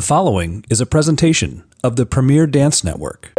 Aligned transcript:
The 0.00 0.06
following 0.06 0.64
is 0.70 0.80
a 0.80 0.86
presentation 0.86 1.62
of 1.84 1.96
the 1.96 2.06
Premier 2.06 2.46
Dance 2.46 2.82
Network. 2.82 3.34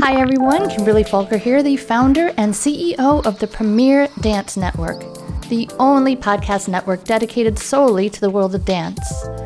Hi 0.00 0.20
everyone, 0.20 0.68
Kimberly 0.68 1.02
Falker 1.02 1.40
here, 1.40 1.62
the 1.62 1.78
founder 1.78 2.30
and 2.36 2.52
CEO 2.52 3.24
of 3.24 3.38
the 3.38 3.46
Premier 3.46 4.06
Dance 4.20 4.58
Network, 4.58 5.00
the 5.48 5.66
only 5.78 6.14
podcast 6.14 6.68
network 6.68 7.04
dedicated 7.04 7.58
solely 7.58 8.10
to 8.10 8.20
the 8.20 8.28
world 8.28 8.54
of 8.54 8.66
dance. 8.66 9.00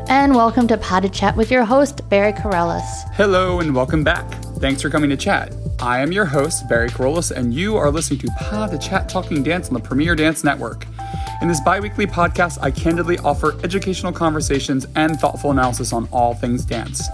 And 0.09 0.35
welcome 0.35 0.67
to 0.67 0.77
Pod 0.77 1.03
to 1.03 1.09
Chat 1.09 1.37
with 1.37 1.49
your 1.49 1.63
host, 1.63 2.09
Barry 2.09 2.33
Carellis. 2.33 3.09
Hello 3.13 3.61
and 3.61 3.73
welcome 3.73 4.03
back. 4.03 4.29
Thanks 4.57 4.81
for 4.81 4.89
coming 4.89 5.11
to 5.11 5.17
chat. 5.17 5.55
I 5.79 6.01
am 6.01 6.11
your 6.11 6.25
host, 6.25 6.67
Barry 6.67 6.89
Carolus, 6.89 7.31
and 7.31 7.53
you 7.53 7.77
are 7.77 7.89
listening 7.89 8.19
to 8.19 8.27
Pod 8.37 8.71
to 8.71 8.77
Chat 8.77 9.07
Talking 9.07 9.43
Dance 9.43 9.69
on 9.69 9.75
the 9.75 9.79
Premier 9.79 10.13
Dance 10.13 10.43
Network. 10.43 10.87
In 11.41 11.47
this 11.49 11.59
bi 11.59 11.79
weekly 11.79 12.07
podcast, 12.07 12.57
I 12.61 12.71
candidly 12.71 13.17
offer 13.19 13.59
educational 13.63 14.13
conversations 14.13 14.85
and 14.95 15.19
thoughtful 15.19 15.51
analysis 15.51 15.91
on 15.91 16.07
all 16.11 16.33
things 16.35 16.63
dance. 16.63 17.09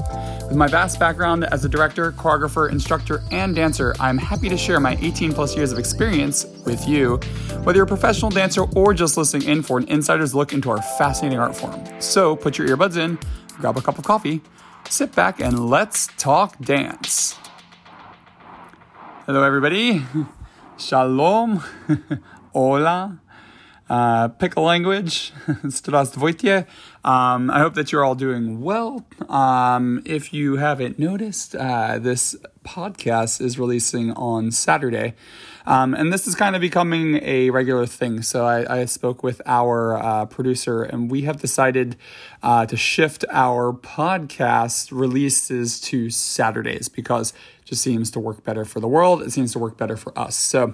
With 0.47 0.55
my 0.55 0.67
vast 0.67 0.99
background 0.99 1.45
as 1.45 1.65
a 1.65 1.69
director, 1.69 2.11
choreographer, 2.11 2.71
instructor, 2.71 3.23
and 3.31 3.55
dancer, 3.55 3.95
I'm 3.99 4.17
happy 4.17 4.49
to 4.49 4.57
share 4.57 4.79
my 4.79 4.97
18 5.01 5.33
plus 5.33 5.55
years 5.55 5.71
of 5.71 5.79
experience 5.79 6.45
with 6.65 6.87
you, 6.87 7.15
whether 7.63 7.77
you're 7.77 7.85
a 7.85 7.87
professional 7.87 8.29
dancer 8.29 8.63
or 8.75 8.93
just 8.93 9.17
listening 9.17 9.47
in 9.47 9.63
for 9.63 9.79
an 9.79 9.87
insider's 9.87 10.35
look 10.35 10.53
into 10.53 10.69
our 10.69 10.81
fascinating 10.81 11.39
art 11.39 11.55
form. 11.55 11.83
So 11.99 12.35
put 12.35 12.57
your 12.57 12.67
earbuds 12.67 12.97
in, 12.97 13.17
grab 13.57 13.77
a 13.77 13.81
cup 13.81 13.97
of 13.97 14.03
coffee, 14.03 14.41
sit 14.89 15.15
back, 15.15 15.39
and 15.39 15.69
let's 15.69 16.07
talk 16.17 16.59
dance. 16.59 17.35
Hello, 19.25 19.41
everybody. 19.43 20.03
Shalom. 20.77 21.63
Hola 22.53 23.19
uh, 23.89 24.27
pick 24.27 24.55
a 24.55 24.61
language. 24.61 25.33
Zdravstvuyte. 25.47 26.67
Um, 27.03 27.49
I 27.49 27.59
hope 27.59 27.73
that 27.73 27.91
you're 27.91 28.03
all 28.03 28.15
doing 28.15 28.61
well. 28.61 29.05
Um, 29.27 30.01
if 30.05 30.33
you 30.33 30.57
haven't 30.57 30.99
noticed, 30.99 31.55
uh, 31.55 31.97
this 31.97 32.35
podcast 32.63 33.41
is 33.41 33.57
releasing 33.57 34.11
on 34.11 34.51
Saturday. 34.51 35.15
Um, 35.69 35.93
and 35.93 36.11
this 36.11 36.25
is 36.25 36.33
kind 36.33 36.55
of 36.55 36.61
becoming 36.61 37.19
a 37.23 37.51
regular 37.51 37.85
thing. 37.85 38.23
So 38.23 38.43
I, 38.43 38.81
I 38.81 38.85
spoke 38.85 39.21
with 39.21 39.39
our 39.45 39.95
uh, 39.95 40.25
producer, 40.25 40.81
and 40.81 41.11
we 41.11 41.21
have 41.21 41.39
decided 41.39 41.95
uh, 42.41 42.65
to 42.65 42.75
shift 42.75 43.23
our 43.29 43.71
podcast 43.71 44.89
releases 44.91 45.79
to 45.81 46.09
Saturdays 46.09 46.89
because 46.89 47.33
just 47.69 47.83
seems 47.83 48.09
to 48.09 48.19
work 48.19 48.43
better 48.43 48.65
for 48.65 48.79
the 48.79 48.87
world. 48.87 49.21
It 49.21 49.31
seems 49.31 49.51
to 49.53 49.59
work 49.59 49.77
better 49.77 49.95
for 49.95 50.17
us. 50.17 50.35
So 50.35 50.73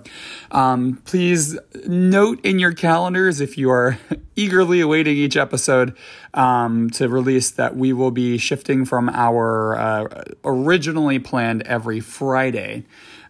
um, 0.52 1.02
please 1.04 1.60
note 1.86 2.40
in 2.46 2.58
your 2.58 2.72
calendars 2.72 3.42
if 3.42 3.58
you 3.58 3.70
are 3.70 4.00
eagerly 4.38 4.80
awaiting 4.80 5.18
each 5.18 5.36
episode 5.36 5.98
um, 6.34 6.90
to 6.92 7.10
release 7.10 7.52
that 7.52 7.76
we 7.76 7.92
will 7.92 8.12
be 8.12 8.38
shifting 8.38 8.86
from 8.86 9.10
our 9.10 9.78
uh, 9.78 10.24
originally 10.46 11.20
planned 11.20 11.64
every 11.64 12.00
Friday. 12.00 12.86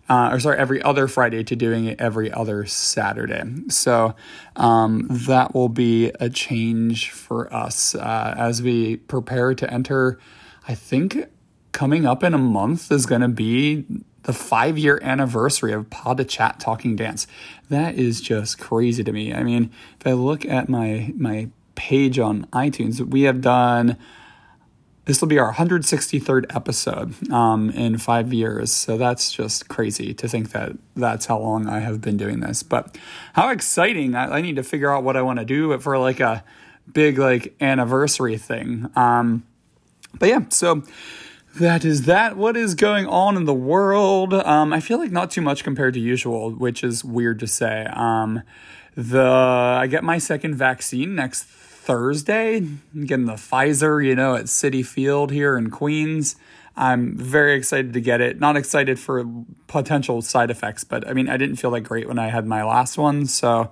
Uh, 0.07 0.29
or 0.31 0.39
sorry, 0.39 0.57
every 0.57 0.81
other 0.83 1.07
Friday 1.07 1.43
to 1.43 1.55
doing 1.55 1.85
it 1.85 1.99
every 1.99 2.31
other 2.31 2.65
Saturday. 2.65 3.43
So 3.69 4.15
um, 4.55 5.07
that 5.09 5.55
will 5.55 5.69
be 5.69 6.11
a 6.19 6.29
change 6.29 7.09
for 7.09 7.51
us 7.51 7.95
uh, 7.95 8.35
as 8.37 8.61
we 8.61 8.97
prepare 8.97 9.55
to 9.55 9.73
enter. 9.73 10.19
I 10.67 10.75
think 10.75 11.25
coming 11.71 12.05
up 12.05 12.23
in 12.23 12.33
a 12.33 12.39
month 12.39 12.91
is 12.91 13.05
going 13.05 13.21
to 13.21 13.27
be 13.27 13.85
the 14.23 14.33
five 14.33 14.77
year 14.77 14.99
anniversary 15.01 15.71
of 15.71 15.89
Pod 15.89 16.17
to 16.17 16.25
Chat 16.25 16.59
Talking 16.59 16.95
Dance. 16.95 17.27
That 17.69 17.95
is 17.95 18.21
just 18.21 18.59
crazy 18.59 19.03
to 19.03 19.11
me. 19.11 19.33
I 19.33 19.43
mean, 19.43 19.71
if 19.99 20.07
I 20.07 20.13
look 20.13 20.45
at 20.45 20.69
my 20.69 21.13
my 21.17 21.49
page 21.75 22.19
on 22.19 22.45
iTunes, 22.47 22.99
we 23.01 23.23
have 23.23 23.41
done 23.41 23.97
this 25.05 25.21
will 25.21 25.27
be 25.27 25.39
our 25.39 25.53
163rd 25.53 26.55
episode 26.55 27.31
um, 27.31 27.69
in 27.69 27.97
five 27.97 28.33
years. 28.33 28.71
So 28.71 28.97
that's 28.97 29.31
just 29.31 29.67
crazy 29.67 30.13
to 30.15 30.27
think 30.27 30.51
that 30.51 30.73
that's 30.95 31.27
how 31.27 31.39
long 31.39 31.67
I 31.67 31.79
have 31.79 32.01
been 32.01 32.17
doing 32.17 32.39
this. 32.39 32.63
But 32.63 32.97
how 33.33 33.49
exciting! 33.49 34.15
I, 34.15 34.37
I 34.37 34.41
need 34.41 34.55
to 34.55 34.63
figure 34.63 34.91
out 34.91 35.03
what 35.03 35.15
I 35.15 35.21
want 35.21 35.39
to 35.39 35.45
do 35.45 35.77
for 35.79 35.97
like 35.97 36.19
a 36.19 36.43
big 36.91 37.17
like 37.17 37.55
anniversary 37.61 38.37
thing. 38.37 38.89
Um, 38.95 39.45
but 40.17 40.29
yeah, 40.29 40.41
so 40.49 40.83
that 41.57 41.85
is 41.85 42.05
that. 42.05 42.35
What 42.35 42.57
is 42.57 42.73
going 42.75 43.05
on 43.05 43.37
in 43.37 43.45
the 43.45 43.53
world? 43.53 44.33
Um, 44.33 44.73
I 44.73 44.79
feel 44.79 44.97
like 44.97 45.11
not 45.11 45.31
too 45.31 45.41
much 45.41 45.63
compared 45.63 45.93
to 45.93 45.99
usual, 45.99 46.51
which 46.51 46.83
is 46.83 47.03
weird 47.03 47.39
to 47.39 47.47
say. 47.47 47.85
Um, 47.93 48.41
the 48.95 49.21
I 49.21 49.87
get 49.87 50.03
my 50.03 50.17
second 50.17 50.55
vaccine 50.55 51.15
next 51.15 51.43
Thursday. 51.85 52.61
Getting 53.05 53.27
the 53.27 53.33
Pfizer, 53.33 54.03
you 54.03 54.15
know, 54.15 54.35
at 54.35 54.45
Citi 54.45 54.83
Field 54.83 55.31
here 55.31 55.55
in 55.55 55.69
Queens. 55.69 56.35
I'm 56.75 57.15
very 57.15 57.53
excited 57.53 57.93
to 57.93 58.01
get 58.01 58.21
it. 58.21 58.39
Not 58.39 58.57
excited 58.57 58.99
for 58.99 59.23
potential 59.67 60.23
side 60.23 60.49
effects, 60.49 60.83
but 60.83 61.07
I 61.07 61.13
mean, 61.13 61.29
I 61.29 61.37
didn't 61.37 61.57
feel 61.57 61.71
that 61.71 61.81
great 61.81 62.07
when 62.07 62.17
I 62.17 62.27
had 62.29 62.47
my 62.47 62.63
last 62.63 62.97
one, 62.97 63.27
so 63.27 63.69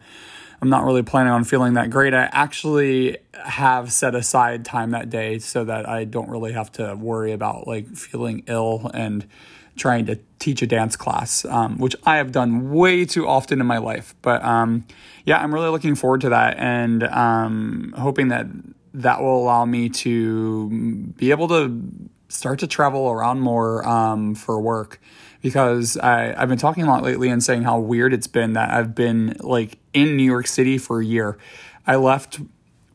I'm 0.62 0.70
not 0.70 0.86
really 0.86 1.02
planning 1.02 1.34
on 1.34 1.44
feeling 1.44 1.74
that 1.74 1.90
great. 1.90 2.14
I 2.14 2.30
actually 2.32 3.18
have 3.34 3.92
set 3.92 4.14
aside 4.14 4.64
time 4.64 4.92
that 4.92 5.10
day 5.10 5.40
so 5.40 5.66
that 5.66 5.90
I 5.90 6.06
don't 6.06 6.30
really 6.30 6.54
have 6.54 6.72
to 6.74 6.96
worry 6.96 7.32
about 7.32 7.68
like 7.68 7.88
feeling 7.88 8.44
ill 8.48 8.92
and 8.94 9.28
trying 9.76 10.06
to 10.06 10.20
teach 10.40 10.62
a 10.62 10.68
dance 10.68 10.96
class, 10.96 11.46
um, 11.46 11.78
which 11.78 11.96
I 12.06 12.18
have 12.18 12.32
done 12.32 12.72
way 12.72 13.06
too 13.06 13.28
often 13.28 13.60
in 13.60 13.68
my 13.68 13.78
life. 13.78 14.14
But 14.22 14.44
um, 14.44 14.86
yeah, 15.26 15.42
I'm 15.42 15.54
really 15.54 15.70
looking 15.70 15.96
forward 15.96 16.22
to 16.22 16.30
that 16.30 16.58
and 16.58 17.04
um, 17.04 17.94
hoping 17.98 18.28
that 18.30 18.48
that 18.96 19.22
will 19.22 19.42
allow 19.42 19.66
me 19.66 19.90
to 19.90 20.70
be 21.18 21.32
able 21.32 21.48
to 21.48 21.82
start 22.30 22.60
to 22.60 22.68
travel 22.68 23.10
around 23.10 23.40
more 23.42 23.88
um, 23.88 24.36
for 24.36 24.60
work 24.60 25.00
because 25.42 25.98
I, 25.98 26.34
I've 26.40 26.50
been 26.50 26.58
talking 26.58 26.84
a 26.84 26.88
lot 26.88 27.04
lately 27.04 27.30
and 27.30 27.44
saying 27.44 27.64
how 27.64 27.80
weird 27.80 28.14
it's 28.14 28.28
been 28.28 28.54
that 28.54 28.72
I've 28.72 28.96
been 28.96 29.36
like 29.40 29.78
in 29.94 30.16
New 30.16 30.24
York 30.24 30.48
City 30.48 30.78
for 30.78 31.02
a 31.02 31.06
year. 31.06 31.38
I 31.86 31.96
left 31.96 32.40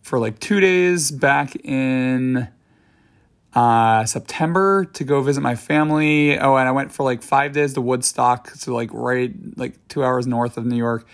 for 0.03 0.19
like 0.19 0.39
two 0.39 0.61
days 0.61 1.11
back 1.11 1.55
in 1.57 2.49
uh, 3.55 4.05
September 4.05 4.85
to 4.85 5.05
go 5.05 5.23
visit 5.23 5.41
my 5.41 5.55
family. 5.55 6.39
Oh, 6.39 6.57
and 6.57 6.69
I 6.69 6.73
went 6.73 6.93
for 6.93 7.03
like 7.03 7.23
five 7.23 7.53
days 7.53 7.75
to 7.75 7.81
Woodstock, 7.81 8.51
so 8.51 8.75
like 8.75 8.91
right 8.93 9.33
like 9.57 9.89
two 9.89 10.05
hours 10.05 10.27
north 10.27 10.57
of 10.57 10.67
New 10.67 10.77
York. 10.77 11.07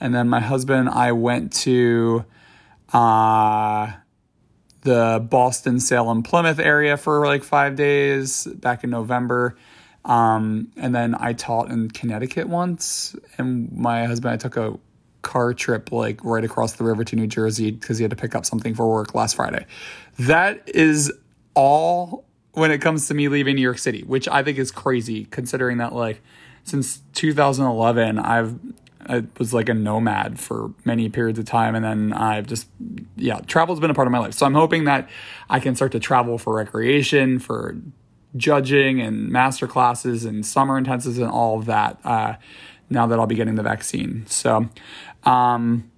And 0.00 0.14
then 0.14 0.28
my 0.28 0.40
husband 0.40 0.80
and 0.80 0.88
I 0.88 1.12
went 1.12 1.52
to 1.52 2.24
uh, 2.92 3.92
the 4.80 5.24
Boston, 5.30 5.78
Salem, 5.80 6.22
Plymouth 6.22 6.58
area 6.58 6.96
for 6.96 7.24
like 7.26 7.44
five 7.44 7.76
days 7.76 8.46
back 8.46 8.84
in 8.84 8.90
November. 8.90 9.56
Um, 10.04 10.72
and 10.76 10.92
then 10.92 11.14
I 11.16 11.34
taught 11.34 11.70
in 11.70 11.88
Connecticut 11.90 12.48
once, 12.48 13.14
and 13.38 13.70
my 13.72 14.06
husband 14.06 14.32
and 14.32 14.40
I 14.40 14.42
took 14.42 14.56
a 14.56 14.76
car 15.22 15.54
trip 15.54 15.92
like 15.92 16.24
right 16.24 16.42
across 16.42 16.72
the 16.72 16.82
river 16.82 17.04
to 17.04 17.14
New 17.14 17.28
Jersey 17.28 17.70
because 17.70 17.98
he 17.98 18.02
had 18.02 18.10
to 18.10 18.16
pick 18.16 18.34
up 18.34 18.44
something 18.44 18.74
for 18.74 18.90
work 18.90 19.14
last 19.14 19.36
Friday. 19.36 19.64
That 20.18 20.68
is 20.68 21.12
all 21.54 22.24
when 22.52 22.70
it 22.70 22.78
comes 22.78 23.08
to 23.08 23.14
me 23.14 23.28
leaving 23.28 23.56
New 23.56 23.62
York 23.62 23.78
City, 23.78 24.02
which 24.02 24.28
I 24.28 24.42
think 24.42 24.58
is 24.58 24.70
crazy 24.70 25.26
considering 25.26 25.78
that 25.78 25.94
like 25.94 26.20
since 26.64 27.00
2011 27.14 28.18
I've 28.18 28.58
I 29.04 29.24
was 29.36 29.52
like 29.52 29.68
a 29.68 29.74
nomad 29.74 30.38
for 30.38 30.72
many 30.84 31.08
periods 31.08 31.38
of 31.38 31.44
time 31.44 31.74
and 31.74 31.84
then 31.84 32.12
I've 32.12 32.46
just 32.46 32.68
yeah, 33.16 33.40
travel's 33.40 33.80
been 33.80 33.90
a 33.90 33.94
part 33.94 34.06
of 34.06 34.12
my 34.12 34.18
life. 34.18 34.34
So 34.34 34.46
I'm 34.46 34.54
hoping 34.54 34.84
that 34.84 35.08
I 35.50 35.60
can 35.60 35.74
start 35.74 35.92
to 35.92 36.00
travel 36.00 36.38
for 36.38 36.54
recreation, 36.54 37.38
for 37.38 37.76
judging 38.36 39.00
and 39.00 39.28
master 39.28 39.66
classes 39.66 40.24
and 40.24 40.44
summer 40.46 40.80
intensives 40.80 41.16
and 41.16 41.28
all 41.28 41.58
of 41.58 41.66
that 41.66 41.98
uh, 42.04 42.34
now 42.90 43.06
that 43.06 43.18
I'll 43.18 43.26
be 43.26 43.34
getting 43.34 43.56
the 43.56 43.62
vaccine. 43.62 44.24
So, 44.26 44.68
um, 45.24 45.90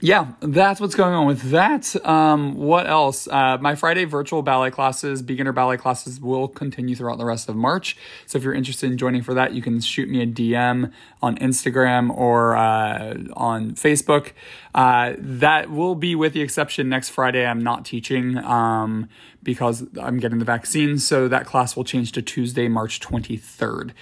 yeah, 0.00 0.32
that's 0.40 0.80
what's 0.80 0.94
going 0.94 1.12
on 1.12 1.26
with 1.26 1.50
that. 1.50 1.94
Um, 2.06 2.54
what 2.54 2.86
else? 2.86 3.26
Uh, 3.26 3.58
my 3.60 3.74
Friday 3.74 4.04
virtual 4.04 4.42
ballet 4.42 4.70
classes, 4.70 5.22
beginner 5.22 5.52
ballet 5.52 5.76
classes, 5.76 6.20
will 6.20 6.46
continue 6.46 6.94
throughout 6.94 7.18
the 7.18 7.24
rest 7.24 7.48
of 7.48 7.56
March. 7.56 7.96
So 8.26 8.38
if 8.38 8.44
you're 8.44 8.54
interested 8.54 8.90
in 8.90 8.98
joining 8.98 9.22
for 9.22 9.34
that, 9.34 9.54
you 9.54 9.62
can 9.62 9.80
shoot 9.80 10.08
me 10.08 10.22
a 10.22 10.26
DM 10.26 10.92
on 11.20 11.36
Instagram 11.38 12.16
or 12.16 12.56
uh, 12.56 13.14
on 13.32 13.72
Facebook. 13.72 14.32
Uh, 14.74 15.14
that 15.18 15.70
will 15.70 15.94
be 15.94 16.14
with 16.14 16.32
the 16.32 16.42
exception 16.42 16.88
next 16.88 17.08
Friday. 17.08 17.44
I'm 17.44 17.62
not 17.62 17.84
teaching. 17.84 18.38
Um, 18.38 19.08
because 19.42 19.86
I'm 20.00 20.18
getting 20.18 20.38
the 20.38 20.44
vaccine. 20.44 20.98
So 20.98 21.28
that 21.28 21.46
class 21.46 21.76
will 21.76 21.84
change 21.84 22.12
to 22.12 22.22
Tuesday, 22.22 22.68
March 22.68 23.00
23rd. 23.00 23.92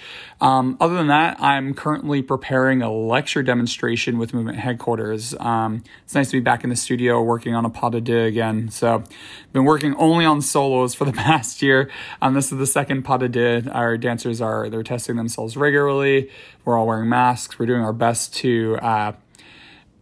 Um, 0.41 0.77
other 0.81 0.94
than 0.94 1.09
that, 1.09 1.41
I'm 1.41 1.75
currently 1.75 2.23
preparing 2.23 2.83
a 2.83 2.91
lecture 2.93 3.43
demonstration 3.43 4.19
with 4.19 4.33
Movement 4.33 4.59
Headquarters. 4.59 5.35
Um, 5.38 5.85
it's 6.05 6.15
nice 6.15 6.31
to 6.31 6.37
be 6.37 6.41
back 6.41 6.65
in 6.65 6.71
the 6.71 6.77
studio 6.77 7.23
working 7.23 7.55
on 7.55 7.65
a 7.65 7.71
pas 7.71 7.91
de 7.91 8.00
deux 8.00 8.25
again. 8.25 8.71
So 8.71 9.05
been 9.53 9.65
working 9.65 9.94
only 9.97 10.25
on 10.25 10.41
solos 10.41 10.94
for 10.94 11.05
the 11.05 11.12
past 11.27 11.62
year. 11.62 11.91
Um, 12.23 12.35
this 12.35 12.50
is 12.50 12.59
the 12.59 12.67
second 12.67 13.03
pas 13.03 13.19
de 13.19 13.29
deux. 13.29 13.69
Our 13.71 13.99
dancers 13.99 14.41
are, 14.41 14.71
they're 14.71 14.82
testing 14.82 15.17
themselves 15.17 15.56
regularly. 15.56 16.31
We're 16.65 16.79
all 16.79 16.87
wearing 16.87 17.09
masks. 17.09 17.59
We're 17.59 17.67
doing 17.67 17.82
our 17.82 17.93
best 17.93 18.35
to, 18.37 18.79
uh, 18.81 19.12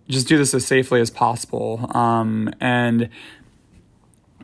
just 0.09 0.29
do 0.29 0.37
this 0.37 0.53
as 0.53 0.67
safely 0.67 1.01
as 1.01 1.11
possible. 1.11 1.91
Um, 1.97 2.53
and 2.61 3.09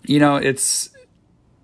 you 0.04 0.18
know, 0.18 0.36
it's 0.36 0.90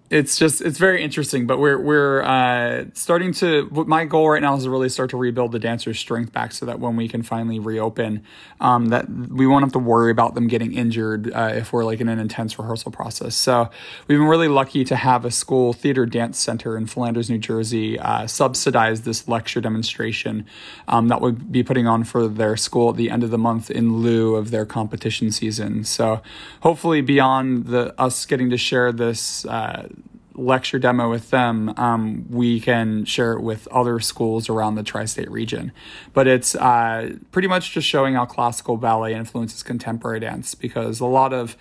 it's 0.08 0.38
just 0.38 0.60
it's 0.60 0.78
very 0.78 1.02
interesting 1.02 1.46
but 1.46 1.58
we're 1.58 1.80
we're 1.80 2.22
uh, 2.22 2.84
starting 2.94 3.32
to 3.32 3.68
my 3.86 4.04
goal 4.04 4.30
right 4.30 4.42
now 4.42 4.54
is 4.54 4.64
to 4.64 4.70
really 4.70 4.88
start 4.88 5.10
to 5.10 5.16
rebuild 5.16 5.50
the 5.52 5.58
dancers 5.58 5.98
strength 5.98 6.32
back 6.32 6.52
so 6.52 6.64
that 6.64 6.78
when 6.78 6.96
we 6.96 7.08
can 7.08 7.22
finally 7.22 7.58
reopen 7.58 8.22
um, 8.60 8.86
that 8.86 9.08
we 9.10 9.46
won't 9.46 9.64
have 9.64 9.72
to 9.72 9.78
worry 9.78 10.10
about 10.10 10.34
them 10.34 10.46
getting 10.48 10.72
injured 10.72 11.32
uh, 11.34 11.50
if 11.54 11.72
we're 11.72 11.84
like 11.84 12.00
in 12.00 12.08
an 12.08 12.18
intense 12.18 12.58
rehearsal 12.58 12.90
process. 12.90 13.34
So 13.34 13.68
we've 14.06 14.18
been 14.18 14.28
really 14.28 14.48
lucky 14.48 14.84
to 14.84 14.96
have 14.96 15.24
a 15.24 15.30
school 15.30 15.72
theater 15.72 16.06
dance 16.06 16.38
center 16.38 16.76
in 16.76 16.86
Flanders 16.86 17.28
New 17.28 17.38
Jersey 17.38 17.98
uh, 17.98 18.26
subsidize 18.26 19.02
this 19.02 19.28
lecture 19.28 19.60
demonstration 19.60 20.46
um, 20.88 21.08
that 21.08 21.20
would 21.20 21.50
be 21.50 21.62
putting 21.62 21.86
on 21.86 22.04
for 22.04 22.28
their 22.28 22.56
school 22.56 22.90
at 22.90 22.96
the 22.96 23.10
end 23.10 23.22
of 23.22 23.30
the 23.30 23.38
month 23.38 23.70
in 23.70 23.98
lieu 23.98 24.36
of 24.36 24.50
their 24.50 24.64
competition 24.64 25.30
season. 25.30 25.84
So 25.84 26.22
hopefully 26.60 27.00
beyond 27.00 27.66
the 27.66 27.94
us 28.00 28.24
getting 28.26 28.50
to 28.50 28.56
share 28.56 28.92
this 28.92 29.44
uh, 29.46 29.88
lecture 30.36 30.78
demo 30.78 31.10
with 31.10 31.30
them, 31.30 31.72
um, 31.76 32.26
we 32.30 32.60
can 32.60 33.04
share 33.04 33.32
it 33.32 33.42
with 33.42 33.66
other 33.68 33.98
schools 34.00 34.48
around 34.48 34.74
the 34.74 34.82
tri 34.82 35.04
state 35.04 35.30
region. 35.30 35.72
But 36.12 36.26
it's 36.26 36.54
uh, 36.54 37.16
pretty 37.32 37.48
much 37.48 37.72
just 37.72 37.86
showing 37.86 38.14
how 38.14 38.26
classical 38.26 38.76
ballet 38.76 39.14
influences 39.14 39.62
contemporary 39.62 40.20
dance 40.20 40.54
because 40.54 41.00
a 41.00 41.06
lot 41.06 41.32
of 41.32 41.56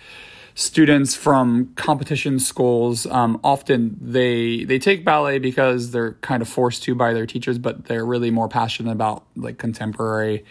students 0.54 1.14
from 1.14 1.70
competition 1.74 2.38
schools 2.38 3.06
um, 3.06 3.38
often 3.44 3.94
they 4.00 4.64
they 4.64 4.78
take 4.78 5.04
ballet 5.04 5.38
because 5.38 5.90
they're 5.90 6.14
kind 6.14 6.40
of 6.40 6.48
forced 6.48 6.82
to 6.82 6.94
by 6.94 7.12
their 7.12 7.26
teachers 7.26 7.58
but 7.58 7.84
they're 7.84 8.06
really 8.06 8.30
more 8.30 8.48
passionate 8.48 8.90
about 8.90 9.22
like 9.36 9.58
contemporary 9.58 10.46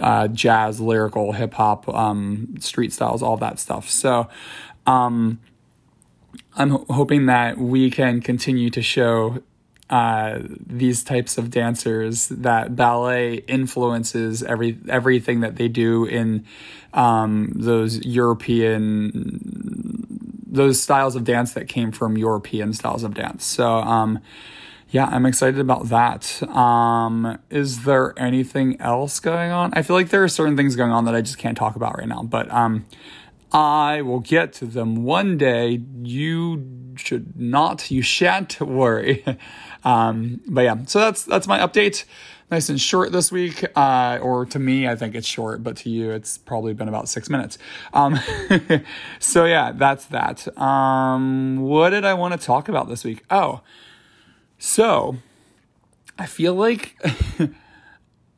uh, 0.00 0.26
jazz 0.26 0.80
lyrical 0.80 1.30
hip 1.30 1.54
hop 1.54 1.88
um, 1.88 2.52
street 2.58 2.92
styles 2.92 3.22
all 3.22 3.36
that 3.36 3.60
stuff 3.60 3.88
so 3.88 4.28
um, 4.88 5.38
I'm 6.56 6.70
hoping 6.88 7.26
that 7.26 7.58
we 7.58 7.90
can 7.90 8.20
continue 8.20 8.70
to 8.70 8.82
show 8.82 9.42
uh, 9.90 10.38
these 10.66 11.04
types 11.04 11.36
of 11.36 11.50
dancers 11.50 12.28
that 12.28 12.74
ballet 12.74 13.34
influences 13.46 14.42
every 14.42 14.78
everything 14.88 15.40
that 15.40 15.56
they 15.56 15.68
do 15.68 16.04
in 16.04 16.44
um, 16.94 17.52
those 17.54 18.04
European 18.04 19.20
those 20.46 20.80
styles 20.80 21.16
of 21.16 21.24
dance 21.24 21.52
that 21.52 21.68
came 21.68 21.92
from 21.92 22.16
European 22.16 22.72
styles 22.72 23.04
of 23.04 23.14
dance. 23.14 23.44
So 23.44 23.74
um, 23.74 24.20
yeah, 24.90 25.06
I'm 25.06 25.26
excited 25.26 25.58
about 25.58 25.88
that. 25.88 26.42
Um, 26.48 27.38
is 27.50 27.82
there 27.84 28.14
anything 28.16 28.80
else 28.80 29.18
going 29.20 29.50
on? 29.50 29.74
I 29.74 29.82
feel 29.82 29.96
like 29.96 30.10
there 30.10 30.22
are 30.22 30.28
certain 30.28 30.56
things 30.56 30.76
going 30.76 30.92
on 30.92 31.04
that 31.06 31.14
I 31.14 31.20
just 31.20 31.36
can't 31.36 31.58
talk 31.58 31.76
about 31.76 31.98
right 31.98 32.08
now, 32.08 32.22
but 32.22 32.50
um, 32.52 32.86
I 33.54 34.02
will 34.02 34.18
get 34.18 34.52
to 34.54 34.66
them 34.66 35.04
one 35.04 35.38
day. 35.38 35.80
You 36.02 36.94
should 36.96 37.38
not, 37.40 37.88
you 37.88 38.02
shan't 38.02 38.60
worry. 38.60 39.24
um, 39.84 40.40
but 40.46 40.62
yeah, 40.62 40.84
so 40.86 40.98
that's 40.98 41.22
that's 41.22 41.46
my 41.46 41.60
update. 41.60 42.04
Nice 42.50 42.68
and 42.68 42.80
short 42.80 43.10
this 43.10 43.32
week, 43.32 43.64
uh, 43.76 44.18
or 44.20 44.44
to 44.46 44.58
me, 44.58 44.86
I 44.86 44.96
think 44.96 45.14
it's 45.14 45.26
short, 45.26 45.62
but 45.62 45.76
to 45.78 45.90
you, 45.90 46.10
it's 46.10 46.36
probably 46.36 46.74
been 46.74 46.88
about 46.88 47.08
six 47.08 47.30
minutes. 47.30 47.56
Um, 47.94 48.18
so 49.18 49.44
yeah, 49.46 49.72
that's 49.72 50.06
that. 50.06 50.46
Um, 50.58 51.60
what 51.60 51.90
did 51.90 52.04
I 52.04 52.14
want 52.14 52.38
to 52.38 52.44
talk 52.44 52.68
about 52.68 52.88
this 52.88 53.02
week? 53.02 53.24
Oh, 53.30 53.62
so 54.58 55.16
I 56.18 56.26
feel 56.26 56.54
like 56.54 57.00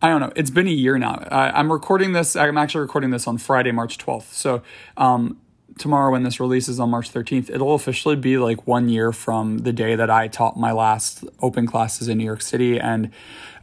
I 0.03 0.09
don't 0.09 0.21
know. 0.21 0.33
It's 0.37 0.51
been 0.51 0.67
a 0.67 0.71
year 0.71 0.99
now. 0.99 1.27
I, 1.31 1.59
am 1.59 1.73
recording 1.73 2.13
this. 2.13 2.37
I'm 2.37 2.59
actually 2.59 2.83
recording 2.83 3.11
this 3.11 3.27
on 3.27 3.39
Friday, 3.39 3.73
March 3.73 3.97
12th. 3.97 4.31
So 4.33 4.63
um, 4.99 5.41
tomorrow, 5.79 6.13
when 6.13 6.23
this 6.23 6.39
releases 6.39 6.79
on 6.79 6.91
March 6.91 7.13
13th, 7.13 7.49
it'll 7.49 7.75
officially 7.75 8.17
be 8.17 8.37
like 8.37 8.67
one 8.67 8.91
year 8.91 9.11
from 9.11 9.59
the 9.59 9.73
day 9.73 9.95
that 9.95 10.11
I 10.11 10.29
taught 10.29 10.59
my 10.59 10.73
last 10.73 11.25
open 11.41 11.67
classes 11.67 12.09
in 12.09 12.19
New 12.19 12.25
York 12.25 12.43
City 12.43 12.79
and 12.79 13.11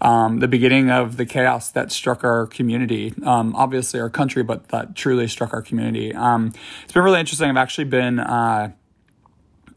um, 0.02 0.40
the 0.40 0.48
beginning 0.48 0.90
of 0.90 1.18
the 1.18 1.26
chaos 1.26 1.70
that 1.72 1.92
struck 1.92 2.24
our 2.24 2.48
community. 2.48 3.14
Um, 3.24 3.56
obviously, 3.56 4.00
our 4.00 4.10
country, 4.10 4.42
but 4.42 4.70
that 4.70 4.96
truly 4.96 5.28
struck 5.28 5.54
our 5.54 5.62
community. 5.62 6.16
Um, 6.16 6.54
it's 6.84 6.94
been 6.94 7.04
really 7.04 7.20
interesting. 7.20 7.50
I've 7.50 7.58
actually 7.58 7.86
been. 7.86 8.20
Uh, 8.20 8.72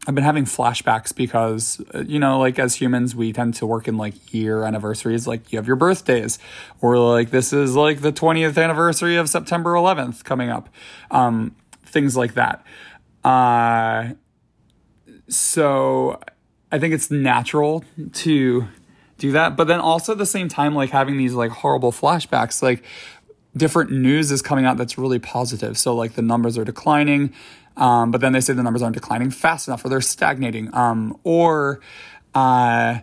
I've 0.07 0.15
been 0.15 0.23
having 0.23 0.45
flashbacks 0.45 1.13
because, 1.13 1.83
uh, 1.93 2.03
you 2.07 2.17
know, 2.17 2.39
like 2.39 2.57
as 2.57 2.75
humans, 2.75 3.13
we 3.13 3.33
tend 3.33 3.55
to 3.55 3.65
work 3.65 3.89
in 3.89 3.97
like 3.97 4.33
year 4.33 4.63
anniversaries, 4.63 5.27
like 5.27 5.51
you 5.51 5.57
have 5.57 5.67
your 5.67 5.75
birthdays, 5.75 6.39
or 6.79 6.97
like 6.97 7.29
this 7.29 7.51
is 7.51 7.75
like 7.75 7.99
the 7.99 8.13
20th 8.13 8.57
anniversary 8.61 9.17
of 9.17 9.27
September 9.27 9.73
11th 9.73 10.23
coming 10.23 10.49
up, 10.49 10.69
um, 11.11 11.53
things 11.83 12.15
like 12.15 12.35
that. 12.35 12.65
Uh, 13.25 14.13
so 15.27 16.21
I 16.71 16.79
think 16.79 16.93
it's 16.93 17.11
natural 17.11 17.83
to 18.13 18.65
do 19.17 19.31
that. 19.33 19.57
But 19.57 19.67
then 19.67 19.81
also 19.81 20.13
at 20.13 20.17
the 20.17 20.25
same 20.25 20.47
time, 20.47 20.73
like 20.73 20.91
having 20.91 21.17
these 21.17 21.33
like 21.33 21.51
horrible 21.51 21.91
flashbacks, 21.91 22.61
like 22.63 22.81
different 23.57 23.91
news 23.91 24.31
is 24.31 24.41
coming 24.41 24.65
out 24.65 24.77
that's 24.77 24.97
really 24.97 25.19
positive. 25.19 25.77
So 25.77 25.93
like 25.93 26.13
the 26.13 26.21
numbers 26.21 26.57
are 26.57 26.63
declining. 26.63 27.33
Um, 27.77 28.11
but 28.11 28.21
then 28.21 28.33
they 28.33 28.41
say 28.41 28.53
the 28.53 28.63
numbers 28.63 28.81
aren't 28.81 28.95
declining 28.95 29.31
fast 29.31 29.67
enough 29.67 29.85
or 29.85 29.89
they're 29.89 30.01
stagnating. 30.01 30.73
Um, 30.73 31.17
or 31.23 31.79
uh, 32.33 32.99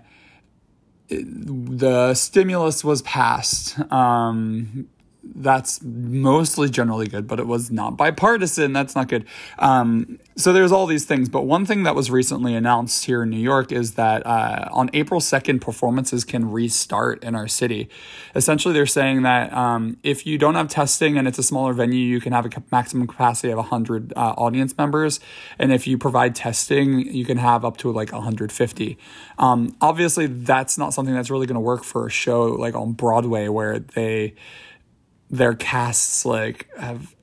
the 1.09 2.15
stimulus 2.15 2.85
was 2.85 3.03
passed. 3.03 3.79
Um, 3.93 4.89
that's 5.35 5.83
mostly 5.83 6.69
generally 6.69 7.07
good, 7.07 7.27
but 7.27 7.41
it 7.41 7.47
was 7.47 7.71
not 7.71 7.97
bipartisan. 7.97 8.73
That's 8.73 8.95
not 8.95 9.09
good. 9.09 9.27
Um, 9.59 10.19
so 10.37 10.53
there's 10.53 10.73
all 10.73 10.87
these 10.87 11.05
things. 11.05 11.29
But 11.29 11.43
one 11.43 11.65
thing 11.67 11.85
that 11.85 11.95
was 11.95 12.11
recently 12.11 12.55
announced 12.55 13.05
here 13.05 13.23
in 13.23 13.31
New 13.31 13.41
York 13.41 13.73
is 13.73 13.95
that 13.95 14.27
uh, 14.27 14.69
on 14.73 14.91
April 14.93 15.21
2nd, 15.21 15.61
performances 15.61 16.25
can 16.25 16.51
restart 16.51 17.23
in 17.23 17.35
our 17.35 17.49
city. 17.49 17.89
Essentially, 18.35 18.75
they're 18.75 18.87
saying 18.87 19.23
that 19.23 19.53
um, 19.53 19.97
if 20.03 20.27
you 20.27 20.39
don't 20.39 20.55
have 20.55 20.69
testing 20.69 21.17
and 21.17 21.27
it's 21.27 21.39
a 21.39 21.43
smaller 21.43 21.73
venue, 21.73 21.99
you 21.99 22.21
can 22.21 22.33
have 22.33 22.47
a 22.47 22.51
maximum 22.71 23.07
capacity 23.07 23.51
of 23.51 23.59
100 23.59 24.13
uh, 24.17 24.35
audience 24.37 24.77
members. 24.77 25.21
And 25.59 25.73
if 25.73 25.87
you 25.87 25.99
provide 25.99 26.35
testing, 26.35 27.01
you 27.01 27.25
can 27.25 27.39
have 27.39 27.65
up 27.65 27.77
to 27.79 27.91
like 27.93 28.13
150. 28.13 28.99
Um, 29.39 29.77
obviously, 29.81 30.27
that's 30.27 30.79
not 30.79 30.95
something 30.95 31.15
that's 31.15 31.31
really 31.31 31.47
going 31.47 31.55
to 31.55 31.61
work 31.61 31.85
for 31.85 32.07
a 32.07 32.11
show 32.11 32.45
like 32.45 32.75
on 32.75 32.93
Broadway 32.93 33.49
where 33.49 33.79
they 33.79 34.35
their 35.31 35.55
casts 35.55 36.25
like 36.25 36.69
have 36.79 37.15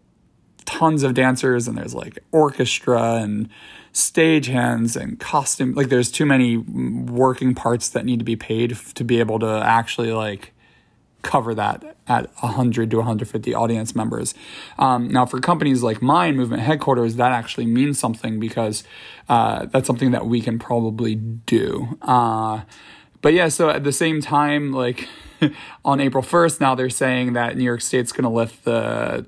tons 0.66 1.04
of 1.04 1.14
dancers 1.14 1.68
and 1.68 1.78
there's 1.78 1.94
like 1.94 2.20
orchestra 2.32 3.16
and 3.16 3.50
stage 3.94 4.48
hands 4.48 4.96
and 4.96 5.20
costume 5.20 5.74
like 5.74 5.90
there's 5.90 6.12
too 6.12 6.26
many 6.26 6.58
working 6.58 7.54
parts 7.54 7.90
that 7.90 8.06
need 8.06 8.20
to 8.20 8.26
be 8.26 8.36
paid 8.36 8.76
to 8.96 9.04
be 9.04 9.20
able 9.20 9.38
to 9.40 9.62
actually 9.66 10.14
like 10.14 10.54
cover 11.22 11.54
that 11.54 11.98
at 12.08 12.32
100 12.42 12.90
to 12.90 12.98
150 12.98 13.54
audience 13.54 13.96
members. 13.96 14.34
Um, 14.80 15.08
now 15.10 15.26
for 15.26 15.40
companies 15.40 15.84
like 15.84 16.02
mine 16.02 16.36
movement 16.36 16.64
headquarters 16.64 17.16
that 17.18 17.32
actually 17.32 17.68
means 17.68 18.00
something 18.00 18.40
because 18.40 18.84
uh, 19.30 19.66
that's 19.66 19.88
something 19.88 20.12
that 20.12 20.26
we 20.26 20.42
can 20.42 20.58
probably 20.58 21.16
do. 21.16 21.98
Uh, 22.02 22.62
but 23.22 23.34
yeah 23.34 23.50
so 23.50 23.70
at 23.70 23.84
the 23.84 23.92
same 23.92 24.22
time 24.22 24.72
like 24.72 25.08
on 25.86 26.00
April 26.00 26.24
1st, 26.24 26.62
now 26.62 26.76
they're 26.76 26.90
saying 26.90 27.34
that 27.34 27.58
New 27.58 27.64
York 27.64 27.82
State's 27.82 28.12
going 28.12 28.24
to 28.24 28.30
lift 28.30 28.64
the 28.64 29.26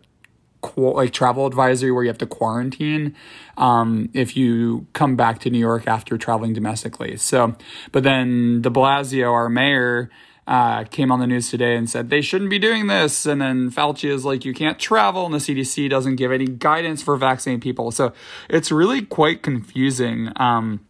like 0.77 1.11
travel 1.11 1.45
advisory 1.45 1.91
where 1.91 2.03
you 2.03 2.09
have 2.09 2.17
to 2.17 2.25
quarantine 2.25 3.13
um, 3.57 4.09
if 4.13 4.37
you 4.37 4.87
come 4.93 5.15
back 5.17 5.39
to 5.39 5.49
New 5.49 5.59
York 5.59 5.87
after 5.87 6.17
traveling 6.17 6.53
domestically. 6.53 7.17
So, 7.17 7.55
but 7.91 8.03
then 8.03 8.61
De 8.61 8.69
Blasio, 8.69 9.31
our 9.31 9.49
mayor, 9.49 10.09
uh, 10.45 10.83
came 10.85 11.11
on 11.11 11.19
the 11.19 11.27
news 11.27 11.49
today 11.49 11.75
and 11.75 11.89
said 11.89 12.09
they 12.09 12.21
shouldn't 12.21 12.49
be 12.49 12.59
doing 12.59 12.87
this. 12.87 13.25
And 13.25 13.41
then 13.41 13.71
Fauci 13.71 14.09
is 14.09 14.25
like, 14.25 14.45
you 14.45 14.53
can't 14.53 14.77
travel, 14.77 15.25
and 15.25 15.33
the 15.33 15.37
CDC 15.37 15.89
doesn't 15.89 16.17
give 16.17 16.31
any 16.31 16.47
guidance 16.47 17.01
for 17.01 17.15
vaccinating 17.15 17.61
people. 17.61 17.91
So 17.91 18.13
it's 18.49 18.71
really 18.71 19.03
quite 19.03 19.41
confusing. 19.41 20.31
Um, 20.35 20.81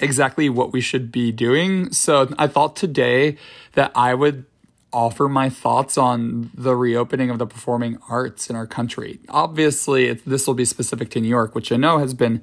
exactly 0.00 0.48
what 0.48 0.72
we 0.72 0.80
should 0.80 1.12
be 1.12 1.32
doing. 1.32 1.92
So 1.92 2.32
I 2.38 2.46
thought 2.46 2.76
today 2.76 3.36
that 3.72 3.92
I 3.94 4.14
would 4.14 4.44
offer 4.92 5.28
my 5.28 5.50
thoughts 5.50 5.98
on 5.98 6.50
the 6.54 6.76
reopening 6.76 7.28
of 7.28 7.38
the 7.38 7.46
performing 7.46 7.98
arts 8.08 8.48
in 8.48 8.56
our 8.56 8.66
country. 8.66 9.18
Obviously, 9.28 10.12
this 10.12 10.46
will 10.46 10.54
be 10.54 10.64
specific 10.64 11.10
to 11.10 11.20
New 11.20 11.28
York, 11.28 11.54
which 11.54 11.72
I 11.72 11.76
know 11.76 11.98
has 11.98 12.14
been 12.14 12.42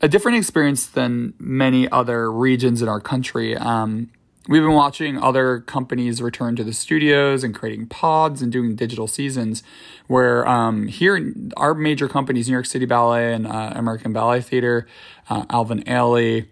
a 0.00 0.08
different 0.08 0.38
experience 0.38 0.86
than 0.86 1.34
many 1.38 1.90
other 1.90 2.30
regions 2.30 2.80
in 2.80 2.88
our 2.88 3.00
country. 3.00 3.56
Um, 3.56 4.10
we've 4.48 4.62
been 4.62 4.72
watching 4.72 5.18
other 5.18 5.60
companies 5.60 6.22
return 6.22 6.56
to 6.56 6.64
the 6.64 6.72
studios 6.72 7.44
and 7.44 7.54
creating 7.54 7.88
pods 7.88 8.40
and 8.40 8.50
doing 8.50 8.76
digital 8.76 9.06
seasons. 9.06 9.62
Where 10.06 10.46
um, 10.48 10.86
here, 10.86 11.34
our 11.56 11.74
major 11.74 12.08
companies, 12.08 12.48
New 12.48 12.54
York 12.54 12.66
City 12.66 12.86
Ballet 12.86 13.34
and 13.34 13.46
uh, 13.46 13.72
American 13.74 14.12
Ballet 14.12 14.40
Theater, 14.40 14.86
uh, 15.28 15.44
Alvin 15.50 15.82
Ailey, 15.84 16.46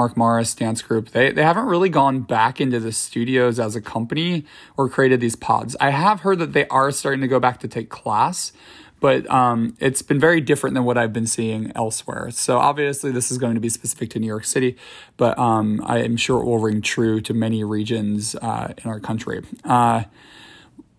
Mark 0.00 0.16
Morris 0.16 0.54
dance 0.54 0.80
group, 0.80 1.10
they, 1.10 1.30
they 1.30 1.42
haven't 1.42 1.66
really 1.66 1.90
gone 1.90 2.20
back 2.20 2.58
into 2.58 2.80
the 2.80 2.90
studios 2.90 3.60
as 3.60 3.76
a 3.76 3.82
company 3.82 4.46
or 4.78 4.88
created 4.88 5.20
these 5.20 5.36
pods. 5.36 5.76
I 5.78 5.90
have 5.90 6.20
heard 6.20 6.38
that 6.38 6.54
they 6.54 6.66
are 6.68 6.90
starting 6.90 7.20
to 7.20 7.28
go 7.28 7.38
back 7.38 7.60
to 7.60 7.68
take 7.68 7.90
class, 7.90 8.52
but 9.00 9.30
um, 9.30 9.76
it's 9.78 10.00
been 10.00 10.18
very 10.18 10.40
different 10.40 10.72
than 10.72 10.84
what 10.84 10.96
I've 10.96 11.12
been 11.12 11.26
seeing 11.26 11.70
elsewhere. 11.74 12.30
So 12.30 12.56
obviously, 12.56 13.12
this 13.12 13.30
is 13.30 13.36
going 13.36 13.56
to 13.56 13.60
be 13.60 13.68
specific 13.68 14.08
to 14.10 14.18
New 14.18 14.26
York 14.26 14.46
City, 14.46 14.78
but 15.18 15.38
um, 15.38 15.82
I 15.84 15.98
am 15.98 16.16
sure 16.16 16.40
it 16.40 16.46
will 16.46 16.56
ring 16.56 16.80
true 16.80 17.20
to 17.20 17.34
many 17.34 17.62
regions 17.62 18.34
uh, 18.36 18.72
in 18.82 18.90
our 18.90 19.00
country. 19.00 19.42
Uh, 19.64 20.04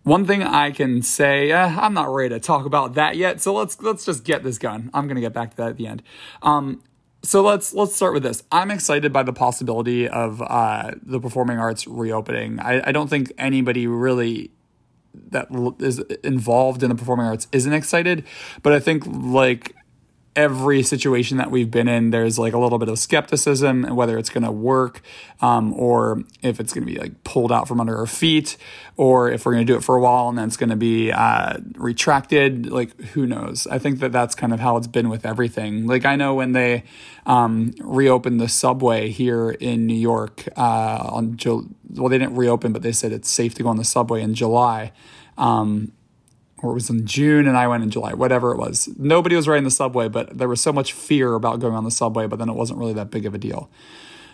one 0.04 0.28
thing 0.28 0.44
I 0.44 0.70
can 0.70 1.02
say, 1.02 1.52
uh, 1.52 1.68
I'm 1.82 1.96
not 1.96 2.14
ready 2.14 2.30
to 2.30 2.40
talk 2.40 2.68
about 2.68 2.94
that 2.94 3.16
yet, 3.16 3.42
so 3.42 3.52
let's 3.56 3.82
let's 3.82 4.06
just 4.06 4.24
get 4.24 4.44
this 4.44 4.60
going. 4.60 4.92
I'm 4.94 5.08
gonna 5.08 5.22
get 5.22 5.34
back 5.34 5.50
to 5.52 5.58
that 5.58 5.70
at 5.70 5.78
the 5.78 5.88
end. 5.88 6.04
Um, 6.44 6.84
so 7.24 7.44
let's 7.44 7.74
let's 7.74 7.96
start 7.96 8.14
with 8.14 8.24
this. 8.24 8.44
I'm 8.52 8.72
excited 8.72 9.14
by 9.14 9.24
the 9.24 9.34
possibility 9.34 10.08
of 10.08 10.42
uh, 10.42 10.92
the 11.02 11.20
performing 11.20 11.60
arts 11.60 11.88
reopening. 11.88 12.60
I, 12.60 12.90
I 12.90 12.92
don't 12.92 13.10
think 13.10 13.32
anybody 13.38 13.88
really 13.88 14.52
that 15.30 15.48
is 15.80 16.00
involved 16.24 16.84
in 16.84 16.90
the 16.90 16.96
performing 16.96 17.26
arts 17.26 17.48
isn't 17.52 17.74
excited, 17.74 18.26
but 18.64 18.74
I 18.74 18.80
think 18.80 19.06
like 19.06 19.76
every 20.36 20.82
situation 20.82 21.38
that 21.38 21.52
we've 21.52 21.70
been 21.70 21.88
in, 21.88 22.12
there's 22.12 22.40
like 22.40 22.54
a 22.54 22.58
little 22.58 22.80
bit 22.80 22.88
of 22.88 22.98
skepticism 22.98 23.84
whether 23.96 24.18
it's 24.18 24.30
going 24.30 24.44
to 24.44 24.52
work 24.52 25.02
um, 25.42 25.74
or 25.74 26.24
if 26.42 26.60
it's 26.60 26.74
going 26.74 26.86
to 26.86 26.94
be 26.94 26.98
like 26.98 27.24
pulled 27.24 27.52
out 27.52 27.68
from 27.68 27.82
under 27.82 27.98
our 27.98 28.06
feet 28.06 28.56
or 28.96 29.30
if 29.30 29.46
we're 29.46 29.52
going 29.52 29.66
to 29.66 29.72
do 29.72 29.78
it 29.78 29.84
for 29.84 29.96
a 29.96 30.02
while 30.02 30.30
and 30.30 30.38
then 30.38 30.48
it's 30.48 30.56
going 30.56 30.70
to 30.70 30.78
be 30.78 31.12
uh, 31.12 31.58
retracted. 31.76 32.68
Like, 32.68 33.00
who 33.02 33.26
knows? 33.26 33.68
I 33.68 33.78
think 33.78 34.00
that 34.00 34.12
that's 34.14 34.34
kind 34.34 34.54
of 34.54 34.60
how 34.62 34.78
it's 34.78 34.88
been 34.88 35.10
with 35.10 35.26
everything. 35.26 35.86
Like, 35.86 36.06
I 36.06 36.16
know 36.16 36.36
when 36.36 36.54
they 36.54 36.84
um, 37.26 37.74
reopened 37.80 38.40
the 38.40 38.50
subway 38.50 39.10
here 39.10 39.52
in 39.52 39.86
New 39.86 39.94
York 39.94 40.48
uh, 40.56 41.10
on, 41.12 41.36
Ju- 41.36 41.70
well, 41.90 42.08
they 42.08 42.18
didn't 42.18 42.36
reopen, 42.36 42.72
but 42.72 42.84
they 42.84 42.94
said 42.94 43.12
it's 43.12 43.30
safe 43.30 43.54
to 43.56 43.64
go 43.64 43.70
on 43.70 43.78
the 43.78 43.84
subway 43.84 44.22
in 44.22 44.34
July. 44.34 44.94
Um, 45.38 45.92
or 46.62 46.72
it 46.72 46.74
was 46.74 46.90
in 46.90 47.06
June 47.06 47.48
and 47.48 47.58
I 47.58 47.68
went 47.68 47.84
in 47.84 47.90
July, 47.90 48.14
whatever 48.14 48.52
it 48.52 48.58
was. 48.58 48.90
Nobody 48.98 49.36
was 49.36 49.48
riding 49.48 49.64
the 49.64 49.72
subway, 49.72 50.08
but 50.08 50.38
there 50.38 50.48
was 50.48 50.62
so 50.62 50.72
much 50.72 50.94
fear 50.94 51.34
about 51.34 51.60
going 51.60 51.74
on 51.74 51.84
the 51.84 51.92
subway, 51.92 52.28
but 52.28 52.40
then 52.40 52.50
it 52.50 52.56
wasn't 52.56 52.80
really 52.80 52.94
that 52.94 53.12
big 53.12 53.26
of 53.26 53.34
a 53.34 53.38
deal. 53.38 53.70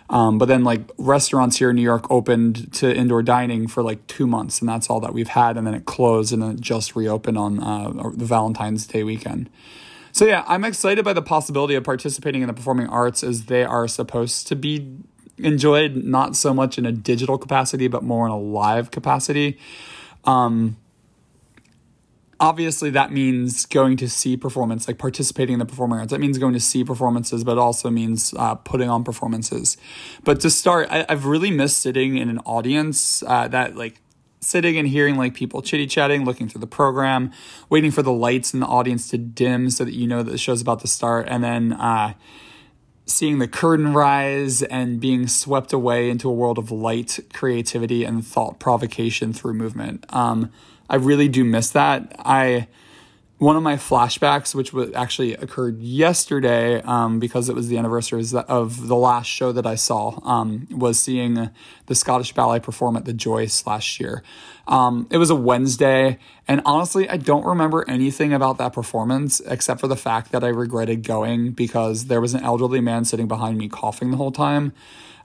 Um, 0.10 0.38
but 0.38 0.46
then, 0.46 0.63
like, 0.63 0.89
restaurants 0.98 1.57
here 1.57 1.69
in 1.69 1.75
New 1.75 1.81
York 1.81 2.10
opened 2.10 2.72
to 2.75 2.96
indoor 2.96 3.22
dining 3.22 3.67
for 3.67 3.84
like 3.84 4.07
two 4.07 4.25
months, 4.25 4.62
and 4.62 4.69
that's 4.69 4.89
all 4.89 5.01
that 5.01 5.13
we've 5.13 5.27
had. 5.27 5.57
And 5.57 5.67
then 5.67 5.74
it 5.74 5.86
closed 5.86 6.31
and 6.31 6.41
then 6.41 6.51
it 6.51 6.62
just 6.62 6.96
reopened 6.96 7.38
on 7.38 7.62
uh, 7.62 8.12
the 8.13 8.25
Valentine's 8.25 8.88
Day 8.88 9.03
weekend. 9.03 9.50
So, 10.13 10.25
yeah, 10.25 10.43
I'm 10.48 10.63
excited 10.63 11.03
by 11.03 11.13
the 11.13 11.22
possibility 11.22 11.75
of 11.75 11.84
participating 11.84 12.41
in 12.41 12.48
the 12.48 12.53
performing 12.53 12.88
arts 12.88 13.24
as 13.24 13.46
they 13.46 13.63
are 13.63 13.88
supposed 13.88 14.48
to 14.48 14.55
be 14.55 14.98
enjoyed, 15.38 15.96
not 15.96 16.36
so 16.36 16.53
much 16.53 16.77
in 16.77 16.86
a 16.86 16.91
digital 16.91 17.38
capacity, 17.38 17.88
but 17.88 18.01
more 18.01 18.25
in 18.25 18.31
a 18.31 18.39
live 18.39 18.91
capacity. 18.91 19.60
Um, 20.24 20.77
obviously 22.39 22.89
that 22.91 23.12
means 23.12 23.65
going 23.65 23.98
to 23.98 24.10
see 24.10 24.38
performance 24.38 24.88
like 24.88 24.98
participating 24.98 25.53
in 25.53 25.60
the 25.60 25.65
performing 25.65 26.00
arts. 26.00 26.12
That 26.12 26.20
means 26.20 26.38
going 26.38 26.53
to 26.53 26.60
see 26.60 26.84
performances 26.84 27.44
but 27.44 27.58
also 27.58 27.89
means 27.89 28.34
uh, 28.38 28.56
putting 28.56 28.89
on 28.89 29.03
performances. 29.03 29.77
But 30.24 30.39
to 30.41 30.50
start 30.50 30.88
I, 30.89 31.06
have 31.10 31.25
really 31.25 31.51
missed 31.51 31.79
sitting 31.79 32.17
in 32.17 32.29
an 32.29 32.39
audience 32.39 33.24
uh, 33.24 33.48
that 33.50 33.75
like 33.75 34.01
sitting 34.39 34.77
and 34.77 34.88
hearing 34.88 35.15
like 35.15 35.34
people 35.34 35.62
chitty 35.62 35.88
chatting 35.88 36.24
looking 36.24 36.48
through 36.48 36.62
the 36.62 36.67
program 36.67 37.32
waiting 37.70 37.91
for 37.91 38.03
the 38.03 38.12
lights 38.12 38.53
in 38.53 38.60
the 38.60 38.67
audience 38.67 39.10
to 39.10 39.17
dim 39.17 39.70
so 39.70 39.84
that 39.84 39.94
you 39.94 40.08
know 40.08 40.22
that 40.22 40.32
the 40.32 40.38
show's 40.38 40.62
about 40.62 40.79
to 40.79 40.88
start 40.88 41.27
and 41.27 41.44
then 41.44 41.74
uh, 41.74 42.13
seeing 43.08 43.39
the 43.39 43.48
curtain 43.48 43.94
rise 43.94 44.62
and 44.63 45.00
being 45.00 45.27
swept 45.27 45.74
away 45.74 46.10
into 46.10 46.29
a 46.29 46.34
world 46.34 46.58
of 46.58 46.72
light 46.72 47.20
creativity 47.34 48.03
and 48.03 48.25
thought 48.25 48.60
provocation 48.60 49.32
through 49.34 49.53
movement. 49.53 50.06
Um, 50.10 50.51
I 50.89 50.96
really 50.96 51.27
do 51.27 51.44
miss 51.44 51.70
that. 51.72 52.15
I 52.20 52.67
one 53.39 53.56
of 53.56 53.62
my 53.62 53.75
flashbacks, 53.75 54.56
which 54.56 54.74
was 54.74 54.91
actually 54.96 55.36
occurred 55.36 55.79
yesterday, 55.79 56.82
um, 56.82 57.20
because 57.20 57.50
it 57.50 57.56
was 57.56 57.67
the 57.67 57.77
anniversary 57.77 58.24
of 58.48 58.88
the 58.88 58.96
last 58.96 59.27
show 59.27 59.51
that 59.51 59.65
I 59.67 59.75
saw, 59.75 60.20
um, 60.24 60.67
was 60.72 61.00
seeing 61.00 61.51
the 61.86 61.96
Scottish 61.96 62.34
Ballet 62.34 62.60
perform 62.60 62.98
at 62.98 63.06
the 63.06 63.13
Joyce 63.13 63.67
last 63.67 64.00
year. 64.00 64.24
Um, 64.67 65.08
it 65.12 65.17
was 65.17 65.29
a 65.29 65.36
Wednesday, 65.36 66.17
and 66.48 66.62
honestly, 66.65 67.08
I 67.08 67.17
don't 67.17 67.46
remember 67.46 67.88
anything 67.88 68.34
about 68.34 68.58
that 68.58 68.74
performance 68.74 69.39
except 69.41 69.82
for 69.82 69.88
the 69.88 69.96
fact 69.96 70.32
that 70.32 70.44
I 70.44 70.48
regretted 70.48 71.03
going 71.03 71.51
because 71.51 72.06
there 72.06 72.20
was 72.20 72.34
an 72.34 72.44
elderly 72.44 72.82
man 72.82 73.06
sitting 73.06 73.27
behind 73.27 73.60
me 73.60 73.70
coughing 73.70 74.10
the 74.10 74.17
whole 74.17 74.32
time. 74.32 74.74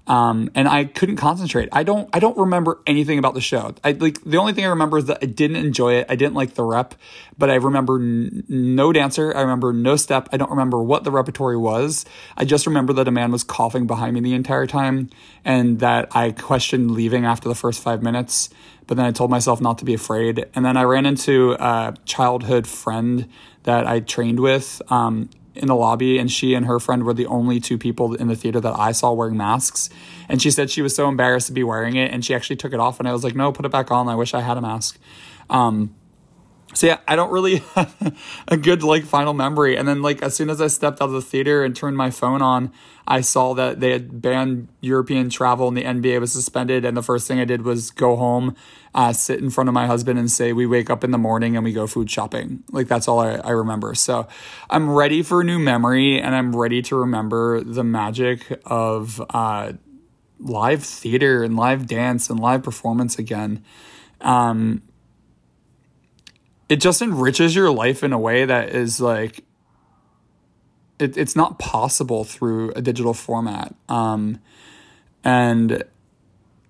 Um, 0.06 0.50
and 0.56 0.66
I 0.66 0.84
couldn't 0.84 1.16
concentrate. 1.16 1.68
I 1.70 1.84
don't 1.84 2.08
I 2.12 2.18
don't 2.18 2.36
remember 2.36 2.80
anything 2.88 3.18
about 3.20 3.34
the 3.34 3.40
show. 3.40 3.74
I 3.84 3.92
like 3.92 4.22
the 4.24 4.36
only 4.36 4.52
thing 4.52 4.64
I 4.64 4.68
remember 4.68 4.98
is 4.98 5.04
that 5.06 5.18
I 5.22 5.26
didn't 5.26 5.56
enjoy 5.64 5.94
it. 5.94 6.06
I 6.08 6.16
didn't 6.16 6.34
like 6.34 6.54
the 6.54 6.64
rep, 6.64 6.96
but 7.38 7.50
I 7.50 7.54
remember 7.54 8.00
n- 8.00 8.42
no 8.48 8.92
dancer. 8.92 9.32
I 9.34 9.42
remember 9.42 9.72
no 9.72 9.94
step. 9.94 10.28
I 10.32 10.38
don't 10.38 10.50
remember 10.50 10.82
what 10.82 11.04
the 11.04 11.12
repertory 11.12 11.56
was. 11.56 12.04
I 12.36 12.44
just 12.44 12.66
remember 12.66 12.92
that 12.94 13.06
a 13.06 13.12
man 13.12 13.30
was 13.30 13.44
coughing 13.44 13.86
behind 13.86 14.14
me 14.14 14.20
the 14.20 14.34
entire 14.34 14.66
time, 14.66 15.08
and 15.44 15.78
that 15.78 16.08
I 16.16 16.32
questioned 16.32 16.90
leaving 16.90 17.24
after 17.24 17.48
the 17.48 17.54
first 17.54 17.80
five 17.80 18.02
minutes. 18.02 18.50
But 18.88 18.96
then 18.96 19.06
I 19.06 19.12
told 19.12 19.30
myself 19.30 19.60
not 19.60 19.78
to 19.78 19.84
be 19.84 19.94
afraid. 19.94 20.46
And 20.54 20.64
then 20.64 20.76
I 20.76 20.82
ran 20.82 21.06
into 21.06 21.52
a 21.52 21.94
childhood 22.04 22.66
friend 22.66 23.28
that 23.62 23.86
I 23.86 24.00
trained 24.00 24.40
with. 24.40 24.82
Um, 24.90 25.30
in 25.54 25.68
the 25.68 25.74
lobby 25.74 26.18
and 26.18 26.30
she 26.30 26.54
and 26.54 26.66
her 26.66 26.80
friend 26.80 27.04
were 27.04 27.14
the 27.14 27.26
only 27.26 27.60
two 27.60 27.78
people 27.78 28.14
in 28.14 28.28
the 28.28 28.36
theater 28.36 28.60
that 28.60 28.78
I 28.78 28.92
saw 28.92 29.12
wearing 29.12 29.36
masks. 29.36 29.90
And 30.28 30.40
she 30.40 30.50
said 30.50 30.70
she 30.70 30.82
was 30.82 30.94
so 30.94 31.08
embarrassed 31.08 31.48
to 31.48 31.52
be 31.52 31.62
wearing 31.62 31.96
it 31.96 32.12
and 32.12 32.24
she 32.24 32.34
actually 32.34 32.56
took 32.56 32.72
it 32.72 32.80
off 32.80 32.98
and 32.98 33.08
I 33.08 33.12
was 33.12 33.24
like, 33.24 33.34
"No, 33.34 33.52
put 33.52 33.66
it 33.66 33.72
back 33.72 33.90
on. 33.90 34.08
I 34.08 34.14
wish 34.14 34.34
I 34.34 34.40
had 34.40 34.56
a 34.56 34.60
mask." 34.60 34.98
Um, 35.50 35.94
so 36.74 36.86
yeah, 36.86 36.98
I 37.06 37.16
don't 37.16 37.30
really 37.30 37.56
have 37.74 38.16
a 38.48 38.56
good 38.56 38.82
like 38.82 39.04
final 39.04 39.34
memory. 39.34 39.76
And 39.76 39.86
then 39.86 40.02
like 40.02 40.22
as 40.22 40.34
soon 40.34 40.50
as 40.50 40.60
I 40.60 40.66
stepped 40.68 41.00
out 41.00 41.06
of 41.06 41.12
the 41.12 41.22
theater 41.22 41.64
and 41.64 41.74
turned 41.74 41.96
my 41.96 42.10
phone 42.10 42.42
on, 42.42 42.72
I 43.06 43.20
saw 43.20 43.54
that 43.54 43.80
they 43.80 43.90
had 43.90 44.22
banned 44.22 44.68
European 44.80 45.28
travel 45.28 45.68
and 45.68 45.76
the 45.76 45.82
NBA 45.82 46.20
was 46.20 46.32
suspended. 46.32 46.84
And 46.84 46.96
the 46.96 47.02
first 47.02 47.26
thing 47.26 47.40
I 47.40 47.44
did 47.44 47.62
was 47.62 47.90
go 47.90 48.16
home, 48.16 48.54
uh, 48.94 49.12
sit 49.12 49.40
in 49.40 49.50
front 49.50 49.68
of 49.68 49.74
my 49.74 49.86
husband 49.86 50.18
and 50.18 50.30
say, 50.30 50.52
we 50.52 50.66
wake 50.66 50.88
up 50.88 51.02
in 51.02 51.10
the 51.10 51.18
morning 51.18 51.56
and 51.56 51.64
we 51.64 51.72
go 51.72 51.86
food 51.86 52.10
shopping. 52.10 52.62
Like 52.70 52.88
that's 52.88 53.08
all 53.08 53.18
I, 53.18 53.34
I 53.34 53.50
remember. 53.50 53.94
So 53.94 54.28
I'm 54.70 54.90
ready 54.90 55.22
for 55.22 55.40
a 55.40 55.44
new 55.44 55.58
memory 55.58 56.20
and 56.20 56.34
I'm 56.34 56.54
ready 56.54 56.80
to 56.82 56.96
remember 56.96 57.62
the 57.62 57.84
magic 57.84 58.60
of 58.64 59.20
uh, 59.30 59.72
live 60.38 60.84
theater 60.84 61.42
and 61.42 61.56
live 61.56 61.86
dance 61.86 62.30
and 62.30 62.38
live 62.38 62.62
performance 62.62 63.18
again. 63.18 63.64
Um, 64.20 64.82
it 66.72 66.80
just 66.80 67.02
enriches 67.02 67.54
your 67.54 67.70
life 67.70 68.02
in 68.02 68.14
a 68.14 68.18
way 68.18 68.46
that 68.46 68.70
is 68.70 68.98
like 68.98 69.44
it, 70.98 71.18
it's 71.18 71.36
not 71.36 71.58
possible 71.58 72.24
through 72.24 72.70
a 72.70 72.80
digital 72.80 73.12
format. 73.12 73.74
Um, 73.90 74.40
and 75.22 75.84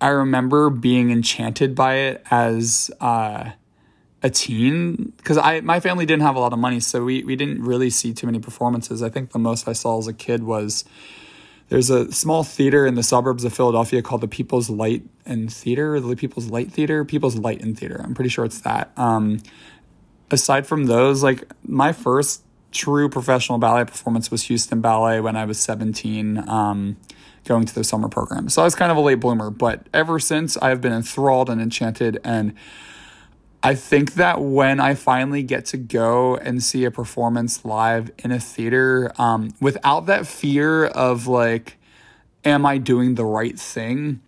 I 0.01 0.09
remember 0.09 0.69
being 0.69 1.09
enchanted 1.09 1.73
by 1.73 1.95
it 1.95 2.23
as 2.29 2.91
uh, 2.99 3.51
a 4.21 4.29
teen 4.29 5.13
because 5.15 5.37
I 5.37 5.61
my 5.61 5.79
family 5.79 6.05
didn't 6.05 6.23
have 6.23 6.35
a 6.35 6.39
lot 6.41 6.51
of 6.51 6.59
money, 6.59 6.81
so 6.81 7.05
we 7.05 7.23
we 7.23 7.37
didn't 7.37 7.63
really 7.63 7.89
see 7.89 8.13
too 8.13 8.25
many 8.25 8.39
performances. 8.39 9.01
I 9.01 9.07
think 9.07 9.31
the 9.31 9.39
most 9.39 9.69
I 9.69 9.73
saw 9.73 9.99
as 9.99 10.07
a 10.07 10.13
kid 10.13 10.43
was 10.43 10.83
there's 11.69 11.89
a 11.89 12.11
small 12.11 12.43
theater 12.43 12.85
in 12.85 12.95
the 12.95 13.03
suburbs 13.03 13.45
of 13.45 13.53
Philadelphia 13.53 14.01
called 14.01 14.19
the 14.19 14.27
People's 14.27 14.69
Light 14.69 15.03
and 15.25 15.51
Theater, 15.51 15.97
the 16.01 16.15
People's 16.17 16.47
Light 16.47 16.73
Theater, 16.73 17.05
People's 17.05 17.37
Light 17.37 17.61
and 17.61 17.79
Theater. 17.79 18.01
I'm 18.03 18.13
pretty 18.13 18.29
sure 18.29 18.43
it's 18.43 18.59
that. 18.61 18.91
Um, 18.97 19.41
aside 20.31 20.67
from 20.67 20.85
those, 20.85 21.23
like 21.23 21.43
my 21.65 21.93
first 21.93 22.43
true 22.71 23.07
professional 23.07 23.57
ballet 23.57 23.85
performance 23.85 24.31
was 24.31 24.43
Houston 24.43 24.81
Ballet 24.81 25.19
when 25.19 25.35
I 25.35 25.45
was 25.45 25.59
17, 25.59 26.49
um, 26.49 26.97
going 27.45 27.65
to 27.65 27.75
the 27.75 27.83
summer 27.83 28.09
program. 28.09 28.49
So 28.49 28.61
I 28.61 28.65
was 28.65 28.75
kind 28.75 28.91
of 28.91 28.97
a 28.97 29.01
late 29.01 29.19
bloomer, 29.19 29.49
but 29.49 29.87
ever 29.93 30.19
since 30.19 30.57
I've 30.57 30.81
been 30.81 30.93
enthralled 30.93 31.49
and 31.49 31.61
enchanted. 31.61 32.19
And 32.23 32.53
I 33.61 33.75
think 33.75 34.15
that 34.15 34.41
when 34.41 34.79
I 34.79 34.95
finally 34.95 35.43
get 35.43 35.65
to 35.67 35.77
go 35.77 36.35
and 36.35 36.61
see 36.61 36.83
a 36.83 36.91
performance 36.91 37.63
live 37.63 38.11
in 38.17 38.31
a 38.31 38.39
theater, 38.39 39.11
um, 39.17 39.53
without 39.61 40.07
that 40.07 40.27
fear 40.27 40.85
of 40.85 41.27
like, 41.27 41.77
am 42.43 42.65
I 42.65 42.77
doing 42.77 43.15
the 43.15 43.25
right 43.25 43.57
thing? 43.57 44.21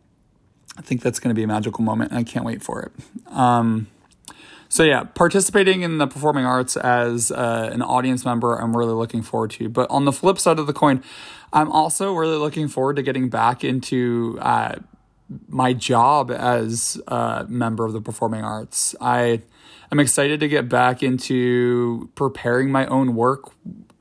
I 0.77 0.81
think 0.81 1.01
that's 1.01 1.19
going 1.19 1.29
to 1.29 1.35
be 1.35 1.43
a 1.43 1.47
magical 1.47 1.83
moment, 1.83 2.11
and 2.11 2.19
I 2.19 2.23
can't 2.23 2.45
wait 2.45 2.61
for 2.61 2.81
it. 2.81 2.91
Um, 3.33 3.87
so 4.75 4.83
yeah, 4.83 5.05
participating 5.05 5.83
in 5.83 5.99
the 5.99 6.05
performing 6.05 6.43
arts 6.43 6.75
as 6.75 7.31
uh, 7.31 7.69
an 7.71 7.81
audience 7.81 8.25
member, 8.25 8.57
I'm 8.57 8.75
really 8.75 8.91
looking 8.91 9.21
forward 9.21 9.51
to. 9.51 9.69
But 9.69 9.89
on 9.89 10.03
the 10.03 10.11
flip 10.11 10.37
side 10.37 10.59
of 10.59 10.67
the 10.67 10.73
coin, 10.73 11.01
I'm 11.53 11.71
also 11.71 12.13
really 12.13 12.35
looking 12.35 12.67
forward 12.67 12.97
to 12.97 13.01
getting 13.01 13.29
back 13.29 13.63
into 13.63 14.37
uh, 14.41 14.75
my 15.47 15.71
job 15.71 16.29
as 16.29 17.01
a 17.07 17.45
member 17.47 17.85
of 17.85 17.93
the 17.93 18.01
performing 18.01 18.43
arts. 18.43 18.93
I 18.99 19.43
am 19.93 20.01
excited 20.01 20.41
to 20.41 20.49
get 20.49 20.67
back 20.67 21.01
into 21.01 22.09
preparing 22.15 22.69
my 22.69 22.85
own 22.87 23.15
work 23.15 23.53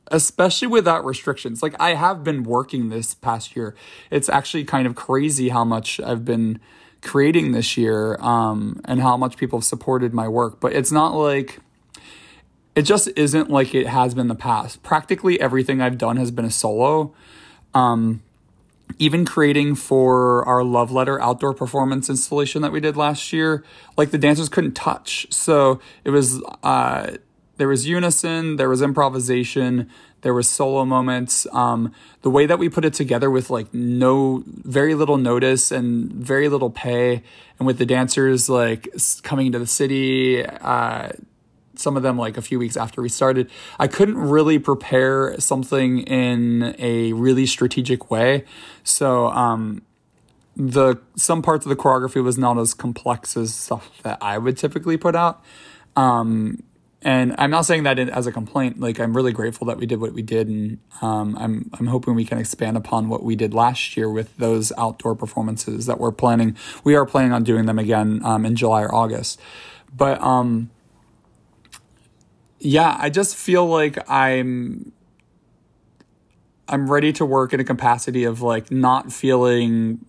especially 0.08 0.68
without 0.68 1.02
restrictions. 1.04 1.62
Like 1.62 1.74
I 1.80 1.94
have 1.94 2.22
been 2.22 2.42
working 2.42 2.90
this 2.90 3.14
past 3.14 3.56
year. 3.56 3.74
It's 4.10 4.28
actually 4.28 4.64
kind 4.64 4.86
of 4.86 4.94
crazy 4.94 5.48
how 5.48 5.64
much 5.64 5.98
I've 5.98 6.26
been 6.26 6.60
creating 7.04 7.52
this 7.52 7.76
year 7.76 8.16
um, 8.20 8.80
and 8.84 9.00
how 9.00 9.16
much 9.16 9.36
people 9.36 9.58
have 9.60 9.64
supported 9.64 10.12
my 10.12 10.26
work. 10.26 10.60
But 10.60 10.72
it's 10.72 10.90
not 10.90 11.14
like 11.14 11.60
it 12.74 12.82
just 12.82 13.08
isn't 13.16 13.50
like 13.50 13.74
it 13.74 13.86
has 13.86 14.14
been 14.14 14.22
in 14.22 14.28
the 14.28 14.34
past. 14.34 14.82
Practically 14.82 15.40
everything 15.40 15.80
I've 15.80 15.98
done 15.98 16.16
has 16.16 16.30
been 16.30 16.44
a 16.44 16.50
solo. 16.50 17.14
Um, 17.72 18.22
even 18.98 19.24
creating 19.24 19.74
for 19.74 20.46
our 20.46 20.62
love 20.62 20.90
letter 20.92 21.20
outdoor 21.20 21.54
performance 21.54 22.08
installation 22.08 22.62
that 22.62 22.72
we 22.72 22.80
did 22.80 22.96
last 22.96 23.32
year, 23.32 23.64
like 23.96 24.10
the 24.10 24.18
dancers 24.18 24.48
couldn't 24.48 24.74
touch. 24.74 25.26
So 25.30 25.80
it 26.04 26.10
was 26.10 26.42
uh, 26.62 27.16
there 27.56 27.68
was 27.68 27.86
unison, 27.86 28.56
there 28.56 28.68
was 28.68 28.82
improvisation, 28.82 29.90
there 30.24 30.32
was 30.32 30.48
solo 30.48 30.86
moments. 30.86 31.46
Um, 31.52 31.92
the 32.22 32.30
way 32.30 32.46
that 32.46 32.58
we 32.58 32.70
put 32.70 32.86
it 32.86 32.94
together 32.94 33.30
with 33.30 33.50
like 33.50 33.72
no, 33.74 34.42
very 34.46 34.94
little 34.94 35.18
notice 35.18 35.70
and 35.70 36.10
very 36.10 36.48
little 36.48 36.70
pay, 36.70 37.22
and 37.58 37.66
with 37.66 37.76
the 37.76 37.84
dancers 37.84 38.48
like 38.48 38.88
coming 39.22 39.46
into 39.46 39.58
the 39.58 39.66
city, 39.66 40.42
uh, 40.42 41.10
some 41.76 41.98
of 41.98 42.02
them 42.02 42.16
like 42.16 42.38
a 42.38 42.42
few 42.42 42.58
weeks 42.58 42.74
after 42.74 43.02
we 43.02 43.10
started, 43.10 43.50
I 43.78 43.86
couldn't 43.86 44.16
really 44.16 44.58
prepare 44.58 45.38
something 45.38 45.98
in 46.00 46.74
a 46.78 47.12
really 47.12 47.44
strategic 47.44 48.10
way. 48.10 48.46
So, 48.82 49.26
um, 49.26 49.82
the 50.56 50.96
some 51.16 51.42
parts 51.42 51.66
of 51.66 51.68
the 51.68 51.76
choreography 51.76 52.24
was 52.24 52.38
not 52.38 52.56
as 52.56 52.72
complex 52.72 53.36
as 53.36 53.54
stuff 53.54 53.90
that 54.04 54.16
I 54.22 54.38
would 54.38 54.56
typically 54.56 54.96
put 54.96 55.14
out. 55.14 55.44
Um, 55.96 56.62
and 57.04 57.34
I'm 57.36 57.50
not 57.50 57.66
saying 57.66 57.82
that 57.82 57.98
as 57.98 58.26
a 58.26 58.32
complaint. 58.32 58.80
Like 58.80 58.98
I'm 58.98 59.14
really 59.14 59.32
grateful 59.32 59.66
that 59.66 59.76
we 59.76 59.84
did 59.84 60.00
what 60.00 60.14
we 60.14 60.22
did, 60.22 60.48
and 60.48 60.78
um, 61.02 61.36
I'm 61.38 61.70
I'm 61.78 61.86
hoping 61.86 62.14
we 62.14 62.24
can 62.24 62.38
expand 62.38 62.78
upon 62.78 63.10
what 63.10 63.22
we 63.22 63.36
did 63.36 63.52
last 63.52 63.94
year 63.96 64.10
with 64.10 64.34
those 64.38 64.72
outdoor 64.78 65.14
performances 65.14 65.84
that 65.84 66.00
we're 66.00 66.12
planning. 66.12 66.56
We 66.82 66.96
are 66.96 67.04
planning 67.04 67.32
on 67.32 67.44
doing 67.44 67.66
them 67.66 67.78
again 67.78 68.22
um, 68.24 68.46
in 68.46 68.56
July 68.56 68.82
or 68.82 68.94
August, 68.94 69.38
but 69.94 70.18
um, 70.22 70.70
yeah, 72.58 72.96
I 72.98 73.10
just 73.10 73.36
feel 73.36 73.66
like 73.66 73.98
I'm 74.08 74.92
I'm 76.66 76.90
ready 76.90 77.12
to 77.14 77.26
work 77.26 77.52
in 77.52 77.60
a 77.60 77.64
capacity 77.64 78.24
of 78.24 78.40
like 78.40 78.70
not 78.70 79.12
feeling 79.12 80.06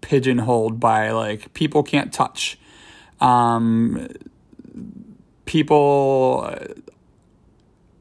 pigeonholed 0.00 0.80
by 0.80 1.12
like 1.12 1.54
people 1.54 1.84
can't 1.84 2.12
touch. 2.12 2.58
Um, 3.20 4.08
people 5.44 6.56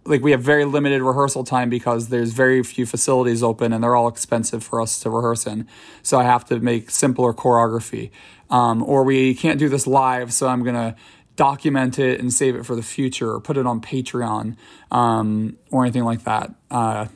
like 0.06 0.22
we 0.22 0.32
have 0.32 0.42
very 0.42 0.66
limited 0.66 1.02
rehearsal 1.02 1.44
time 1.44 1.70
because 1.70 2.10
there's 2.10 2.34
very 2.34 2.64
few 2.64 2.86
facilities 2.86 3.44
open 3.44 3.72
and 3.72 3.84
they're 3.84 3.96
all 3.96 4.08
expensive 4.08 4.64
for 4.64 4.82
us 4.82 5.00
to 5.00 5.10
rehearse 5.10 5.46
in. 5.46 5.68
So 6.02 6.20
I 6.20 6.24
have 6.24 6.44
to 6.46 6.60
make 6.60 6.90
simpler 6.90 7.34
choreography. 7.34 8.10
Um, 8.50 8.84
or 8.84 9.04
we 9.04 9.34
can't 9.34 9.60
do 9.60 9.70
this 9.70 9.88
live, 9.88 10.34
so 10.34 10.48
I'm 10.48 10.64
gonna 10.64 10.96
document 11.36 11.98
it 11.98 12.20
and 12.20 12.34
save 12.34 12.56
it 12.56 12.66
for 12.66 12.76
the 12.76 12.84
future 12.84 13.32
or 13.32 13.40
put 13.40 13.58
it 13.58 13.66
on 13.66 13.80
Patreon 13.80 14.58
um, 14.92 15.58
or 15.72 15.84
anything 15.84 16.04
like 16.04 16.24
that. 16.26 16.54
Uh, 16.70 17.08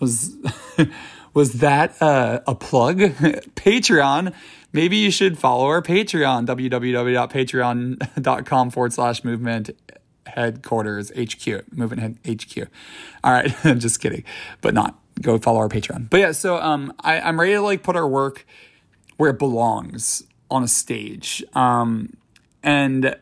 was 0.00 0.34
was 1.34 1.54
that 1.54 2.00
uh, 2.02 2.40
a 2.46 2.54
plug? 2.54 2.98
Patreon 3.54 4.34
maybe 4.72 4.96
you 4.96 5.10
should 5.10 5.38
follow 5.38 5.66
our 5.66 5.82
Patreon, 5.82 6.46
www.patreon.com 6.46 8.70
forward 8.70 8.92
slash 8.92 9.24
movement 9.24 9.70
headquarters 10.26 11.10
HQ, 11.16 11.72
movement 11.72 12.00
head 12.00 12.18
HQ. 12.40 12.68
All 13.24 13.32
right, 13.32 13.52
I'm 13.64 13.80
just 13.80 14.00
kidding, 14.00 14.24
but 14.60 14.74
not. 14.74 14.98
Go 15.20 15.38
follow 15.38 15.58
our 15.58 15.68
Patreon. 15.68 16.08
But 16.08 16.20
yeah, 16.20 16.32
so 16.32 16.56
um, 16.56 16.94
I, 17.00 17.20
I'm 17.20 17.38
ready 17.38 17.52
to 17.52 17.60
like 17.60 17.82
put 17.82 17.96
our 17.96 18.08
work 18.08 18.46
where 19.18 19.30
it 19.30 19.38
belongs 19.38 20.24
on 20.50 20.64
a 20.64 20.68
stage. 20.68 21.44
Um, 21.54 22.14
and 22.62 23.14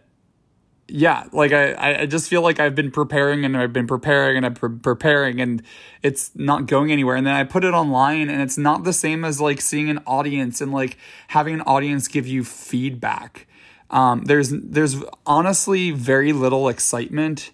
yeah, 0.91 1.25
like 1.33 1.53
I, 1.53 2.01
I 2.03 2.07
just 2.07 2.29
feel 2.29 2.43
like 2.43 2.59
I've 2.59 2.75
been 2.75 2.91
preparing 2.91 3.45
and 3.45 3.57
I've 3.57 3.73
been 3.73 3.87
preparing 3.87 4.37
and 4.37 4.47
I'm 4.47 4.55
pre- 4.55 4.77
preparing 4.77 5.41
and 5.41 5.63
it's 6.03 6.33
not 6.35 6.67
going 6.67 6.91
anywhere. 6.91 7.17
And 7.17 7.27
then 7.27 7.35
I 7.35 7.45
put 7.45 7.65
it 7.65 7.73
online 7.73 8.29
and 8.29 8.43
it's 8.43 8.59
not 8.59 8.85
the 8.85 8.93
same 8.93 9.25
as 9.25 9.41
like 9.41 9.61
seeing 9.61 9.89
an 9.89 10.01
audience 10.07 10.61
and 10.61 10.73
like 10.73 10.97
having 11.29 11.55
an 11.55 11.61
audience 11.63 12.09
give 12.09 12.27
you 12.27 12.45
feedback. 12.45 13.47
Um, 13.91 14.25
there's 14.25 14.51
there's 14.51 14.97
honestly 15.27 15.91
very 15.91 16.33
little 16.33 16.69
excitement 16.69 17.51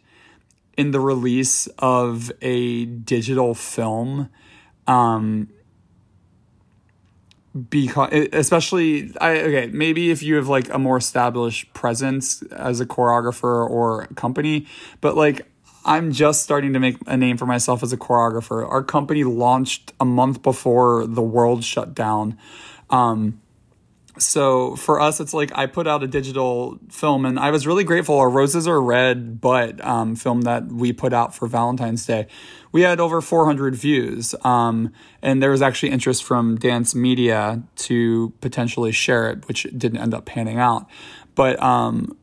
in 0.76 0.90
the 0.90 1.00
release 1.00 1.66
of 1.78 2.30
a 2.42 2.84
digital 2.84 3.54
film. 3.54 4.28
Um, 4.86 5.48
because 7.56 8.28
especially 8.32 9.12
I 9.20 9.40
okay 9.40 9.66
maybe 9.68 10.10
if 10.10 10.22
you 10.22 10.36
have 10.36 10.48
like 10.48 10.72
a 10.72 10.78
more 10.78 10.96
established 10.96 11.72
presence 11.72 12.42
as 12.42 12.80
a 12.80 12.86
choreographer 12.86 13.68
or 13.68 14.06
company 14.14 14.66
but 15.00 15.16
like 15.16 15.46
I'm 15.86 16.10
just 16.10 16.42
starting 16.42 16.72
to 16.72 16.80
make 16.80 16.96
a 17.06 17.16
name 17.16 17.36
for 17.36 17.46
myself 17.46 17.84
as 17.84 17.92
a 17.92 17.96
choreographer. 17.96 18.68
Our 18.68 18.82
company 18.82 19.22
launched 19.22 19.92
a 20.00 20.04
month 20.04 20.42
before 20.42 21.06
the 21.06 21.22
world 21.22 21.62
shut 21.62 21.94
down. 21.94 22.36
Um, 22.90 23.40
so 24.18 24.76
for 24.76 25.00
us 25.00 25.20
it's 25.20 25.34
like 25.34 25.50
i 25.54 25.66
put 25.66 25.86
out 25.86 26.02
a 26.02 26.06
digital 26.06 26.78
film 26.90 27.24
and 27.26 27.38
i 27.38 27.50
was 27.50 27.66
really 27.66 27.84
grateful. 27.84 28.18
Our 28.18 28.30
roses 28.30 28.66
are 28.66 28.80
red 28.80 29.40
but 29.40 29.84
um, 29.84 30.16
film 30.16 30.42
that 30.42 30.66
we 30.66 30.92
put 30.92 31.12
out 31.12 31.34
for 31.34 31.46
valentine's 31.46 32.06
day 32.06 32.26
we 32.72 32.82
had 32.82 33.00
over 33.00 33.20
400 33.20 33.74
views 33.74 34.34
um, 34.44 34.92
and 35.22 35.42
there 35.42 35.50
was 35.50 35.62
actually 35.62 35.92
interest 35.92 36.24
from 36.24 36.56
dance 36.56 36.94
media 36.94 37.62
to 37.76 38.32
potentially 38.40 38.92
share 38.92 39.30
it 39.30 39.48
which 39.48 39.66
didn't 39.76 39.98
end 39.98 40.14
up 40.14 40.26
panning 40.26 40.58
out. 40.58 40.86
But 41.34 41.62
um, 41.62 42.16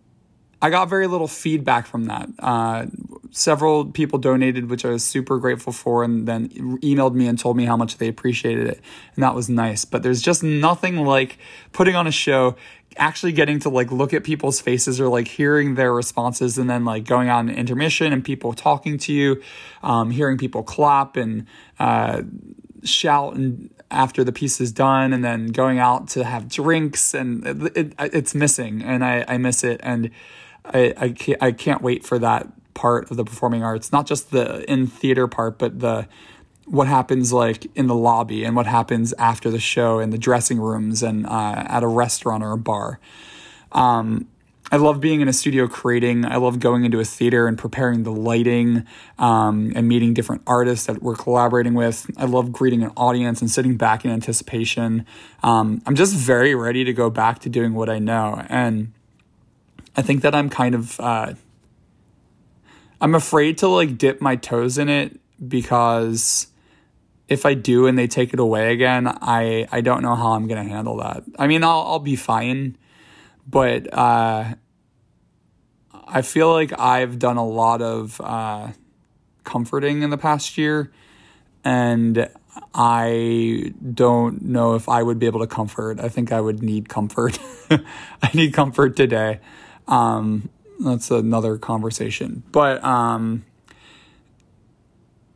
I 0.63 0.69
got 0.69 0.87
very 0.87 1.07
little 1.07 1.27
feedback 1.27 1.85
from 1.85 2.05
that. 2.05 2.29
Uh, 2.39 2.85
several 3.31 3.87
people 3.87 4.17
donated, 4.17 4.69
which 4.69 4.85
I 4.85 4.91
was 4.91 5.03
super 5.03 5.37
grateful 5.37 5.73
for, 5.73 6.05
and 6.05 6.25
then 6.25 6.47
emailed 6.79 7.15
me 7.15 7.27
and 7.27 7.37
told 7.37 7.57
me 7.57 7.65
how 7.65 7.75
much 7.75 7.97
they 7.97 8.07
appreciated 8.07 8.67
it, 8.67 8.79
and 9.15 9.23
that 9.23 9.35
was 9.35 9.49
nice. 9.49 9.83
But 9.83 10.03
there's 10.03 10.21
just 10.21 10.41
nothing 10.41 11.03
like 11.03 11.37
putting 11.73 11.97
on 11.97 12.07
a 12.07 12.11
show, 12.11 12.55
actually 12.95 13.33
getting 13.33 13.59
to 13.59 13.69
like 13.69 13.91
look 13.91 14.13
at 14.13 14.23
people's 14.23 14.61
faces 14.61 15.01
or 15.01 15.09
like 15.09 15.27
hearing 15.27 15.75
their 15.75 15.93
responses, 15.93 16.57
and 16.57 16.69
then 16.69 16.85
like 16.85 17.03
going 17.03 17.27
on 17.27 17.49
intermission 17.49 18.13
and 18.13 18.23
people 18.23 18.53
talking 18.53 18.97
to 18.99 19.11
you, 19.11 19.43
um, 19.83 20.11
hearing 20.11 20.37
people 20.37 20.63
clap 20.63 21.17
and 21.17 21.45
uh, 21.77 22.21
shout 22.85 23.33
and 23.33 23.69
after 23.91 24.23
the 24.23 24.31
piece 24.31 24.61
is 24.61 24.71
done 24.71 25.11
and 25.11 25.25
then 25.25 25.47
going 25.47 25.77
out 25.77 26.07
to 26.07 26.23
have 26.23 26.47
drinks 26.47 27.13
and 27.13 27.45
it, 27.45 27.77
it, 27.77 27.93
it's 27.99 28.33
missing 28.33 28.81
and 28.81 29.05
I, 29.05 29.23
I 29.27 29.37
miss 29.37 29.63
it 29.63 29.79
and 29.83 30.09
I, 30.65 30.93
I 30.97 31.09
can't, 31.09 31.43
I 31.43 31.51
can't 31.51 31.81
wait 31.81 32.05
for 32.05 32.19
that 32.19 32.47
part 32.73 33.11
of 33.11 33.17
the 33.17 33.23
performing 33.23 33.63
arts, 33.63 33.91
not 33.91 34.05
just 34.05 34.31
the 34.31 34.69
in 34.71 34.87
theater 34.87 35.27
part, 35.27 35.57
but 35.57 35.79
the 35.79 36.07
what 36.65 36.87
happens 36.87 37.33
like 37.33 37.67
in 37.75 37.87
the 37.87 37.95
lobby 37.95 38.43
and 38.45 38.55
what 38.55 38.65
happens 38.65 39.13
after 39.13 39.51
the 39.51 39.59
show 39.59 39.99
in 39.99 40.11
the 40.11 40.17
dressing 40.17 40.59
rooms 40.59 41.03
and 41.03 41.25
uh, 41.25 41.65
at 41.67 41.83
a 41.83 41.87
restaurant 41.87 42.43
or 42.43 42.53
a 42.53 42.57
bar. 42.57 42.99
Um, 43.73 44.27
I 44.71 44.77
love 44.77 44.99
being 44.99 45.21
in 45.21 45.27
a 45.27 45.33
studio 45.33 45.67
creating. 45.67 46.25
I 46.25 46.37
love 46.37 46.59
going 46.59 46.85
into 46.85 46.99
a 46.99 47.03
theater 47.03 47.47
and 47.47 47.57
preparing 47.57 48.03
the 48.03 48.11
lighting 48.11 48.85
um, 49.19 49.73
and 49.75 49.87
meeting 49.87 50.13
different 50.13 50.41
artists 50.47 50.87
that 50.87 51.03
we're 51.03 51.15
collaborating 51.15 51.73
with. 51.73 52.09
I 52.17 52.25
love 52.25 52.51
greeting 52.51 52.81
an 52.81 52.91
audience 52.95 53.41
and 53.41 53.51
sitting 53.51 53.77
back 53.77 54.03
in 54.05 54.09
anticipation. 54.09 55.05
Um, 55.43 55.81
I'm 55.85 55.95
just 55.95 56.15
very 56.15 56.55
ready 56.55 56.83
to 56.85 56.93
go 56.93 57.09
back 57.09 57.39
to 57.39 57.49
doing 57.49 57.73
what 57.73 57.89
I 57.89 57.99
know. 57.99 58.43
And 58.49 58.93
I 59.95 60.01
think 60.01 60.21
that 60.21 60.33
I'm 60.33 60.49
kind 60.49 60.75
of 60.75 60.99
uh, 60.99 61.33
I'm 62.99 63.15
afraid 63.15 63.57
to 63.59 63.67
like 63.67 63.97
dip 63.97 64.21
my 64.21 64.35
toes 64.35 64.77
in 64.77 64.89
it 64.89 65.19
because 65.45 66.47
if 67.27 67.45
I 67.45 67.53
do 67.53 67.87
and 67.87 67.97
they 67.97 68.07
take 68.07 68.33
it 68.33 68.39
away 68.39 68.71
again, 68.73 69.07
I 69.07 69.67
I 69.71 69.81
don't 69.81 70.01
know 70.01 70.15
how 70.15 70.33
I'm 70.33 70.47
gonna 70.47 70.63
handle 70.63 70.97
that. 70.97 71.23
I 71.37 71.47
mean, 71.47 71.63
I'll 71.63 71.81
I'll 71.81 71.99
be 71.99 72.15
fine, 72.15 72.77
but 73.47 73.93
uh, 73.93 74.55
I 76.07 76.21
feel 76.21 76.51
like 76.51 76.77
I've 76.79 77.19
done 77.19 77.37
a 77.37 77.45
lot 77.45 77.81
of 77.81 78.19
uh, 78.21 78.69
comforting 79.43 80.01
in 80.01 80.09
the 80.09 80.17
past 80.17 80.57
year, 80.57 80.91
and 81.63 82.29
I 82.73 83.73
don't 83.93 84.43
know 84.43 84.75
if 84.75 84.89
I 84.89 85.03
would 85.03 85.19
be 85.19 85.25
able 85.25 85.39
to 85.39 85.47
comfort. 85.47 85.99
I 85.99 86.09
think 86.09 86.31
I 86.31 86.41
would 86.41 86.61
need 86.61 86.89
comfort. 86.89 87.39
I 87.69 88.29
need 88.33 88.53
comfort 88.53 88.95
today. 88.95 89.39
Um, 89.87 90.49
that's 90.79 91.11
another 91.11 91.57
conversation. 91.57 92.43
But 92.51 92.83
um, 92.83 93.45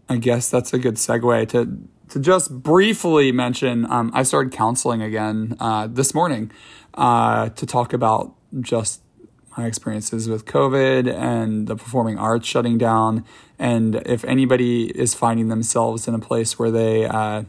I 0.10 0.18
guess 0.18 0.50
that's 0.50 0.74
a 0.74 0.80
good 0.80 0.96
segue 0.96 1.50
to 1.50 1.78
to 2.10 2.20
just 2.20 2.64
briefly 2.64 3.32
mention. 3.32 3.90
Um, 3.92 4.12
I 4.14 4.24
started 4.24 4.54
counseling 4.54 5.02
again 5.02 5.58
uh, 5.60 5.88
this 5.88 6.14
morning 6.14 6.52
uh, 6.94 7.50
to 7.50 7.66
talk 7.66 7.92
about 7.92 8.34
just 8.62 9.02
my 9.58 9.66
experiences 9.66 10.30
with 10.30 10.46
COVID 10.46 11.12
and 11.14 11.68
the 11.68 11.76
performing 11.76 12.18
arts 12.18 12.48
shutting 12.48 12.78
down, 12.78 13.26
and 13.60 13.96
if 14.06 14.24
anybody 14.24 14.86
is 14.98 15.14
finding 15.14 15.50
themselves 15.50 16.08
in 16.08 16.14
a 16.14 16.20
place 16.20 16.58
where 16.58 16.72
they 16.72 17.06
uh, 17.06 17.44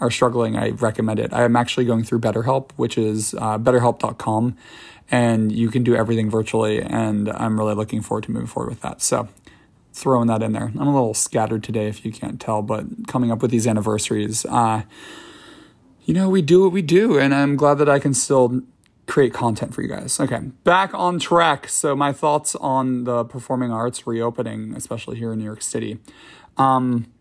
are 0.00 0.10
struggling, 0.10 0.56
I 0.56 0.70
recommend 0.70 1.18
it. 1.18 1.32
I 1.32 1.42
am 1.44 1.56
actually 1.56 1.86
going 1.86 2.04
through 2.04 2.20
BetterHelp, 2.20 2.70
which 2.76 2.96
is 2.96 3.34
uh, 3.34 3.58
betterhelp.com, 3.58 4.56
and 5.10 5.50
you 5.50 5.68
can 5.70 5.82
do 5.82 5.94
everything 5.94 6.30
virtually. 6.30 6.80
And 6.80 7.28
I'm 7.30 7.58
really 7.58 7.74
looking 7.74 8.02
forward 8.02 8.24
to 8.24 8.30
moving 8.30 8.46
forward 8.46 8.70
with 8.70 8.80
that. 8.82 9.02
So 9.02 9.28
throwing 9.92 10.28
that 10.28 10.42
in 10.42 10.52
there. 10.52 10.72
I'm 10.78 10.86
a 10.86 10.94
little 10.94 11.14
scattered 11.14 11.62
today, 11.62 11.88
if 11.88 12.04
you 12.04 12.12
can't 12.12 12.40
tell, 12.40 12.62
but 12.62 12.84
coming 13.06 13.30
up 13.30 13.42
with 13.42 13.50
these 13.50 13.66
anniversaries. 13.66 14.46
Uh, 14.46 14.82
you 16.04 16.14
know, 16.14 16.28
we 16.30 16.40
do 16.40 16.62
what 16.62 16.72
we 16.72 16.82
do, 16.82 17.18
and 17.18 17.34
I'm 17.34 17.56
glad 17.56 17.74
that 17.74 17.88
I 17.88 17.98
can 17.98 18.14
still 18.14 18.62
create 19.06 19.34
content 19.34 19.74
for 19.74 19.82
you 19.82 19.88
guys. 19.88 20.18
Okay, 20.18 20.38
back 20.64 20.94
on 20.94 21.18
track. 21.18 21.68
So, 21.68 21.94
my 21.94 22.12
thoughts 22.12 22.54
on 22.54 23.04
the 23.04 23.24
performing 23.24 23.72
arts 23.72 24.06
reopening, 24.06 24.74
especially 24.74 25.18
here 25.18 25.32
in 25.32 25.38
New 25.38 25.44
York 25.44 25.62
City. 25.62 25.98
Um, 26.56 27.12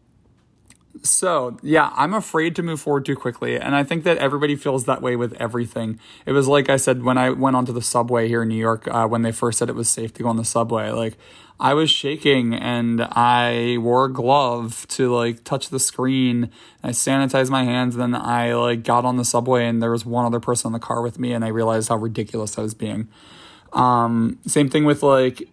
so, 1.04 1.58
yeah, 1.62 1.92
I'm 1.96 2.14
afraid 2.14 2.56
to 2.58 2.64
move 2.64 2.80
forward 2.82 3.06
too 3.06 3.16
quickly. 3.16 3.58
And 3.58 3.76
I 3.76 3.84
think 3.84 4.04
that 4.04 4.18
everybody 4.18 4.56
feels 4.56 4.86
that 4.86 5.02
way 5.02 5.16
with 5.16 5.34
everything. 5.34 6.00
It 6.26 6.32
was 6.32 6.48
like 6.48 6.70
I 6.70 6.78
said 6.78 7.04
when 7.04 7.18
I 7.18 7.30
went 7.30 7.56
onto 7.56 7.74
the 7.74 7.82
subway 7.82 8.28
here 8.28 8.44
in 8.44 8.50
New 8.50 8.56
York, 8.56 8.88
uh, 8.88 9.08
when 9.08 9.22
they 9.22 9.32
first 9.32 9.60
said 9.60 9.70
it 9.70 9.76
was 9.76 9.90
safe 9.90 10.14
to 10.16 10.24
go 10.24 10.30
on 10.30 10.38
the 10.38 10.46
subway, 10.46 10.90
like 10.92 11.18
I 11.60 11.74
was 11.74 11.90
shaking 11.90 12.54
and 12.54 13.02
I 13.02 13.78
wore 13.80 14.06
a 14.06 14.14
glove 14.14 14.86
to 14.90 15.14
like 15.14 15.44
touch 15.44 15.70
the 15.70 15.80
screen. 15.80 16.52
I 16.84 16.90
sanitized 16.90 17.50
my 17.50 17.64
hands. 17.64 17.96
Then 17.96 18.14
I 18.14 18.54
like 18.54 18.84
got 18.84 19.06
on 19.06 19.18
the 19.18 19.26
subway 19.26 19.68
and 19.68 19.82
there 19.82 19.92
was 19.92 20.06
one 20.06 20.26
other 20.26 20.40
person 20.40 20.70
in 20.70 20.74
the 20.74 20.80
car 20.80 21.02
with 21.02 21.18
me 21.18 21.34
and 21.34 21.44
I 21.44 21.48
realized 21.48 21.90
how 21.90 21.96
ridiculous 21.96 22.58
I 22.58 22.62
was 22.62 22.74
being. 22.74 23.10
Um, 23.74 24.40
same 24.46 24.70
thing 24.70 24.86
with 24.86 25.04
like 25.04 25.50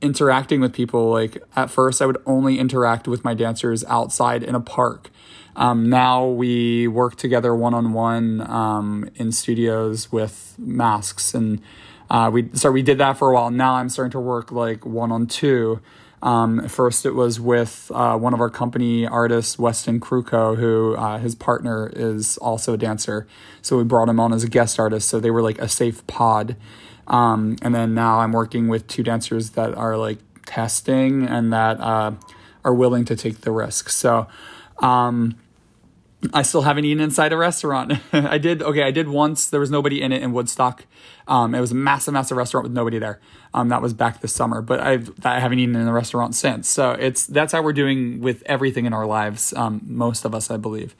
interacting 0.00 0.60
with 0.60 0.72
people. 0.72 1.10
Like 1.10 1.42
at 1.56 1.70
first, 1.70 2.00
I 2.02 2.06
would 2.06 2.18
only 2.26 2.58
interact 2.58 3.08
with 3.08 3.24
my 3.24 3.34
dancers 3.34 3.84
outside 3.84 4.42
in 4.42 4.54
a 4.54 4.60
park. 4.60 5.10
Um, 5.56 5.90
now 5.90 6.26
we 6.26 6.86
work 6.86 7.16
together 7.16 7.54
one 7.54 7.74
on 7.74 7.92
one 7.92 9.10
in 9.16 9.32
studios 9.32 10.12
with 10.12 10.54
masks, 10.56 11.34
and 11.34 11.60
uh, 12.08 12.30
we 12.32 12.48
so 12.54 12.70
we 12.70 12.82
did 12.82 12.98
that 12.98 13.18
for 13.18 13.30
a 13.30 13.34
while. 13.34 13.50
Now 13.50 13.74
I'm 13.74 13.88
starting 13.88 14.12
to 14.12 14.20
work 14.20 14.52
like 14.52 14.86
one 14.86 15.10
on 15.10 15.26
two. 15.26 15.80
Um, 16.22 16.66
first, 16.68 17.06
it 17.06 17.12
was 17.12 17.38
with 17.40 17.90
uh, 17.94 18.16
one 18.18 18.34
of 18.34 18.40
our 18.40 18.50
company 18.50 19.06
artists, 19.06 19.58
Weston 19.58 20.00
Kruko, 20.00 20.56
who 20.56 20.96
uh, 20.96 21.18
his 21.18 21.34
partner 21.34 21.90
is 21.94 22.38
also 22.38 22.74
a 22.74 22.76
dancer. 22.76 23.26
So 23.62 23.78
we 23.78 23.84
brought 23.84 24.08
him 24.08 24.18
on 24.18 24.32
as 24.32 24.42
a 24.42 24.48
guest 24.48 24.80
artist. 24.80 25.08
So 25.08 25.20
they 25.20 25.30
were 25.30 25.42
like 25.42 25.58
a 25.58 25.68
safe 25.68 26.06
pod. 26.06 26.56
Um, 27.08 27.56
and 27.62 27.74
then 27.74 27.94
now 27.94 28.20
I'm 28.20 28.32
working 28.32 28.68
with 28.68 28.86
two 28.86 29.02
dancers 29.02 29.50
that 29.50 29.74
are 29.74 29.96
like 29.96 30.18
testing 30.46 31.26
and 31.26 31.52
that 31.52 31.80
uh, 31.80 32.12
are 32.64 32.74
willing 32.74 33.04
to 33.06 33.16
take 33.16 33.40
the 33.40 33.50
risk. 33.50 33.88
So 33.88 34.28
um, 34.78 35.36
I 36.32 36.42
still 36.42 36.62
haven't 36.62 36.84
eaten 36.84 37.02
inside 37.02 37.32
a 37.32 37.36
restaurant. 37.36 37.92
I 38.12 38.38
did 38.38 38.62
okay. 38.62 38.82
I 38.82 38.90
did 38.90 39.08
once. 39.08 39.48
There 39.48 39.60
was 39.60 39.70
nobody 39.70 40.02
in 40.02 40.12
it 40.12 40.22
in 40.22 40.32
Woodstock. 40.32 40.84
Um, 41.26 41.54
it 41.54 41.60
was 41.60 41.72
a 41.72 41.76
massive, 41.76 42.14
massive 42.14 42.36
restaurant 42.36 42.64
with 42.64 42.72
nobody 42.72 42.98
there. 42.98 43.20
Um, 43.54 43.68
that 43.68 43.80
was 43.80 43.94
back 43.94 44.20
this 44.20 44.34
summer, 44.34 44.60
but 44.60 44.80
I've 44.80 45.12
I 45.24 45.38
haven't 45.40 45.60
eaten 45.60 45.76
in 45.76 45.86
a 45.86 45.92
restaurant 45.92 46.34
since. 46.34 46.68
So 46.68 46.92
it's 46.92 47.26
that's 47.26 47.52
how 47.52 47.62
we're 47.62 47.72
doing 47.72 48.20
with 48.20 48.42
everything 48.46 48.84
in 48.84 48.92
our 48.92 49.06
lives. 49.06 49.54
Um, 49.54 49.80
most 49.84 50.24
of 50.24 50.34
us, 50.34 50.50
I 50.50 50.56
believe. 50.56 50.94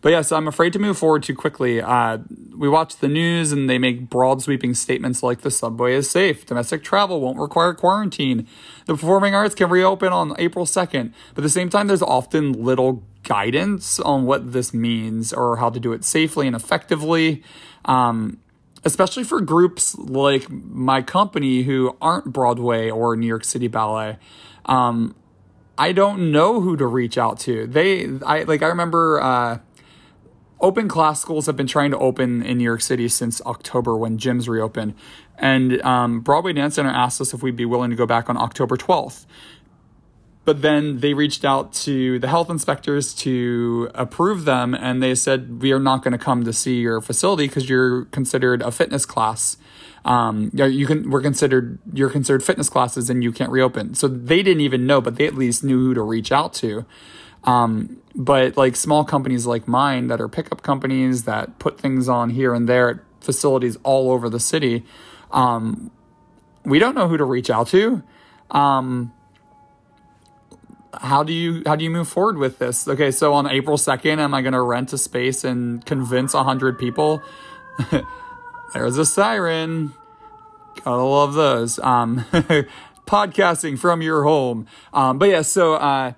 But 0.00 0.10
yes, 0.10 0.32
I'm 0.32 0.46
afraid 0.48 0.72
to 0.74 0.78
move 0.78 0.98
forward 0.98 1.22
too 1.22 1.34
quickly. 1.34 1.80
Uh, 1.80 2.18
we 2.56 2.68
watch 2.68 2.96
the 2.96 3.08
news 3.08 3.52
and 3.52 3.68
they 3.68 3.78
make 3.78 4.10
broad 4.10 4.42
sweeping 4.42 4.74
statements 4.74 5.22
like 5.22 5.40
the 5.40 5.50
subway 5.50 5.94
is 5.94 6.10
safe, 6.10 6.44
domestic 6.46 6.82
travel 6.82 7.20
won't 7.20 7.38
require 7.38 7.74
quarantine, 7.74 8.46
the 8.86 8.94
performing 8.94 9.34
arts 9.34 9.54
can 9.54 9.70
reopen 9.70 10.12
on 10.12 10.34
April 10.38 10.66
2nd. 10.66 11.12
But 11.34 11.42
at 11.42 11.44
the 11.44 11.48
same 11.48 11.70
time, 11.70 11.86
there's 11.86 12.02
often 12.02 12.52
little 12.52 13.02
guidance 13.22 13.98
on 14.00 14.26
what 14.26 14.52
this 14.52 14.74
means 14.74 15.32
or 15.32 15.56
how 15.56 15.70
to 15.70 15.80
do 15.80 15.92
it 15.92 16.04
safely 16.04 16.46
and 16.46 16.54
effectively. 16.54 17.42
Um, 17.86 18.38
especially 18.84 19.24
for 19.24 19.40
groups 19.40 19.96
like 19.96 20.48
my 20.50 21.02
company 21.02 21.62
who 21.62 21.96
aren't 22.00 22.26
Broadway 22.26 22.90
or 22.90 23.16
New 23.16 23.26
York 23.26 23.44
City 23.44 23.66
Ballet. 23.66 24.18
Um, 24.66 25.14
I 25.76 25.92
don't 25.92 26.30
know 26.30 26.60
who 26.60 26.76
to 26.76 26.86
reach 26.86 27.18
out 27.18 27.40
to. 27.40 27.66
They, 27.66 28.06
I 28.24 28.42
like, 28.42 28.62
I 28.62 28.66
remember, 28.66 29.20
uh, 29.20 29.58
open 30.60 30.88
class 30.88 31.20
schools 31.20 31.46
have 31.46 31.56
been 31.56 31.66
trying 31.66 31.90
to 31.90 31.98
open 31.98 32.42
in 32.42 32.58
New 32.58 32.64
York 32.64 32.80
City 32.80 33.08
since 33.08 33.40
October 33.42 33.96
when 33.96 34.18
gyms 34.18 34.48
reopened. 34.48 34.94
And 35.38 35.80
um, 35.82 36.20
Broadway 36.20 36.52
Dance 36.52 36.76
Center 36.76 36.90
asked 36.90 37.20
us 37.20 37.34
if 37.34 37.42
we'd 37.42 37.56
be 37.56 37.64
willing 37.64 37.90
to 37.90 37.96
go 37.96 38.06
back 38.06 38.30
on 38.30 38.36
October 38.36 38.76
12th. 38.76 39.26
But 40.44 40.60
then 40.60 41.00
they 41.00 41.14
reached 41.14 41.44
out 41.44 41.72
to 41.72 42.18
the 42.18 42.28
health 42.28 42.50
inspectors 42.50 43.14
to 43.14 43.90
approve 43.94 44.44
them, 44.44 44.74
and 44.74 45.02
they 45.02 45.14
said, 45.14 45.62
We 45.62 45.72
are 45.72 45.78
not 45.78 46.02
going 46.02 46.12
to 46.12 46.18
come 46.18 46.44
to 46.44 46.52
see 46.52 46.80
your 46.80 47.00
facility 47.00 47.46
because 47.46 47.68
you're 47.68 48.04
considered 48.06 48.60
a 48.60 48.70
fitness 48.70 49.06
class. 49.06 49.56
Um, 50.04 50.50
you 50.52 50.86
can 50.86 51.08
we're 51.08 51.22
considered 51.22 51.78
you're 51.94 52.10
considered 52.10 52.44
fitness 52.44 52.68
classes 52.68 53.08
and 53.08 53.24
you 53.24 53.32
can't 53.32 53.50
reopen. 53.50 53.94
So 53.94 54.06
they 54.06 54.42
didn't 54.42 54.60
even 54.60 54.86
know, 54.86 55.00
but 55.00 55.16
they 55.16 55.26
at 55.26 55.34
least 55.34 55.64
knew 55.64 55.78
who 55.78 55.94
to 55.94 56.02
reach 56.02 56.30
out 56.30 56.52
to. 56.54 56.84
Um, 57.44 57.98
but 58.14 58.56
like 58.56 58.76
small 58.76 59.04
companies 59.04 59.46
like 59.46 59.66
mine 59.68 60.08
that 60.08 60.20
are 60.20 60.28
pickup 60.28 60.62
companies 60.62 61.24
that 61.24 61.58
put 61.58 61.80
things 61.80 62.08
on 62.08 62.30
here 62.30 62.54
and 62.54 62.68
there 62.68 62.90
at 62.90 62.96
facilities 63.20 63.76
all 63.82 64.10
over 64.10 64.28
the 64.28 64.40
city, 64.40 64.84
um, 65.30 65.90
we 66.64 66.78
don't 66.78 66.94
know 66.94 67.08
who 67.08 67.16
to 67.16 67.24
reach 67.24 67.50
out 67.50 67.68
to. 67.68 68.02
Um, 68.50 69.12
how 71.00 71.22
do 71.24 71.32
you 71.32 71.62
how 71.66 71.76
do 71.76 71.84
you 71.84 71.90
move 71.90 72.08
forward 72.08 72.38
with 72.38 72.58
this? 72.58 72.86
Okay, 72.86 73.10
so 73.10 73.34
on 73.34 73.50
April 73.50 73.76
second, 73.76 74.20
am 74.20 74.32
I 74.32 74.42
going 74.42 74.52
to 74.52 74.60
rent 74.60 74.92
a 74.92 74.98
space 74.98 75.44
and 75.44 75.84
convince 75.84 76.32
hundred 76.32 76.78
people? 76.78 77.22
There's 78.74 78.98
a 78.98 79.04
siren. 79.04 79.94
Gotta 80.84 81.02
love 81.02 81.34
those. 81.34 81.78
Um, 81.80 82.24
podcasting 83.06 83.78
from 83.78 84.02
your 84.02 84.24
home. 84.24 84.66
Um, 84.92 85.18
but 85.18 85.28
yeah, 85.28 85.42
so 85.42 85.74
uh, 85.74 86.12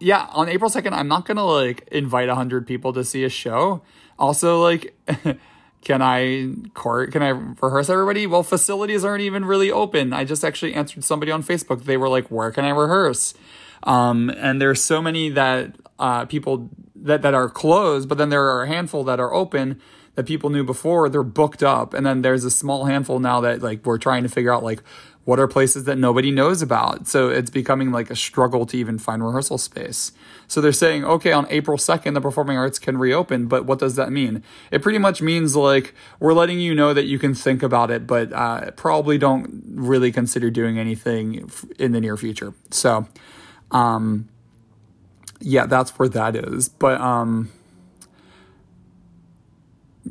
yeah, 0.00 0.28
on 0.32 0.48
April 0.48 0.70
2nd, 0.70 0.92
I'm 0.92 1.08
not 1.08 1.26
going 1.26 1.36
to 1.36 1.44
like 1.44 1.86
invite 1.92 2.28
100 2.28 2.66
people 2.66 2.92
to 2.94 3.04
see 3.04 3.22
a 3.24 3.28
show. 3.28 3.82
Also, 4.18 4.62
like, 4.62 4.94
can 5.84 6.02
I 6.02 6.50
court, 6.74 7.12
can 7.12 7.22
I 7.22 7.28
rehearse 7.28 7.88
everybody? 7.88 8.26
Well, 8.26 8.42
facilities 8.42 9.04
aren't 9.04 9.22
even 9.22 9.44
really 9.44 9.70
open. 9.70 10.12
I 10.12 10.24
just 10.24 10.44
actually 10.44 10.74
answered 10.74 11.04
somebody 11.04 11.30
on 11.30 11.42
Facebook. 11.42 11.84
They 11.84 11.96
were 11.96 12.08
like, 12.08 12.30
where 12.30 12.50
can 12.50 12.64
I 12.64 12.70
rehearse? 12.70 13.34
Um, 13.82 14.30
and 14.30 14.60
there's 14.60 14.82
so 14.82 15.00
many 15.00 15.28
that, 15.30 15.76
uh, 15.98 16.24
people 16.26 16.70
that, 16.96 17.22
that 17.22 17.34
are 17.34 17.48
closed, 17.48 18.08
but 18.08 18.18
then 18.18 18.30
there 18.30 18.46
are 18.46 18.62
a 18.64 18.68
handful 18.68 19.04
that 19.04 19.20
are 19.20 19.32
open 19.32 19.80
that 20.16 20.26
people 20.26 20.50
knew 20.50 20.64
before 20.64 21.08
they're 21.08 21.22
booked 21.22 21.62
up. 21.62 21.94
And 21.94 22.04
then 22.04 22.22
there's 22.22 22.44
a 22.44 22.50
small 22.50 22.84
handful 22.84 23.20
now 23.20 23.40
that 23.40 23.62
like 23.62 23.86
we're 23.86 23.98
trying 23.98 24.22
to 24.22 24.28
figure 24.28 24.52
out 24.52 24.62
like, 24.62 24.82
what 25.24 25.38
are 25.38 25.46
places 25.46 25.84
that 25.84 25.96
nobody 25.96 26.30
knows 26.30 26.62
about? 26.62 27.06
So 27.06 27.28
it's 27.28 27.50
becoming 27.50 27.92
like 27.92 28.10
a 28.10 28.16
struggle 28.16 28.64
to 28.66 28.76
even 28.76 28.98
find 28.98 29.24
rehearsal 29.24 29.58
space. 29.58 30.12
So 30.48 30.60
they're 30.60 30.72
saying, 30.72 31.04
okay, 31.04 31.32
on 31.32 31.46
April 31.50 31.76
2nd, 31.76 32.14
the 32.14 32.20
performing 32.20 32.56
arts 32.56 32.78
can 32.78 32.96
reopen, 32.96 33.46
but 33.46 33.66
what 33.66 33.78
does 33.78 33.96
that 33.96 34.10
mean? 34.10 34.42
It 34.70 34.82
pretty 34.82 34.98
much 34.98 35.20
means 35.20 35.54
like 35.54 35.94
we're 36.18 36.32
letting 36.32 36.58
you 36.58 36.74
know 36.74 36.94
that 36.94 37.04
you 37.04 37.18
can 37.18 37.34
think 37.34 37.62
about 37.62 37.90
it, 37.90 38.06
but 38.06 38.32
uh, 38.32 38.70
probably 38.72 39.18
don't 39.18 39.62
really 39.66 40.10
consider 40.10 40.50
doing 40.50 40.78
anything 40.78 41.50
in 41.78 41.92
the 41.92 42.00
near 42.00 42.16
future. 42.16 42.54
So, 42.70 43.06
um, 43.70 44.28
yeah, 45.38 45.66
that's 45.66 45.98
where 45.98 46.08
that 46.08 46.34
is. 46.34 46.68
But, 46.68 47.00
um, 47.00 47.50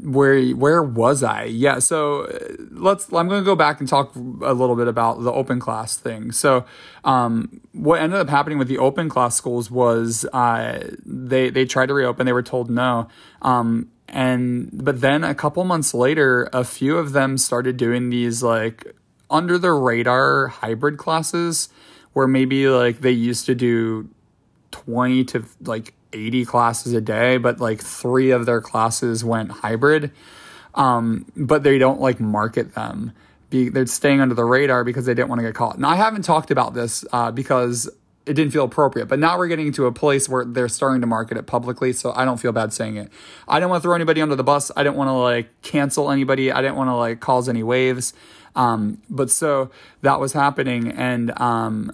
where 0.04 0.42
where 0.52 0.84
was 0.84 1.24
I? 1.24 1.46
Yeah, 1.46 1.80
so 1.80 2.24
uh, 2.24 2.40
let's. 2.72 3.12
I'm 3.12 3.28
going 3.28 3.42
to 3.42 3.46
go 3.46 3.56
back 3.56 3.80
and 3.80 3.90
talk 3.90 4.16
a 4.16 4.54
little 4.54 4.76
bit 4.76 4.88
about 4.88 5.24
the 5.24 5.32
open 5.32 5.60
class 5.60 5.98
thing. 5.98 6.32
So, 6.32 6.66
um, 7.04 7.62
what 7.74 8.02
ended 8.02 8.20
up 8.20 8.30
happening 8.30 8.58
with 8.58 8.68
the 8.68 8.78
open 8.78 9.10
class 9.10 9.36
schools 9.36 9.70
was 9.70 10.26
uh, 10.34 10.90
they 11.06 11.50
they 11.50 11.66
tried 11.66 11.88
to 11.88 11.94
reopen. 11.94 12.26
They 12.26 12.34
were 12.34 12.44
told 12.44 12.70
no. 12.70 13.08
Um, 13.42 13.90
and 14.08 14.70
but 14.74 15.02
then 15.02 15.24
a 15.24 15.36
couple 15.36 15.64
months 15.64 15.94
later, 15.94 16.50
a 16.54 16.64
few 16.64 16.98
of 16.98 17.12
them 17.12 17.38
started 17.38 17.78
doing 17.78 18.10
these 18.10 18.42
like 18.42 18.96
under 19.30 19.58
the 19.58 19.72
radar 19.72 20.48
hybrid 20.48 20.98
classes, 20.98 21.70
where 22.14 22.28
maybe 22.28 22.68
like 22.68 23.02
they 23.02 23.12
used 23.12 23.46
to 23.48 23.56
do 23.56 24.10
twenty 24.72 25.24
to 25.26 25.44
like 25.62 25.94
80 26.14 26.46
classes 26.46 26.94
a 26.94 27.02
day, 27.02 27.38
but 27.38 27.60
like 27.60 27.82
three 27.82 28.32
of 28.32 28.46
their 28.46 28.62
classes 28.62 29.24
went 29.24 29.52
hybrid. 29.52 30.12
Um, 30.76 31.26
but 31.36 31.64
they 31.64 31.78
don't 31.78 32.00
like 32.00 32.20
market 32.20 32.76
them. 32.76 33.14
Be, 33.50 33.70
they're 33.70 33.88
staying 33.88 34.22
under 34.22 34.36
the 34.36 34.46
radar 34.46 34.84
because 34.84 35.06
they 35.06 35.14
didn't 35.14 35.30
want 35.30 35.40
to 35.40 35.44
get 35.44 35.56
caught. 35.56 35.80
Now, 35.80 35.90
I 35.90 35.96
haven't 35.96 36.22
talked 36.22 36.52
about 36.52 36.74
this 36.74 37.04
uh, 37.12 37.32
because 37.32 37.90
it 38.30 38.34
didn't 38.34 38.54
feel 38.54 38.66
appropriate, 38.66 39.08
but 39.08 39.18
now 39.18 39.40
we're 39.40 39.48
getting 39.48 39.72
to 39.72 39.88
a 39.88 39.92
place 39.92 40.30
where 40.30 40.46
they're 40.46 40.68
starting 40.68 41.02
to 41.02 41.08
market 41.08 41.38
it 41.38 41.48
publicly, 41.48 41.92
so 41.94 42.14
I 42.16 42.26
don't 42.26 42.38
feel 42.38 42.52
bad 42.52 42.72
saying 42.74 42.98
it. 42.98 43.12
I 43.48 43.60
don't 43.60 43.72
want 43.72 43.82
to 43.82 43.88
throw 43.88 43.96
anybody 43.96 44.22
under 44.22 44.36
the 44.36 44.44
bus. 44.44 44.72
I 44.78 44.84
didn't 44.84 44.98
want 44.98 45.08
to 45.08 45.14
like 45.14 45.62
cancel 45.64 46.12
anybody. 46.12 46.52
I 46.52 46.62
didn't 46.62 46.76
want 46.76 46.90
to 46.90 46.96
like 46.96 47.20
cause 47.22 47.50
any 47.50 47.64
waves. 47.64 48.14
Um, 48.56 49.02
but 49.10 49.32
so 49.32 49.72
that 50.04 50.20
was 50.20 50.34
happening, 50.34 50.92
and 50.92 51.32
um, 51.40 51.92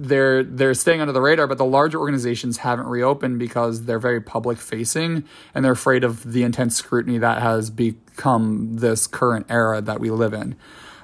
they're 0.00 0.42
they're 0.42 0.72
staying 0.72 1.02
under 1.02 1.12
the 1.12 1.20
radar, 1.20 1.46
but 1.46 1.58
the 1.58 1.64
larger 1.64 1.98
organizations 1.98 2.58
haven't 2.58 2.86
reopened 2.86 3.38
because 3.38 3.84
they're 3.84 3.98
very 3.98 4.20
public 4.20 4.58
facing 4.58 5.24
and 5.54 5.62
they're 5.62 5.72
afraid 5.72 6.04
of 6.04 6.32
the 6.32 6.42
intense 6.42 6.76
scrutiny 6.76 7.18
that 7.18 7.42
has 7.42 7.68
become 7.68 8.76
this 8.76 9.06
current 9.06 9.44
era 9.50 9.82
that 9.82 10.00
we 10.00 10.10
live 10.10 10.32
in. 10.32 10.56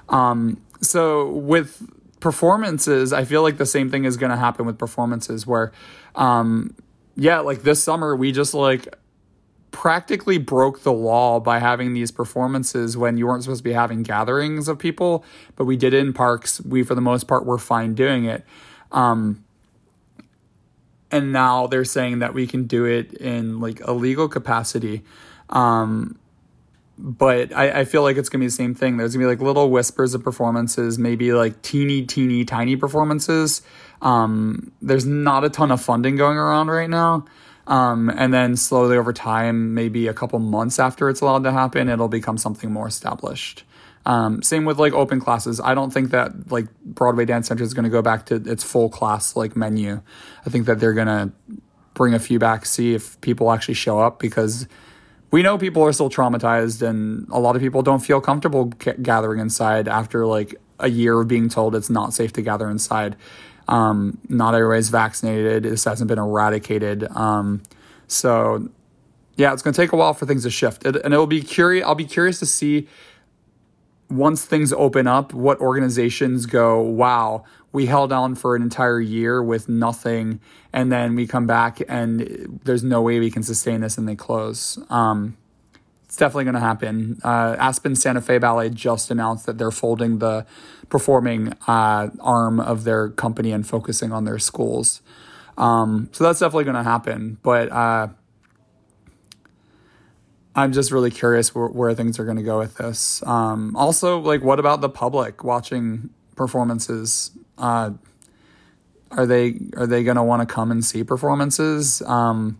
Um, 0.09 0.59
so 0.81 1.29
with 1.29 1.87
performances, 2.19 3.13
I 3.13 3.23
feel 3.23 3.43
like 3.43 3.57
the 3.57 3.67
same 3.67 3.91
thing 3.91 4.05
is 4.05 4.17
going 4.17 4.31
to 4.31 4.37
happen 4.37 4.65
with 4.65 4.79
performances 4.79 5.45
where, 5.45 5.71
um, 6.15 6.73
yeah, 7.15 7.39
like 7.39 7.61
this 7.61 7.83
summer 7.83 8.15
we 8.15 8.31
just 8.31 8.55
like 8.55 8.95
practically 9.69 10.39
broke 10.39 10.81
the 10.81 10.93
law 10.93 11.39
by 11.39 11.59
having 11.59 11.93
these 11.93 12.09
performances 12.09 12.97
when 12.97 13.15
you 13.15 13.27
weren't 13.27 13.43
supposed 13.43 13.59
to 13.59 13.63
be 13.63 13.73
having 13.73 14.01
gatherings 14.01 14.67
of 14.67 14.79
people, 14.79 15.23
but 15.55 15.65
we 15.65 15.77
did 15.77 15.93
it 15.93 15.99
in 15.99 16.13
parks. 16.13 16.59
We, 16.61 16.81
for 16.81 16.95
the 16.95 17.01
most 17.01 17.27
part, 17.27 17.45
were 17.45 17.59
fine 17.59 17.93
doing 17.93 18.25
it. 18.25 18.43
Um, 18.91 19.43
and 21.11 21.31
now 21.31 21.67
they're 21.67 21.85
saying 21.85 22.19
that 22.19 22.33
we 22.33 22.47
can 22.47 22.65
do 22.65 22.85
it 22.85 23.13
in 23.13 23.59
like 23.59 23.81
a 23.83 23.93
legal 23.93 24.27
capacity. 24.27 25.03
Um, 25.49 26.17
but 26.97 27.55
I, 27.55 27.81
I 27.81 27.85
feel 27.85 28.01
like 28.01 28.17
it's 28.17 28.29
gonna 28.29 28.41
be 28.41 28.47
the 28.47 28.51
same 28.51 28.73
thing. 28.73 28.97
There's 28.97 29.13
gonna 29.13 29.25
be 29.25 29.29
like 29.29 29.41
little 29.41 29.69
whispers 29.69 30.13
of 30.13 30.23
performances, 30.23 30.97
maybe 30.97 31.31
like 31.31 31.61
teeny, 31.61 32.05
teeny, 32.05 32.43
tiny 32.43 32.75
performances. 32.75 33.61
Um, 34.01 34.71
there's 34.81 35.05
not 35.05 35.43
a 35.43 35.49
ton 35.49 35.71
of 35.71 35.81
funding 35.81 36.15
going 36.15 36.37
around 36.37 36.67
right 36.67 36.89
now. 36.89 37.25
Um, 37.67 38.09
and 38.09 38.33
then 38.33 38.55
slowly 38.55 38.97
over 38.97 39.11
time, 39.11 39.73
maybe 39.73 40.07
a 40.07 40.13
couple 40.13 40.39
months 40.39 40.79
after 40.79 41.09
it's 41.09 41.19
allowed 41.19 41.43
to 41.43 41.51
happen, 41.51 41.89
it'll 41.89 42.07
become 42.07 42.37
something 42.37 42.71
more 42.71 42.87
established. 42.87 43.63
Um, 44.07 44.41
same 44.41 44.63
with 44.63 44.79
like 44.79 44.93
open 44.93 45.19
classes. 45.19 45.59
I 45.59 45.75
don't 45.75 45.91
think 45.91 46.11
that 46.11 46.49
like 46.49 46.73
Broadway 46.81 47.25
Dance 47.25 47.49
Center 47.49 47.63
is 47.63 47.73
going 47.73 47.83
to 47.83 47.89
go 47.89 48.01
back 48.01 48.25
to 48.27 48.35
its 48.35 48.63
full 48.63 48.87
class 48.87 49.35
like 49.35 49.57
menu. 49.57 50.01
I 50.45 50.49
think 50.49 50.65
that 50.67 50.79
they're 50.79 50.93
going 50.93 51.07
to 51.07 51.31
bring 51.93 52.13
a 52.13 52.19
few 52.19 52.39
back, 52.39 52.65
see 52.65 52.93
if 52.93 53.19
people 53.19 53.51
actually 53.51 53.73
show 53.73 53.99
up 53.99 54.17
because 54.17 54.65
we 55.29 55.41
know 55.41 55.57
people 55.57 55.83
are 55.83 55.91
still 55.91 56.09
traumatized 56.09 56.87
and 56.87 57.27
a 57.31 57.39
lot 57.39 57.57
of 57.57 57.61
people 57.61 57.81
don't 57.81 57.99
feel 57.99 58.21
comfortable 58.21 58.65
gathering 59.01 59.41
inside 59.41 59.89
after 59.89 60.25
like 60.25 60.55
a 60.79 60.89
year 60.89 61.19
of 61.19 61.27
being 61.27 61.49
told 61.49 61.75
it's 61.75 61.89
not 61.89 62.13
safe 62.13 62.31
to 62.31 62.41
gather 62.41 62.69
inside. 62.69 63.17
Um, 63.67 64.19
not 64.29 64.55
everybody's 64.55 64.87
vaccinated. 64.87 65.63
This 65.63 65.83
hasn't 65.83 66.07
been 66.07 66.19
eradicated. 66.19 67.03
Um, 67.13 67.61
so 68.07 68.69
yeah, 69.35 69.51
it's 69.51 69.63
going 69.63 69.73
to 69.73 69.81
take 69.81 69.91
a 69.91 69.97
while 69.97 70.13
for 70.13 70.25
things 70.25 70.43
to 70.43 70.49
shift, 70.49 70.85
it, 70.85 70.95
and 70.95 71.13
it'll 71.13 71.27
be 71.27 71.41
curious. 71.41 71.85
I'll 71.85 71.93
be 71.93 72.05
curious 72.05 72.39
to 72.39 72.45
see 72.45 72.87
once 74.09 74.45
things 74.45 74.71
open 74.73 75.07
up, 75.07 75.33
what 75.33 75.59
organizations 75.59 76.45
go, 76.45 76.81
wow, 76.81 77.43
we 77.71 77.85
held 77.85 78.11
on 78.11 78.35
for 78.35 78.55
an 78.55 78.61
entire 78.61 78.99
year 78.99 79.43
with 79.43 79.67
nothing, 79.67 80.39
and 80.71 80.91
then 80.91 81.15
we 81.15 81.27
come 81.27 81.45
back 81.45 81.81
and 81.89 82.59
there's 82.63 82.83
no 82.83 83.01
way 83.01 83.19
we 83.19 83.29
can 83.29 83.43
sustain 83.43 83.81
this, 83.81 83.97
and 83.97 84.07
they 84.07 84.15
close. 84.15 84.79
Um, 84.89 85.37
it's 86.05 86.15
definitely 86.15 86.45
going 86.45 86.55
to 86.55 86.61
happen. 86.61 87.19
Uh, 87.21 87.57
Aspen 87.59 87.93
Santa 87.95 88.21
Fe 88.21 88.37
Ballet 88.37 88.69
just 88.69 89.11
announced 89.11 89.45
that 89.45 89.57
they're 89.57 89.71
folding 89.71 90.19
the 90.19 90.45
performing 90.87 91.53
uh, 91.67 92.09
arm 92.21 92.61
of 92.61 92.85
their 92.85 93.09
company 93.09 93.51
and 93.51 93.67
focusing 93.67 94.13
on 94.13 94.23
their 94.23 94.39
schools. 94.39 95.01
Um, 95.57 96.09
so 96.13 96.23
that's 96.23 96.39
definitely 96.39 96.63
going 96.63 96.77
to 96.77 96.83
happen. 96.83 97.39
But 97.43 97.71
uh, 97.73 98.07
I'm 100.57 100.73
just 100.73 100.91
really 100.91 101.11
curious 101.11 101.53
where, 101.53 101.67
where 101.67 101.93
things 101.93 102.19
are 102.19 102.25
going 102.25 102.37
to 102.37 102.43
go 102.43 102.57
with 102.57 102.77
this. 102.77 103.21
Um, 103.27 103.75
also, 103.75 104.19
like, 104.19 104.41
what 104.41 104.59
about 104.59 104.81
the 104.81 104.89
public 104.89 105.43
watching 105.43 106.09
performances? 106.35 107.29
Uh, 107.59 107.91
are 109.11 109.27
they 109.27 109.59
are 109.77 109.85
they 109.85 110.03
going 110.03 110.17
to 110.17 110.23
want 110.23 110.47
to 110.47 110.53
come 110.53 110.71
and 110.71 110.83
see 110.83 111.03
performances? 111.03 112.01
Um, 112.01 112.59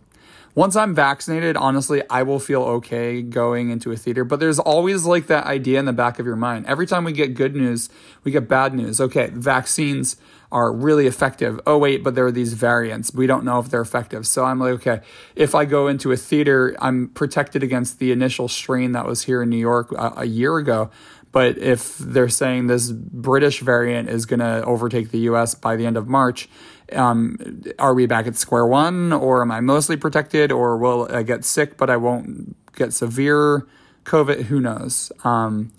once 0.54 0.76
I'm 0.76 0.94
vaccinated, 0.94 1.56
honestly, 1.56 2.02
I 2.08 2.22
will 2.22 2.38
feel 2.38 2.62
okay 2.62 3.20
going 3.20 3.70
into 3.70 3.90
a 3.90 3.96
theater. 3.96 4.24
But 4.24 4.38
there's 4.40 4.60
always 4.60 5.04
like 5.04 5.26
that 5.26 5.44
idea 5.44 5.80
in 5.80 5.84
the 5.84 5.92
back 5.92 6.20
of 6.20 6.26
your 6.26 6.36
mind. 6.36 6.66
Every 6.66 6.86
time 6.86 7.02
we 7.02 7.12
get 7.12 7.34
good 7.34 7.54
news, 7.54 7.90
we 8.22 8.30
get 8.30 8.48
bad 8.48 8.74
news. 8.74 9.00
Okay, 9.00 9.30
vaccines 9.32 10.16
are 10.50 10.72
really 10.72 11.06
effective. 11.06 11.60
Oh, 11.66 11.76
wait, 11.76 12.02
but 12.02 12.14
there 12.14 12.26
are 12.26 12.32
these 12.32 12.54
variants. 12.54 13.12
We 13.12 13.26
don't 13.26 13.44
know 13.44 13.58
if 13.58 13.68
they're 13.68 13.82
effective. 13.82 14.26
So 14.26 14.44
I'm 14.44 14.58
like, 14.58 14.72
okay, 14.74 15.00
if 15.36 15.54
I 15.54 15.66
go 15.66 15.88
into 15.88 16.10
a 16.10 16.16
theater, 16.16 16.74
I'm 16.80 17.08
protected 17.08 17.62
against 17.62 17.98
the 17.98 18.12
initial 18.12 18.48
strain 18.48 18.92
that 18.92 19.04
was 19.04 19.24
here 19.24 19.42
in 19.42 19.50
New 19.50 19.58
York 19.58 19.92
a, 19.92 20.14
a 20.18 20.24
year 20.24 20.56
ago. 20.56 20.90
But 21.32 21.58
if 21.58 21.98
they're 21.98 22.30
saying 22.30 22.68
this 22.68 22.90
British 22.90 23.60
variant 23.60 24.08
is 24.08 24.24
going 24.24 24.40
to 24.40 24.64
overtake 24.64 25.10
the 25.10 25.18
US 25.30 25.54
by 25.54 25.76
the 25.76 25.84
end 25.84 25.98
of 25.98 26.08
March, 26.08 26.48
um, 26.92 27.62
are 27.78 27.92
we 27.92 28.06
back 28.06 28.26
at 28.26 28.36
square 28.36 28.66
one 28.66 29.12
or 29.12 29.42
am 29.42 29.52
I 29.52 29.60
mostly 29.60 29.98
protected 29.98 30.50
or 30.50 30.78
will 30.78 31.06
I 31.10 31.22
get 31.22 31.44
sick 31.44 31.76
but 31.76 31.90
I 31.90 31.98
won't 31.98 32.56
get 32.74 32.94
severe 32.94 33.66
COVID? 34.04 34.44
Who 34.44 34.60
knows? 34.60 35.12
Um, 35.22 35.70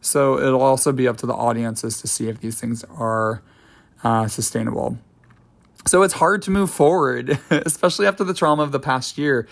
so 0.00 0.40
it'll 0.40 0.62
also 0.62 0.90
be 0.90 1.06
up 1.06 1.18
to 1.18 1.26
the 1.26 1.34
audiences 1.34 2.00
to 2.00 2.08
see 2.08 2.28
if 2.28 2.40
these 2.40 2.60
things 2.60 2.84
are 2.90 3.42
uh, 4.06 4.28
sustainable. 4.28 4.96
So 5.84 6.02
it's 6.02 6.14
hard 6.14 6.42
to 6.42 6.52
move 6.52 6.70
forward, 6.70 7.40
especially 7.50 8.06
after 8.06 8.22
the 8.22 8.34
trauma 8.34 8.62
of 8.62 8.70
the 8.70 8.78
past 8.78 9.18
year. 9.18 9.48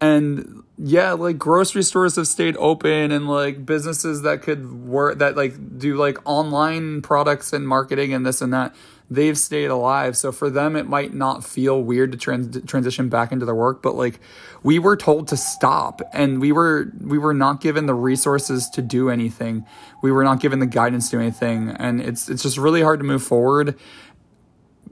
And 0.00 0.62
yeah, 0.78 1.12
like 1.12 1.36
grocery 1.36 1.82
stores 1.82 2.16
have 2.16 2.26
stayed 2.26 2.56
open 2.58 3.12
and 3.12 3.28
like 3.28 3.66
businesses 3.66 4.22
that 4.22 4.40
could 4.42 4.86
work 4.86 5.18
that 5.18 5.36
like 5.36 5.78
do 5.78 5.96
like 5.96 6.18
online 6.24 7.02
products 7.02 7.52
and 7.52 7.68
marketing 7.68 8.14
and 8.14 8.24
this 8.24 8.40
and 8.40 8.52
that, 8.54 8.74
they've 9.10 9.38
stayed 9.38 9.70
alive. 9.70 10.16
So 10.16 10.32
for 10.32 10.50
them, 10.50 10.76
it 10.76 10.86
might 10.86 11.14
not 11.14 11.44
feel 11.44 11.82
weird 11.82 12.12
to 12.12 12.18
trans- 12.18 12.62
transition 12.66 13.08
back 13.08 13.32
into 13.32 13.46
their 13.46 13.54
work, 13.54 13.82
but 13.82 13.94
like 13.94 14.20
we 14.62 14.78
were 14.78 14.96
told 14.96 15.28
to 15.28 15.36
stop 15.36 16.02
and 16.12 16.40
we 16.40 16.52
were, 16.52 16.92
we 17.00 17.18
were 17.18 17.34
not 17.34 17.60
given 17.60 17.86
the 17.86 17.94
resources 17.94 18.68
to 18.70 18.82
do 18.82 19.08
anything. 19.08 19.64
We 20.02 20.12
were 20.12 20.24
not 20.24 20.40
given 20.40 20.58
the 20.58 20.66
guidance 20.66 21.10
to 21.10 21.16
do 21.16 21.20
anything. 21.20 21.70
And 21.70 22.00
it's, 22.00 22.28
it's 22.28 22.42
just 22.42 22.58
really 22.58 22.82
hard 22.82 23.00
to 23.00 23.04
move 23.04 23.22
forward 23.22 23.78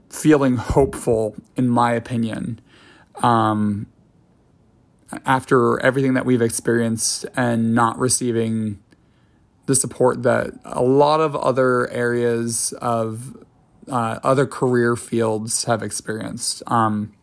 feeling 0.09 0.55
hopeful, 0.55 1.35
in 1.55 1.67
my 1.67 1.91
opinion. 1.91 2.59
Um, 3.21 3.87
after 5.25 5.79
everything 5.81 6.13
that 6.15 6.25
we've 6.25 6.41
experienced 6.41 7.25
and 7.35 7.73
not 7.73 7.97
receiving 7.97 8.79
the 9.65 9.75
support 9.75 10.23
that 10.23 10.51
a 10.63 10.81
lot 10.81 11.19
of 11.19 11.35
other 11.35 11.89
areas 11.89 12.73
of 12.81 13.43
uh, 13.89 14.19
other 14.23 14.45
career 14.45 14.95
fields 14.95 15.65
have 15.65 15.83
experienced. 15.83 16.63
Um, 16.67 17.13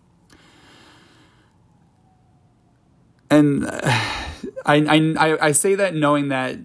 and 3.31 3.67
I, 4.67 5.15
I, 5.19 5.39
I 5.41 5.53
say 5.53 5.75
that 5.75 5.95
knowing 5.95 6.29
that 6.29 6.59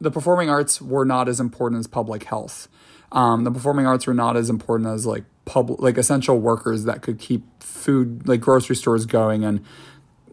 the 0.00 0.10
performing 0.10 0.50
arts 0.50 0.80
were 0.80 1.04
not 1.04 1.28
as 1.28 1.40
important 1.40 1.80
as 1.80 1.86
public 1.86 2.24
health. 2.24 2.68
Um, 3.10 3.44
the 3.44 3.50
performing 3.50 3.86
arts 3.86 4.06
were 4.06 4.14
not 4.14 4.36
as 4.36 4.50
important 4.50 4.90
as 4.90 5.06
like 5.06 5.24
public, 5.44 5.80
like 5.80 5.96
essential 5.96 6.38
workers 6.38 6.84
that 6.84 7.02
could 7.02 7.18
keep 7.18 7.42
food, 7.62 8.28
like 8.28 8.40
grocery 8.40 8.76
stores 8.76 9.06
going 9.06 9.44
and 9.44 9.64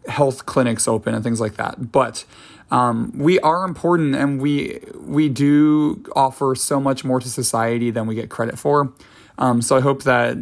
health 0.08 0.46
clinics 0.46 0.88
open 0.88 1.16
and 1.16 1.24
things 1.24 1.40
like 1.40 1.56
that. 1.56 1.92
But 1.92 2.26
um, 2.72 3.12
we 3.16 3.40
are 3.40 3.64
important, 3.64 4.16
and 4.16 4.42
we 4.42 4.80
we 5.00 5.30
do 5.30 6.04
offer 6.16 6.56
so 6.56 6.80
much 6.80 7.04
more 7.04 7.20
to 7.20 7.30
society 7.30 7.92
than 7.92 8.08
we 8.08 8.16
get 8.16 8.30
credit 8.30 8.58
for. 8.58 8.94
Um, 9.38 9.62
so 9.62 9.76
I 9.76 9.82
hope 9.82 10.04
that 10.04 10.38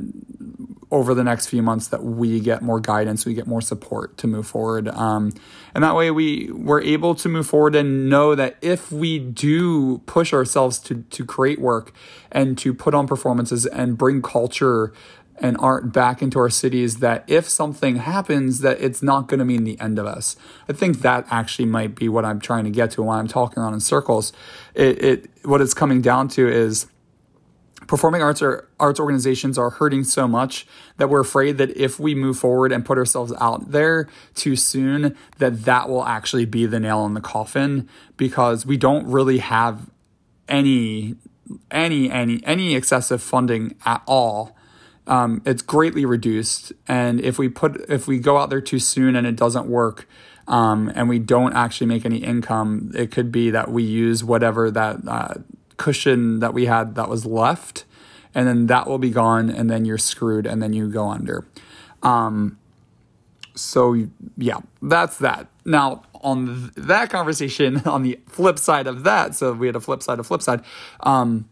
over 0.91 1.15
the 1.15 1.23
next 1.23 1.47
few 1.47 1.63
months 1.63 1.88
that 1.88 2.03
we 2.03 2.39
get 2.39 2.62
more 2.62 2.79
guidance, 2.79 3.25
we 3.25 3.33
get 3.33 3.47
more 3.47 3.62
support 3.62 4.15
to 4.17 4.27
move 4.27 4.47
forward, 4.47 4.88
um, 4.89 5.33
and 5.75 5.83
that 5.83 5.95
way 5.95 6.12
we 6.12 6.49
we're 6.51 6.81
able 6.81 7.13
to 7.15 7.27
move 7.27 7.47
forward 7.47 7.75
and 7.75 8.09
know 8.09 8.36
that 8.36 8.55
if 8.62 8.91
we 8.91 9.19
do 9.19 9.97
push 9.99 10.33
ourselves 10.33 10.79
to 10.79 11.03
to 11.09 11.25
create 11.25 11.59
work 11.59 11.93
and 12.31 12.57
to 12.59 12.73
put 12.73 12.93
on 12.93 13.05
performances 13.05 13.65
and 13.65 13.97
bring 13.97 14.21
culture 14.21 14.93
and 15.39 15.57
art 15.59 15.91
back 15.91 16.21
into 16.21 16.39
our 16.39 16.49
cities 16.49 16.97
that 16.97 17.23
if 17.27 17.49
something 17.49 17.97
happens 17.97 18.59
that 18.59 18.79
it's 18.79 19.01
not 19.01 19.27
going 19.27 19.39
to 19.39 19.45
mean 19.45 19.63
the 19.63 19.79
end 19.79 19.97
of 19.97 20.05
us. 20.05 20.35
I 20.69 20.73
think 20.73 21.01
that 21.01 21.25
actually 21.29 21.65
might 21.65 21.95
be 21.95 22.07
what 22.07 22.25
i'm 22.25 22.39
trying 22.39 22.63
to 22.65 22.69
get 22.69 22.91
to 22.91 23.03
when 23.03 23.17
i'm 23.17 23.27
talking 23.27 23.61
around 23.61 23.73
in 23.73 23.79
circles. 23.79 24.31
It, 24.73 25.03
it 25.03 25.29
what 25.43 25.61
it's 25.61 25.73
coming 25.73 26.01
down 26.01 26.27
to 26.29 26.47
is 26.47 26.87
performing 27.87 28.21
arts 28.21 28.41
or 28.41 28.67
arts 28.79 28.99
organizations 28.99 29.57
are 29.57 29.69
hurting 29.69 30.03
so 30.03 30.27
much 30.27 30.65
that 30.97 31.09
we're 31.09 31.21
afraid 31.21 31.57
that 31.57 31.75
if 31.75 31.99
we 31.99 32.15
move 32.15 32.37
forward 32.37 32.71
and 32.71 32.85
put 32.85 32.97
ourselves 32.97 33.33
out 33.39 33.71
there 33.71 34.07
too 34.35 34.55
soon 34.55 35.15
that 35.39 35.65
that 35.65 35.89
will 35.89 36.05
actually 36.05 36.45
be 36.45 36.65
the 36.65 36.79
nail 36.79 37.05
in 37.05 37.13
the 37.13 37.21
coffin 37.21 37.89
because 38.17 38.65
we 38.65 38.77
don't 38.77 39.05
really 39.05 39.39
have 39.39 39.89
any 40.47 41.15
any 41.71 42.09
any 42.09 42.41
any 42.45 42.75
excessive 42.75 43.21
funding 43.21 43.75
at 43.85 44.01
all 44.05 44.55
um, 45.07 45.41
it's 45.45 45.61
greatly 45.61 46.05
reduced. 46.05 46.73
And 46.87 47.19
if 47.21 47.37
we 47.37 47.49
put 47.49 47.85
if 47.89 48.07
we 48.07 48.19
go 48.19 48.37
out 48.37 48.49
there 48.49 48.61
too 48.61 48.79
soon 48.79 49.15
and 49.15 49.27
it 49.27 49.35
doesn't 49.35 49.67
work, 49.67 50.07
um, 50.47 50.91
and 50.95 51.09
we 51.09 51.19
don't 51.19 51.53
actually 51.53 51.87
make 51.87 52.05
any 52.05 52.17
income, 52.17 52.91
it 52.95 53.11
could 53.11 53.31
be 53.31 53.49
that 53.51 53.71
we 53.71 53.83
use 53.83 54.23
whatever 54.23 54.71
that 54.71 54.97
uh, 55.07 55.33
cushion 55.77 56.39
that 56.39 56.53
we 56.53 56.65
had 56.65 56.95
that 56.95 57.09
was 57.09 57.25
left, 57.25 57.85
and 58.33 58.47
then 58.47 58.67
that 58.67 58.87
will 58.87 58.99
be 58.99 59.09
gone, 59.09 59.49
and 59.49 59.69
then 59.69 59.85
you're 59.85 59.97
screwed, 59.97 60.45
and 60.45 60.61
then 60.61 60.73
you 60.73 60.89
go 60.89 61.09
under. 61.09 61.45
Um, 62.01 62.57
so 63.55 63.95
yeah, 64.37 64.59
that's 64.81 65.17
that. 65.17 65.47
Now, 65.65 66.03
on 66.21 66.71
th- 66.75 66.87
that 66.87 67.09
conversation, 67.09 67.77
on 67.85 68.03
the 68.03 68.19
flip 68.27 68.59
side 68.59 68.87
of 68.87 69.03
that, 69.03 69.35
so 69.35 69.53
we 69.53 69.67
had 69.67 69.75
a 69.75 69.81
flip 69.81 70.01
side, 70.03 70.19
a 70.19 70.23
flip 70.23 70.41
side. 70.41 70.61
Um, 71.01 71.49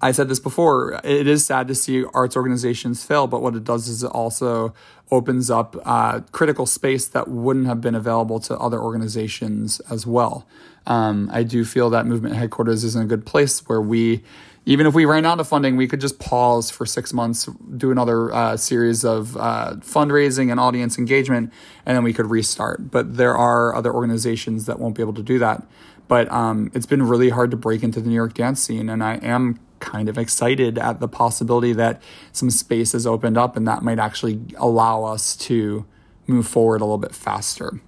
I 0.00 0.12
said 0.12 0.28
this 0.28 0.40
before. 0.40 1.00
It 1.04 1.26
is 1.26 1.44
sad 1.44 1.68
to 1.68 1.74
see 1.74 2.04
arts 2.14 2.36
organizations 2.36 3.04
fail, 3.04 3.26
but 3.26 3.42
what 3.42 3.54
it 3.54 3.64
does 3.64 3.88
is 3.88 4.02
it 4.02 4.10
also 4.12 4.74
opens 5.10 5.50
up 5.50 5.76
uh, 5.84 6.20
critical 6.32 6.66
space 6.66 7.06
that 7.08 7.28
wouldn't 7.28 7.66
have 7.66 7.80
been 7.80 7.94
available 7.94 8.40
to 8.40 8.58
other 8.58 8.80
organizations 8.80 9.80
as 9.90 10.06
well. 10.06 10.46
Um, 10.86 11.28
I 11.32 11.42
do 11.42 11.64
feel 11.64 11.90
that 11.90 12.06
movement 12.06 12.34
headquarters 12.34 12.82
is 12.82 12.96
in 12.96 13.02
a 13.02 13.06
good 13.06 13.26
place 13.26 13.60
where 13.68 13.80
we, 13.80 14.22
even 14.64 14.86
if 14.86 14.94
we 14.94 15.04
ran 15.04 15.26
out 15.26 15.38
of 15.38 15.46
funding, 15.46 15.76
we 15.76 15.86
could 15.86 16.00
just 16.00 16.18
pause 16.18 16.70
for 16.70 16.86
six 16.86 17.12
months, 17.12 17.48
do 17.76 17.90
another 17.90 18.32
uh, 18.32 18.56
series 18.56 19.04
of 19.04 19.36
uh, 19.36 19.74
fundraising 19.80 20.50
and 20.50 20.58
audience 20.58 20.98
engagement, 20.98 21.52
and 21.84 21.96
then 21.96 22.02
we 22.02 22.12
could 22.12 22.26
restart. 22.26 22.90
But 22.90 23.16
there 23.16 23.36
are 23.36 23.74
other 23.74 23.92
organizations 23.92 24.66
that 24.66 24.78
won't 24.80 24.94
be 24.94 25.02
able 25.02 25.14
to 25.14 25.22
do 25.22 25.38
that. 25.38 25.62
But 26.08 26.30
um, 26.32 26.70
it's 26.74 26.86
been 26.86 27.02
really 27.02 27.30
hard 27.30 27.50
to 27.52 27.56
break 27.56 27.82
into 27.82 28.00
the 28.00 28.08
New 28.08 28.14
York 28.14 28.34
dance 28.34 28.62
scene, 28.62 28.88
and 28.88 29.02
I 29.02 29.14
am 29.16 29.60
kind 29.82 30.08
of 30.08 30.16
excited 30.16 30.78
at 30.78 31.00
the 31.00 31.08
possibility 31.08 31.74
that 31.74 32.00
some 32.30 32.50
space 32.50 32.92
has 32.92 33.06
opened 33.06 33.36
up 33.36 33.56
and 33.56 33.68
that 33.68 33.82
might 33.82 33.98
actually 33.98 34.40
allow 34.56 35.04
us 35.04 35.36
to 35.36 35.84
move 36.26 36.46
forward 36.46 36.80
a 36.80 36.84
little 36.84 36.96
bit 36.96 37.14
faster. 37.14 37.80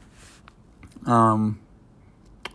Um, 1.07 1.61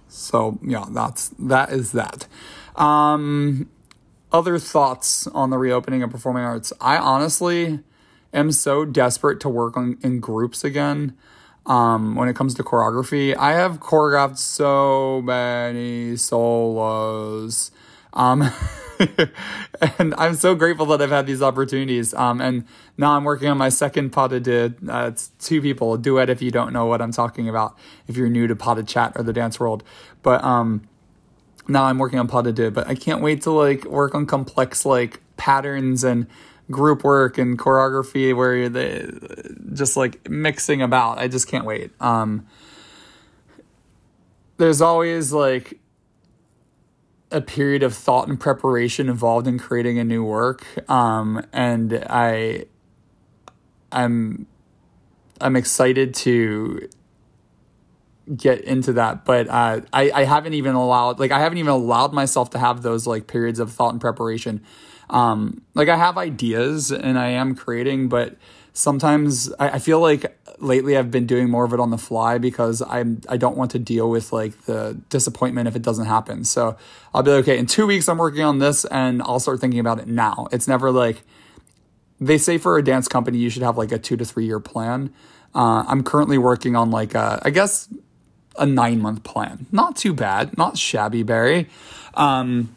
so 0.10 0.60
yeah, 0.62 0.86
that's 0.90 1.30
that 1.40 1.72
is 1.72 1.94
that. 1.94 2.28
Um, 2.76 3.70
other 4.32 4.60
thoughts 4.60 5.26
on 5.28 5.50
the 5.50 5.58
reopening 5.58 6.04
of 6.04 6.12
performing 6.12 6.44
arts? 6.44 6.72
I 6.80 6.98
honestly 6.98 7.80
am 8.34 8.52
so 8.52 8.86
desperate 8.86 9.40
to 9.40 9.50
work 9.50 9.78
on 9.78 9.98
in 10.02 10.20
groups 10.20 10.64
again. 10.64 11.16
Um, 11.66 12.16
when 12.16 12.28
it 12.28 12.36
comes 12.36 12.54
to 12.56 12.64
choreography, 12.64 13.36
I 13.36 13.54
have 13.54 13.80
choreographed 13.80 14.38
so 14.38 15.22
many 15.22 16.16
solos. 16.18 17.72
Um, 18.14 18.52
and 19.98 20.14
I'm 20.18 20.36
so 20.36 20.56
grateful 20.56 20.86
that 20.88 21.02
I've 21.02 21.10
had 21.10 21.26
these 21.26 21.42
opportunities. 21.42 22.14
Um, 22.14 22.42
and 22.42 22.66
now 22.98 23.16
I'm 23.16 23.24
working 23.24 23.48
on 23.48 23.58
my 23.58 23.70
second 23.70 24.12
pas 24.12 24.30
de. 24.30 24.74
Uh, 24.88 25.08
it's 25.08 25.30
two 25.40 25.62
people, 25.62 25.94
a 25.94 25.98
duet 25.98 26.30
if 26.30 26.42
you 26.42 26.52
don't 26.52 26.74
know 26.74 26.86
what 26.86 27.02
I'm 27.02 27.12
talking 27.12 27.48
about, 27.48 27.78
if 28.08 28.18
you're 28.18 28.30
new 28.30 28.48
to 28.48 28.56
de 28.56 28.84
chat 28.84 29.14
or 29.16 29.24
the 29.24 29.34
dance 29.34 29.60
world. 29.60 29.84
But 30.22 30.44
um, 30.44 30.88
now 31.68 31.86
I'm 31.86 31.98
working 31.98 32.20
on 32.20 32.28
pas 32.28 32.44
de 32.44 32.72
but 32.72 32.88
I 32.88 32.96
can't 32.96 33.22
wait 33.22 33.44
to 33.44 33.52
like 33.52 33.86
work 33.86 34.16
on 34.16 34.26
complex 34.26 34.86
like 34.86 35.22
patterns 35.38 36.04
and 36.04 36.28
group 36.70 37.04
work 37.04 37.38
and 37.38 37.58
choreography 37.58 38.36
where 38.36 38.70
the, 38.70 39.56
just 39.74 39.96
like 39.96 40.30
mixing 40.30 40.82
about. 40.82 41.20
I 41.20 41.28
just 41.28 41.48
can't 41.48 41.66
wait. 41.66 41.92
Um, 42.02 42.46
there's 44.58 44.82
always 44.82 45.32
like 45.32 45.80
a 47.32 47.42
period 47.42 47.84
of 47.84 47.94
thought 47.94 48.28
and 48.28 48.40
preparation 48.40 49.08
involved 49.10 49.48
in 49.48 49.60
creating 49.60 50.00
a 50.00 50.04
new 50.04 50.24
work. 50.24 50.66
Um, 50.90 51.46
and 51.54 51.94
i 52.10 52.66
i'm 53.92 54.46
i'm 55.42 55.56
excited 55.56 56.14
to 56.14 56.88
get 58.36 58.62
into 58.62 58.94
that 58.94 59.26
but 59.26 59.48
uh, 59.48 59.82
I, 59.92 60.12
I 60.12 60.24
haven't 60.24 60.54
even 60.54 60.76
allowed 60.76 61.20
like 61.20 61.32
i 61.32 61.40
haven't 61.40 61.58
even 61.58 61.72
allowed 61.72 62.14
myself 62.14 62.52
to 62.52 62.60
have 62.60 62.84
those 62.84 63.08
like 63.08 63.28
periods 63.28 63.60
of 63.60 63.72
thought 63.72 63.92
and 63.92 64.02
preparation. 64.02 64.64
Um, 65.10 65.64
like 65.74 65.90
i 65.90 65.96
have 65.96 66.20
ideas 66.20 66.92
and 66.92 67.18
i 67.18 67.30
am 67.30 67.56
creating 67.56 68.10
but 68.10 68.36
sometimes 68.74 69.52
I, 69.60 69.72
I 69.72 69.80
feel 69.80 70.00
like 70.00 70.38
lately 70.60 70.98
I've 70.98 71.12
been 71.12 71.26
doing 71.26 71.50
more 71.50 71.64
of 71.66 71.74
it 71.74 71.80
on 71.80 71.90
the 71.90 71.98
fly 71.98 72.38
because 72.38 72.82
I'm 72.82 73.22
I 73.30 73.38
don't 73.38 73.58
want 73.58 73.72
to 73.72 73.80
deal 73.80 74.10
with 74.10 74.32
like 74.32 74.66
the 74.66 75.00
disappointment 75.10 75.68
if 75.68 75.76
it 75.76 75.82
doesn't 75.82 76.06
happen. 76.06 76.44
So 76.44 76.78
I'll 77.14 77.24
be 77.24 77.32
like, 77.32 77.44
okay, 77.44 77.58
in 77.58 77.66
two 77.66 77.88
weeks 77.88 78.08
I'm 78.10 78.18
working 78.18 78.44
on 78.44 78.60
this 78.60 78.86
and 78.86 79.22
I'll 79.22 79.40
start 79.40 79.60
thinking 79.60 79.80
about 79.80 80.00
it 80.00 80.08
now. 80.08 80.48
It's 80.52 80.68
never 80.68 80.92
like 80.92 81.22
they 82.20 82.38
say 82.38 82.58
for 82.58 82.78
a 82.78 82.84
dance 82.84 83.08
company 83.08 83.38
you 83.38 83.50
should 83.50 83.64
have 83.64 83.78
like 83.78 83.92
a 83.92 84.00
two 84.00 84.18
to 84.18 84.26
three 84.26 84.46
year 84.46 84.60
plan. 84.60 85.14
Uh, 85.56 85.84
I'm 85.88 86.04
currently 86.04 86.38
working 86.38 86.76
on 86.76 86.92
like 86.92 87.16
a 87.16 87.42
I 87.44 87.50
guess 87.50 87.88
a 88.58 88.66
nine 88.66 89.02
month 89.02 89.24
plan. 89.24 89.66
Not 89.72 89.96
too 89.96 90.14
bad, 90.14 90.58
not 90.58 90.78
shabby, 90.78 91.24
Barry. 91.24 91.70
Um, 92.14 92.76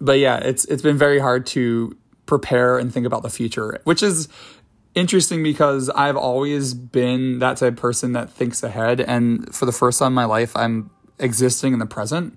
but 0.00 0.18
yeah, 0.18 0.38
it's 0.38 0.64
it's 0.66 0.82
been 0.82 0.98
very 0.98 1.18
hard 1.18 1.46
to 1.48 1.96
prepare 2.26 2.78
and 2.78 2.92
think 2.92 3.06
about 3.06 3.22
the 3.22 3.30
future, 3.30 3.80
which 3.84 4.02
is 4.02 4.28
interesting 4.96 5.42
because 5.42 5.88
I've 5.90 6.16
always 6.16 6.74
been 6.74 7.38
that 7.38 7.58
type 7.58 7.74
of 7.74 7.76
person 7.76 8.14
that 8.14 8.30
thinks 8.30 8.62
ahead. 8.62 9.00
And 9.00 9.54
for 9.54 9.66
the 9.66 9.72
first 9.72 10.00
time 10.00 10.08
in 10.08 10.14
my 10.14 10.24
life, 10.24 10.56
I'm 10.56 10.90
existing 11.20 11.74
in 11.74 11.78
the 11.78 11.86
present. 11.86 12.36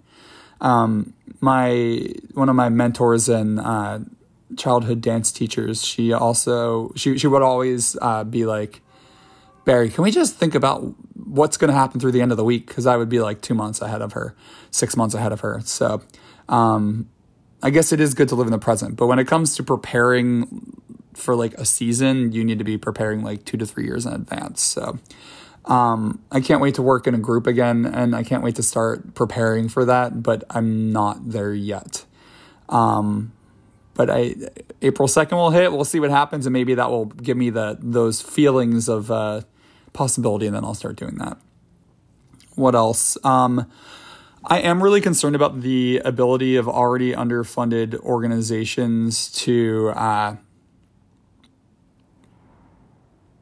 Um, 0.62 1.14
my 1.40 2.06
one 2.34 2.50
of 2.50 2.56
my 2.56 2.68
mentors 2.68 3.30
and 3.30 3.60
uh, 3.60 4.00
childhood 4.58 5.00
dance 5.02 5.32
teachers, 5.32 5.84
she 5.84 6.12
also 6.12 6.92
she 6.96 7.18
she 7.18 7.28
would 7.28 7.42
always 7.42 7.98
uh, 8.02 8.26
be 8.26 8.46
like, 8.46 8.82
Barry, 9.64 9.90
can 9.90 10.04
we 10.04 10.12
just 10.12 10.36
think 10.36 10.54
about 10.54 10.94
what's 11.16 11.56
going 11.56 11.70
to 11.70 11.78
happen 11.78 12.02
through 12.02 12.12
the 12.12 12.22
end 12.22 12.32
of 12.32 12.38
the 12.38 12.44
week? 12.44 12.68
Because 12.68 12.86
I 12.86 12.98
would 12.98 13.10
be 13.10 13.22
like 13.22 13.42
two 13.42 13.54
months 13.54 13.82
ahead 13.82 14.02
of 14.02 14.14
her, 14.14 14.36
six 14.70 14.98
months 14.98 15.16
ahead 15.16 15.32
of 15.32 15.40
her. 15.40 15.62
So. 15.64 16.04
Um, 16.50 17.10
I 17.62 17.72
guess 17.72 17.92
it 17.92 18.00
is 18.00 18.14
good 18.14 18.30
to 18.30 18.36
live 18.36 18.48
in 18.48 18.54
the 18.54 18.58
present, 18.58 18.96
but 18.96 19.08
when 19.08 19.20
it 19.20 19.28
comes 19.28 19.58
to 19.58 19.64
preparing 19.64 20.80
for 21.14 21.36
like 21.36 21.54
a 21.56 21.66
season, 21.66 22.32
you 22.32 22.44
need 22.44 22.60
to 22.60 22.64
be 22.64 22.78
preparing 22.78 23.24
like 23.24 23.46
two 23.46 23.58
to 23.58 23.66
three 23.66 23.86
years 23.86 24.06
in 24.06 24.14
advance. 24.14 24.62
So 24.62 25.00
um, 25.66 26.22
I 26.32 26.42
can't 26.42 26.62
wait 26.62 26.76
to 26.76 26.82
work 26.82 27.08
in 27.08 27.16
a 27.16 27.20
group 27.20 27.48
again, 27.48 27.86
and 27.86 28.16
I 28.16 28.24
can't 28.24 28.44
wait 28.44 28.56
to 28.56 28.64
start 28.64 29.14
preparing 29.16 29.70
for 29.70 29.86
that. 29.86 30.24
But 30.24 30.44
I'm 30.50 30.92
not 30.92 31.30
there 31.30 31.54
yet. 31.54 32.06
Um, 32.70 33.34
but 33.94 34.10
I 34.10 34.36
April 34.82 35.08
second 35.08 35.38
will 35.38 35.52
hit. 35.52 35.72
We'll 35.72 35.84
see 35.86 36.00
what 36.00 36.10
happens, 36.10 36.46
and 36.46 36.54
maybe 36.54 36.76
that 36.76 36.90
will 36.90 37.06
give 37.06 37.36
me 37.36 37.50
the 37.50 37.78
those 37.82 38.22
feelings 38.22 38.88
of 38.88 39.12
uh, 39.12 39.42
possibility, 39.94 40.46
and 40.46 40.56
then 40.56 40.64
I'll 40.64 40.74
start 40.74 40.96
doing 40.96 41.16
that. 41.18 41.38
What 42.56 42.76
else? 42.76 43.18
Um, 43.26 43.70
I 44.46 44.60
am 44.60 44.82
really 44.82 45.02
concerned 45.02 45.36
about 45.36 45.62
the 45.62 46.02
ability 46.06 46.56
of 46.56 46.70
already 46.70 47.12
underfunded 47.14 48.00
organizations 48.00 49.30
to 49.44 49.90
uh, 49.90 50.38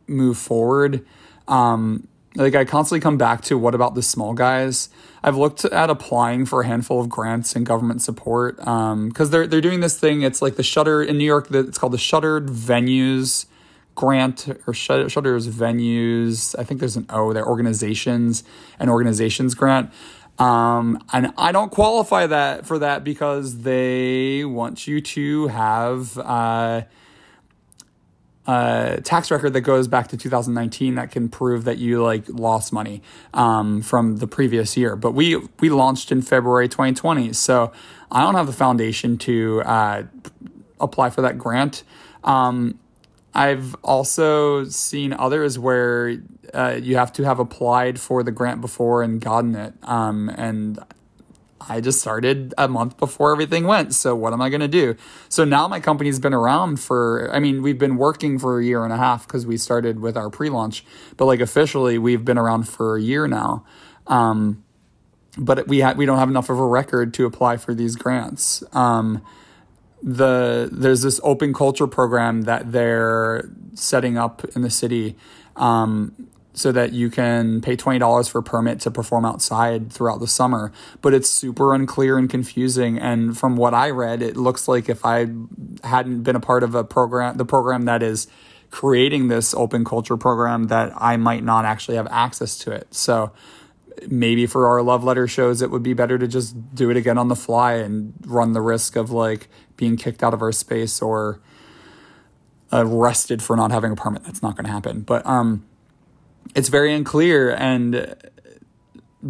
move 0.08 0.38
forward. 0.38 1.06
Um, 1.48 2.08
like 2.36 2.56
I 2.56 2.66
constantly 2.66 3.00
come 3.00 3.18
back 3.18 3.42
to 3.44 3.58
what 3.58 3.74
about 3.74 3.96
the 3.96 4.04
small 4.04 4.34
guys? 4.34 4.90
I've 5.24 5.36
looked 5.36 5.66
at 5.66 5.90
applying 5.90 6.46
for 6.46 6.62
a 6.62 6.68
handful 6.68 7.02
of 7.02 7.10
grants 7.10 7.56
and 7.56 7.66
government 7.66 8.02
support 8.02 8.60
Um 8.66 9.10
because 9.10 9.28
um, 9.28 9.32
they're 9.32 9.48
they're 9.48 9.62
doing 9.62 9.80
this 9.80 10.00
thing. 10.00 10.22
It's 10.22 10.42
like 10.42 10.56
the 10.56 10.64
Shutter 10.64 11.02
in 11.02 11.18
New 11.18 11.26
York. 11.26 11.50
That 11.50 11.68
it's 11.68 11.78
called 11.78 11.94
the 11.94 11.98
Shuttered 11.98 12.48
Venues 12.48 13.48
Grant 13.96 14.48
or 14.68 14.74
Shutters 14.74 15.48
Venues. 15.48 16.56
I 16.58 16.64
think 16.64 16.80
there's 16.80 16.96
an 16.96 17.08
O. 17.10 17.34
They're 17.34 17.48
organizations 17.48 18.44
and 18.80 18.90
organizations 18.90 19.56
grant. 19.56 19.92
Um, 20.38 21.04
and 21.12 21.34
I 21.36 21.52
don't 21.52 21.72
qualify 21.72 22.28
that 22.28 22.68
for 22.68 22.78
that 22.78 23.04
because 23.04 23.64
they 23.64 24.46
want 24.46 24.88
you 24.88 25.02
to 25.02 25.48
have. 25.48 26.16
Uh, 26.20 26.84
a 28.48 29.02
tax 29.04 29.30
record 29.30 29.52
that 29.54 29.62
goes 29.62 29.88
back 29.88 30.08
to 30.08 30.18
2019 30.18 30.96
that 30.96 31.12
can 31.12 31.28
prove 31.28 31.66
that 31.66 31.78
you 31.78 32.02
like 32.02 32.24
lost 32.30 32.72
money 32.72 33.02
um, 33.34 33.82
from 33.82 34.18
the 34.18 34.28
previous 34.28 34.78
year. 34.78 34.96
But 34.96 35.12
we 35.12 35.36
we 35.60 35.70
launched 35.70 36.12
in 36.12 36.22
February 36.22 36.70
2020, 36.70 37.34
so 37.34 37.74
I 38.10 38.24
don't 38.24 38.36
have 38.36 38.48
the 38.48 38.54
foundation 38.54 39.18
to 39.20 39.62
uh, 39.64 40.04
apply 40.80 41.10
for 41.10 41.22
that 41.22 41.38
grant. 41.38 41.84
Um, 42.24 42.80
I've 43.34 43.76
also 43.84 44.64
seen 44.64 45.14
others 45.14 45.60
where 45.60 46.18
uh, 46.54 46.80
you 46.82 46.96
have 46.96 47.12
to 47.14 47.24
have 47.24 47.40
applied 47.40 48.00
for 48.00 48.24
the 48.24 48.32
grant 48.32 48.62
before 48.62 49.04
and 49.04 49.20
gotten 49.20 49.56
it, 49.56 49.74
um, 49.84 50.30
and 50.30 50.80
I 51.62 51.82
just 51.82 52.00
started 52.00 52.54
a 52.58 52.68
month 52.68 52.98
before 52.98 53.32
everything 53.32 53.66
went. 53.66 53.94
So 53.94 54.16
what 54.16 54.34
am 54.34 54.42
I 54.42 54.50
going 54.50 54.62
to 54.62 54.68
do? 54.68 54.96
So 55.30 55.44
now 55.44 55.68
my 55.68 55.80
company's 55.80 56.20
been 56.20 56.34
around 56.34 56.80
for, 56.80 57.30
I 57.34 57.40
mean, 57.40 57.62
we've 57.62 57.78
been 57.78 57.98
working 57.98 58.38
for 58.40 58.60
a 58.60 58.64
year 58.64 58.84
and 58.84 58.94
a 58.94 58.98
half 58.98 59.28
because 59.28 59.46
we 59.46 59.58
started 59.58 60.00
with 60.00 60.16
our 60.16 60.30
pre 60.30 60.50
launch, 60.50 60.86
but 61.18 61.26
like 61.26 61.40
officially 61.40 61.98
we've 61.98 62.24
been 62.24 62.38
around 62.38 62.68
for 62.70 62.96
a 62.96 63.02
year 63.02 63.28
now. 63.28 63.66
Um, 64.06 64.64
but 65.38 65.68
we 65.68 65.82
ha- 65.82 65.94
we 65.96 66.06
don't 66.06 66.18
have 66.18 66.30
enough 66.30 66.50
of 66.50 66.60
a 66.60 66.66
record 66.66 67.14
to 67.16 67.26
apply 67.26 67.58
for 67.58 67.74
these 67.74 67.96
grants. 67.96 68.64
Um, 68.74 69.22
the 70.02 70.70
there's 70.72 71.02
this 71.02 71.20
open 71.24 71.54
culture 71.54 71.88
program 71.88 72.44
that 72.44 72.72
they're 72.72 73.50
setting 73.74 74.18
up 74.18 74.44
in 74.56 74.62
the 74.62 74.70
city 74.70 75.16
um, 75.56 76.30
so 76.58 76.72
that 76.72 76.92
you 76.92 77.12
can 77.12 77.62
pay 77.62 77.78
$20 77.78 78.30
for 78.32 78.40
a 78.40 78.44
permit 78.44 78.80
to 78.80 78.90
perform 78.90 79.26
outside 79.26 79.94
throughout 79.94 80.20
the 80.20 80.28
summer. 80.28 80.72
But 81.04 81.14
it's 81.14 81.30
super 81.30 81.72
unclear 81.72 82.18
and 82.18 82.28
confusing. 82.28 82.98
And 82.98 83.38
from 83.38 83.58
what 83.58 83.76
I 83.76 83.92
read, 83.92 84.24
it 84.24 84.36
looks 84.36 84.68
like 84.68 84.90
if 84.90 85.06
I 85.06 85.28
hadn't 85.84 86.24
been 86.24 86.36
a 86.36 86.40
part 86.40 86.64
of 86.64 86.74
a 86.74 86.84
program, 86.84 87.38
the 87.38 87.46
program 87.46 87.86
that 87.86 88.02
is 88.02 88.26
creating 88.72 89.28
this 89.28 89.54
open 89.54 89.86
culture 89.86 90.18
program, 90.18 90.66
that 90.66 90.92
I 90.98 91.16
might 91.16 91.44
not 91.44 91.64
actually 91.64 91.98
have 91.98 92.08
access 92.10 92.58
to 92.60 92.72
it. 92.72 92.92
So 92.92 93.32
maybe 94.08 94.48
for 94.48 94.68
our 94.68 94.82
love 94.82 95.04
letter 95.04 95.28
shows, 95.28 95.62
it 95.62 95.70
would 95.70 95.84
be 95.84 95.94
better 95.94 96.18
to 96.18 96.28
just 96.28 96.74
do 96.74 96.90
it 96.90 96.98
again 96.98 97.20
on 97.20 97.28
the 97.28 97.36
fly 97.36 97.74
and 97.74 98.14
run 98.26 98.54
the 98.54 98.62
risk 98.62 98.96
of 98.96 99.12
like 99.12 99.48
being 99.76 99.96
kicked 99.96 100.24
out 100.24 100.34
of 100.34 100.42
our 100.42 100.52
space 100.52 101.04
or 101.04 101.40
arrested 102.74 103.44
for 103.44 103.56
not 103.56 103.70
having 103.70 103.92
a 103.92 103.96
permit. 103.96 104.24
That's 104.24 104.42
not 104.42 104.56
going 104.56 104.66
to 104.66 104.72
happen. 104.72 105.02
But 105.02 105.24
um, 105.28 105.64
it's 106.56 106.70
very 106.70 106.94
unclear. 106.94 107.52
And 107.52 108.16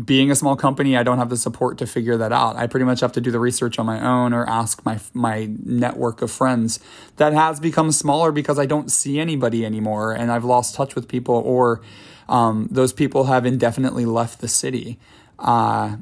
being 0.05 0.29
a 0.29 0.35
small 0.35 0.55
company, 0.55 0.97
I 0.97 1.03
don't 1.03 1.17
have 1.17 1.29
the 1.29 1.37
support 1.37 1.77
to 1.77 1.87
figure 1.87 2.17
that 2.17 2.31
out. 2.31 2.55
I 2.55 2.67
pretty 2.67 2.85
much 2.85 2.99
have 2.99 3.13
to 3.13 3.21
do 3.21 3.31
the 3.31 3.39
research 3.39 3.79
on 3.79 3.85
my 3.85 4.05
own 4.05 4.33
or 4.33 4.47
ask 4.47 4.85
my 4.85 4.99
my 5.13 5.49
network 5.63 6.21
of 6.21 6.29
friends. 6.29 6.79
That 7.15 7.33
has 7.33 7.59
become 7.59 7.91
smaller 7.91 8.31
because 8.31 8.59
I 8.59 8.65
don't 8.65 8.91
see 8.91 9.19
anybody 9.19 9.65
anymore, 9.65 10.11
and 10.11 10.31
I've 10.31 10.43
lost 10.43 10.75
touch 10.75 10.93
with 10.93 11.07
people, 11.07 11.35
or 11.35 11.81
um, 12.27 12.67
those 12.69 12.93
people 12.93 13.25
have 13.25 13.45
indefinitely 13.45 14.05
left 14.05 14.41
the 14.41 14.47
city. 14.47 14.99
Uh, 15.39 15.97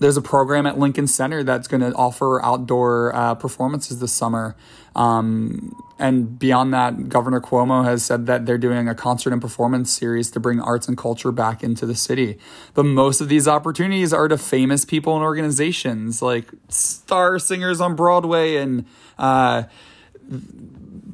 there's 0.00 0.16
a 0.16 0.22
program 0.22 0.66
at 0.66 0.78
Lincoln 0.78 1.06
Center 1.06 1.42
that's 1.42 1.68
going 1.68 1.80
to 1.80 1.94
offer 1.94 2.44
outdoor 2.44 3.14
uh, 3.14 3.34
performances 3.34 4.00
this 4.00 4.12
summer. 4.12 4.56
Um, 4.94 5.74
and 5.98 6.38
beyond 6.38 6.74
that, 6.74 7.08
Governor 7.08 7.40
Cuomo 7.40 7.84
has 7.84 8.04
said 8.04 8.26
that 8.26 8.46
they're 8.46 8.58
doing 8.58 8.88
a 8.88 8.94
concert 8.94 9.32
and 9.32 9.40
performance 9.40 9.90
series 9.90 10.30
to 10.32 10.40
bring 10.40 10.60
arts 10.60 10.88
and 10.88 10.98
culture 10.98 11.30
back 11.30 11.62
into 11.62 11.86
the 11.86 11.94
city. 11.94 12.38
But 12.74 12.84
most 12.84 13.20
of 13.20 13.28
these 13.28 13.46
opportunities 13.46 14.12
are 14.12 14.26
to 14.26 14.36
famous 14.36 14.84
people 14.84 15.14
and 15.14 15.22
organizations 15.22 16.20
like 16.20 16.50
star 16.68 17.38
singers 17.38 17.80
on 17.80 17.94
Broadway 17.94 18.56
and 18.56 18.86
uh, 19.18 19.64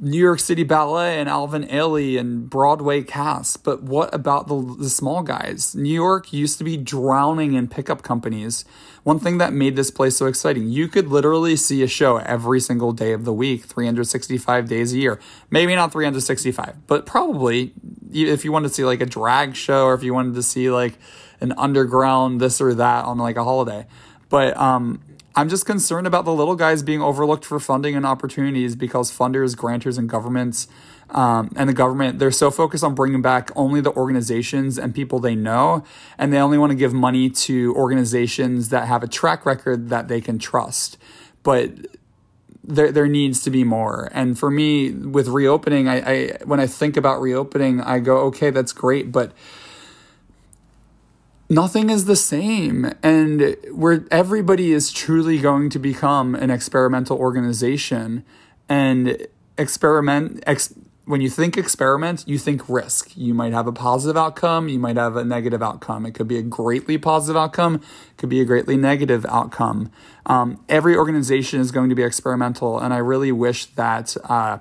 New 0.01 0.18
York 0.18 0.41
City 0.41 0.62
Ballet 0.62 1.20
and 1.20 1.28
Alvin 1.28 1.64
Ailey 1.64 2.18
and 2.18 2.49
Broadway 2.49 3.03
cast. 3.03 3.62
But 3.62 3.83
what 3.83 4.14
about 4.14 4.49
the, 4.49 4.76
the 4.78 4.89
small 4.89 5.22
guys? 5.22 5.74
New 5.74 5.93
York 5.93 6.33
used 6.33 6.57
to 6.57 6.64
be 6.64 6.78
drowning 6.78 7.53
in 7.53 7.68
pickup 7.68 8.03
companies. 8.03 8.64
One 9.03 9.18
thing 9.18 9.38
that 9.38 9.53
made 9.53 9.76
this 9.76 9.90
place 9.90 10.16
so 10.16 10.26
exciting, 10.26 10.68
you 10.68 10.86
could 10.88 11.09
literally 11.09 11.57
see 11.57 11.82
a 11.82 11.88
show 11.88 12.18
every 12.18 12.61
single 12.61 12.92
day 12.92 13.12
of 13.12 13.24
the 13.24 13.32
week, 13.32 13.64
365 13.64 14.68
days 14.68 14.92
a 14.92 14.98
year. 14.98 15.18
Maybe 15.51 15.74
not 15.74 15.92
365, 15.92 16.86
but 16.86 17.07
probably 17.07 17.72
if 18.12 18.44
you 18.44 18.53
wanted 18.53 18.68
to 18.68 18.74
see 18.74 18.84
like 18.84 19.01
a 19.01 19.07
drag 19.07 19.57
show 19.57 19.84
or 19.86 19.94
if 19.94 20.03
you 20.03 20.12
wanted 20.12 20.34
to 20.34 20.42
see 20.42 20.70
like 20.70 20.98
an 21.40 21.53
underground 21.57 22.40
this 22.40 22.61
or 22.61 22.74
that 22.74 23.05
on 23.05 23.18
like 23.18 23.36
a 23.36 23.44
holiday. 23.44 23.86
But 24.28 24.57
um, 24.57 25.01
I'm 25.34 25.48
just 25.48 25.64
concerned 25.64 26.07
about 26.07 26.24
the 26.24 26.34
little 26.34 26.57
guys 26.57 26.82
being 26.82 27.01
overlooked 27.01 27.44
for 27.44 27.59
funding 27.59 27.96
and 27.96 28.05
opportunities 28.05 28.76
because 28.76 29.11
funders, 29.11 29.57
grantors, 29.57 29.96
and 29.96 30.09
governments 30.09 30.68
um, 31.12 31.50
and 31.56 31.68
the 31.68 31.74
government 31.74 32.18
they're 32.18 32.30
so 32.30 32.50
focused 32.50 32.84
on 32.84 32.94
bringing 32.94 33.22
back 33.22 33.50
only 33.56 33.80
the 33.80 33.92
organizations 33.92 34.78
and 34.78 34.94
people 34.94 35.18
they 35.18 35.34
know, 35.34 35.84
and 36.18 36.32
they 36.32 36.38
only 36.38 36.58
want 36.58 36.70
to 36.70 36.76
give 36.76 36.92
money 36.92 37.30
to 37.30 37.74
organizations 37.74 38.68
that 38.70 38.86
have 38.86 39.02
a 39.02 39.08
track 39.08 39.44
record 39.46 39.88
that 39.88 40.08
they 40.08 40.20
can 40.20 40.38
trust. 40.38 40.98
But 41.42 41.72
there 42.62 42.92
there 42.92 43.08
needs 43.08 43.42
to 43.42 43.50
be 43.50 43.64
more. 43.64 44.08
And 44.12 44.38
for 44.38 44.50
me, 44.50 44.90
with 44.90 45.28
reopening, 45.28 45.88
I, 45.88 46.00
I 46.00 46.38
when 46.44 46.61
I 46.61 46.66
think 46.66 46.96
about 46.96 47.20
reopening, 47.20 47.80
I 47.80 47.98
go, 47.98 48.18
okay, 48.26 48.50
that's 48.50 48.72
great, 48.72 49.11
but 49.12 49.32
nothing 51.50 51.90
is 51.90 52.04
the 52.04 52.16
same 52.16 52.92
and 53.02 53.56
where 53.72 54.04
everybody 54.11 54.70
is 54.70 54.92
truly 54.92 55.38
going 55.38 55.68
to 55.68 55.80
become 55.80 56.36
an 56.36 56.48
experimental 56.48 57.18
organization 57.18 58.24
and 58.68 59.26
experiment 59.58 60.42
ex, 60.46 60.72
when 61.11 61.20
you 61.20 61.28
think 61.28 61.56
experiment 61.56 62.24
you 62.26 62.38
think 62.38 62.68
risk. 62.68 63.16
You 63.16 63.34
might 63.34 63.52
have 63.52 63.66
a 63.66 63.72
positive 63.72 64.16
outcome 64.16 64.68
you 64.68 64.78
might 64.78 64.96
have 64.96 65.16
a 65.16 65.24
negative 65.24 65.62
outcome. 65.62 66.06
It 66.06 66.12
could 66.14 66.28
be 66.28 66.38
a 66.38 66.42
greatly 66.42 66.98
positive 66.98 67.36
outcome 67.36 67.76
it 67.76 68.16
could 68.16 68.28
be 68.28 68.40
a 68.40 68.44
greatly 68.44 68.76
negative 68.76 69.26
outcome. 69.28 69.90
Um, 70.26 70.64
every 70.68 70.96
organization 70.96 71.61
is 71.61 71.72
going 71.72 71.88
to 71.88 71.94
be 71.94 72.02
experimental 72.02 72.78
and 72.78 72.94
i 72.94 72.98
really 72.98 73.32
wish 73.32 73.66
that 73.66 74.16
uh, 74.24 74.58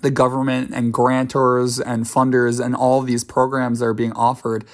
the 0.00 0.10
government 0.10 0.70
and 0.74 0.92
grantors 0.92 1.82
and 1.84 2.04
funders 2.04 2.64
and 2.64 2.74
all 2.74 3.00
these 3.00 3.24
programs 3.24 3.80
that 3.80 3.86
are 3.86 3.94
being 3.94 4.12
offered 4.12 4.64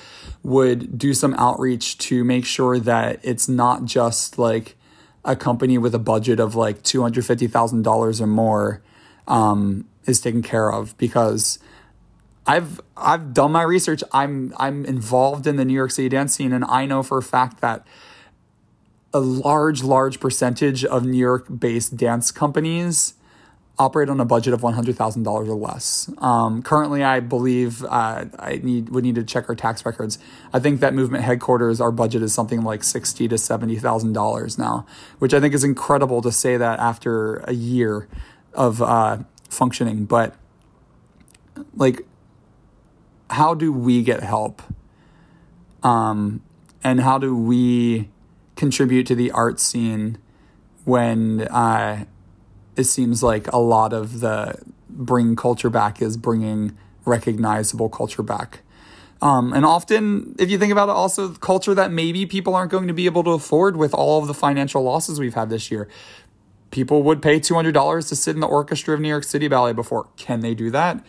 would 0.43 0.99
do 0.99 1.15
some 1.15 1.35
outreach 1.35 1.97
to 1.99 2.25
make 2.25 2.45
sure 2.45 2.79
that 2.79 3.21
it's 3.23 3.49
not 3.49 3.85
just 3.85 4.39
like 4.39 4.77
a 5.25 5.35
company 5.35 5.79
with 5.79 5.95
a 5.95 5.99
budget 5.99 6.39
of 6.39 6.55
like 6.55 6.83
$250,000 6.83 8.21
or 8.21 8.27
more. 8.27 8.83
Um, 9.27 9.89
is 10.07 10.21
taken 10.21 10.43
care 10.43 10.73
of 10.73 10.97
because 10.99 11.59
I've 12.47 12.81
I've 12.97 13.33
done 13.33 13.53
my 13.53 13.63
research. 13.63 14.03
I'm 14.13 14.55
I'm 14.57 14.85
involved 14.85 15.47
in 15.47 15.57
the 15.57 15.65
New 15.65 15.75
York 15.75 15.91
City 15.91 16.09
dance 16.09 16.35
scene 16.35 16.53
and 16.53 16.65
I 16.65 16.87
know 16.87 17.03
for 17.03 17.19
a 17.19 17.23
fact 17.23 17.61
that 17.61 17.87
a 19.13 19.21
large 19.21 19.83
large 19.83 20.21
percentage 20.21 20.85
of 20.85 21.05
New 21.05 21.19
York 21.19 21.47
based 21.59 21.97
dance 21.97 22.31
companies 22.31 23.15
operate 23.79 24.09
on 24.09 24.21
a 24.21 24.25
budget 24.25 24.55
of 24.55 24.61
$100,000 24.61 25.27
or 25.27 25.43
less. 25.55 26.09
Um, 26.19 26.63
currently, 26.63 27.03
I 27.03 27.21
believe 27.21 27.85
uh, 27.85 28.27
I 28.39 28.61
need 28.63 28.91
would 28.91 29.03
need 29.05 29.17
to 29.17 29.25
check 29.25 29.49
our 29.49 29.55
tax 29.55 29.85
records. 29.85 30.19
I 30.53 30.61
think 30.61 30.81
that 30.81 30.95
movement 30.95 31.25
headquarters, 31.25 31.81
our 31.81 31.91
budget 31.91 32.23
is 32.23 32.33
something 32.33 32.63
like 32.63 32.85
sixty 32.85 33.27
to 33.29 33.39
seventy 33.39 33.77
thousand 33.77 34.13
dollars 34.13 34.59
now, 34.59 34.87
which 35.19 35.35
I 35.35 35.41
think 35.41 35.55
is 35.55 35.65
incredible 35.65 36.23
to 36.23 36.31
say 36.31 36.57
that 36.57 36.79
after 36.79 37.37
a 37.39 37.53
year 37.53 38.09
of 38.53 38.81
uh, 38.81 39.19
functioning. 39.55 40.05
But 40.05 40.35
like, 41.75 42.07
how 43.31 43.55
do 43.55 43.73
we 43.73 44.03
get 44.03 44.23
help? 44.23 44.63
Um, 45.83 46.43
and 46.83 47.01
how 47.01 47.19
do 47.19 47.37
we 47.37 48.11
contribute 48.57 49.07
to 49.07 49.15
the 49.15 49.31
art 49.31 49.61
scene 49.61 50.19
when 50.85 51.43
uh, 51.49 52.05
it 52.77 52.85
seems 52.85 53.23
like 53.23 53.51
a 53.53 53.59
lot 53.59 53.93
of 53.93 54.21
the 54.21 54.59
bring 54.89 55.37
culture 55.37 55.71
back 55.71 56.01
is 56.01 56.17
bringing 56.17 56.77
recognizable 57.05 57.89
culture 57.89 58.23
back. 58.23 58.61
Um, 59.23 59.53
and 59.53 59.65
often, 59.65 60.35
if 60.39 60.51
you 60.51 60.59
think 60.59 60.73
about 60.73 60.89
it, 60.89 60.93
also 60.93 61.31
culture 61.35 61.75
that 61.75 61.91
maybe 61.91 62.27
people 62.27 62.55
aren't 62.55 62.71
going 62.71 62.89
to 62.89 62.93
be 62.93 63.07
able 63.07 63.25
to 63.25 63.31
afford 63.31 63.77
with 63.77 63.95
all 63.95 64.21
of 64.21 64.27
the 64.27 64.35
financial 64.35 64.83
losses 64.83 65.19
we've 65.19 65.35
had 65.35 65.49
this 65.49 65.71
year. 65.71 65.89
People 66.75 67.05
would 67.05 67.23
pay 67.23 67.39
$200 67.39 68.09
to 68.09 68.17
sit 68.17 68.35
in 68.35 68.41
the 68.41 68.49
orchestra 68.49 68.95
of 68.95 69.01
New 69.01 69.09
York 69.09 69.23
City 69.23 69.47
Ballet 69.47 69.73
before. 69.73 70.09
Can 70.17 70.41
they 70.41 70.55
do 70.55 70.73
that? 70.73 71.07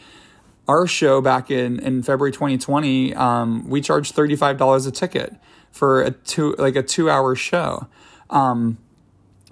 Our 0.68 0.86
show 0.86 1.22
back 1.22 1.49
in, 1.49 1.80
in 1.80 2.03
February 2.03 2.32
2020, 2.32 3.16
um, 3.16 3.68
we 3.68 3.82
charged 3.82 4.16
$35 4.16 4.88
a 4.88 4.91
ticket 4.91 5.34
for 5.72 6.03
a 6.03 6.11
two, 6.11 6.53
like 6.59 6.76
a 6.76 6.84
two 6.84 7.09
hour 7.09 7.34
show. 7.34 7.88
Um, 8.30 8.78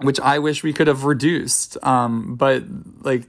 which 0.02 0.20
I 0.20 0.38
wish 0.38 0.62
we 0.62 0.72
could 0.72 0.86
have 0.86 1.04
reduced. 1.04 1.84
Um, 1.84 2.36
but 2.36 2.64
like 3.02 3.24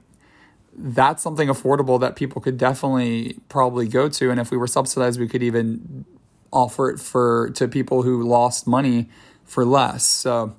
that's 0.77 1.23
something 1.23 1.47
affordable 1.47 1.99
that 2.01 2.15
people 2.15 2.39
could 2.39 2.57
definitely 2.59 3.39
probably 3.49 3.87
go 3.87 4.09
to. 4.09 4.29
And 4.29 4.39
if 4.39 4.51
we 4.51 4.57
were 4.57 4.67
subsidized, 4.67 5.19
we 5.19 5.27
could 5.27 5.41
even 5.41 6.05
offer 6.53 6.91
it 6.91 6.99
for 6.99 7.49
to 7.55 7.67
people 7.67 8.03
who 8.03 8.21
lost 8.21 8.67
money 8.67 9.09
for 9.43 9.65
less. 9.65 10.05
So 10.05 10.55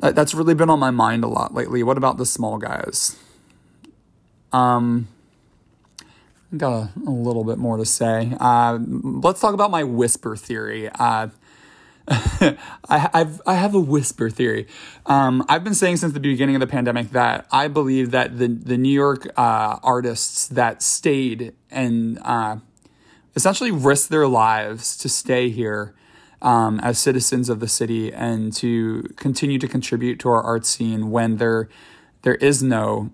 that's 0.00 0.34
really 0.34 0.54
been 0.54 0.70
on 0.70 0.78
my 0.78 0.90
mind 0.90 1.24
a 1.24 1.28
lot 1.28 1.54
lately. 1.54 1.82
What 1.82 1.96
about 1.96 2.16
the 2.16 2.26
small 2.26 2.58
guys? 2.58 3.16
Um, 4.52 5.08
got 6.56 6.72
a, 6.72 6.90
a 7.06 7.10
little 7.10 7.44
bit 7.44 7.58
more 7.58 7.76
to 7.76 7.84
say. 7.84 8.32
Uh, 8.40 8.78
let's 8.80 9.40
talk 9.40 9.54
about 9.54 9.70
my 9.70 9.84
whisper 9.84 10.36
theory. 10.36 10.88
Uh, 10.88 11.28
I, 12.08 12.56
I've 12.88 13.40
I 13.46 13.54
have 13.54 13.74
a 13.74 13.80
whisper 13.80 14.30
theory. 14.30 14.66
Um, 15.06 15.44
I've 15.48 15.62
been 15.62 15.74
saying 15.74 15.98
since 15.98 16.12
the 16.12 16.20
beginning 16.20 16.56
of 16.56 16.60
the 16.60 16.66
pandemic 16.66 17.10
that 17.10 17.46
I 17.52 17.68
believe 17.68 18.10
that 18.10 18.38
the 18.38 18.48
the 18.48 18.76
New 18.76 18.92
York 18.92 19.28
uh, 19.36 19.78
artists 19.82 20.48
that 20.48 20.82
stayed 20.82 21.54
and 21.70 22.18
uh, 22.22 22.56
essentially 23.36 23.70
risked 23.70 24.10
their 24.10 24.26
lives 24.26 24.96
to 24.98 25.08
stay 25.08 25.50
here 25.50 25.94
um, 26.42 26.80
as 26.80 26.98
citizens 26.98 27.48
of 27.48 27.60
the 27.60 27.68
city 27.68 28.12
and 28.12 28.52
to 28.54 29.02
continue 29.16 29.58
to 29.58 29.68
contribute 29.68 30.18
to 30.20 30.28
our 30.28 30.42
art 30.42 30.64
scene 30.64 31.10
when 31.10 31.36
there 31.36 31.68
there 32.22 32.36
is 32.36 32.62
no 32.62 33.10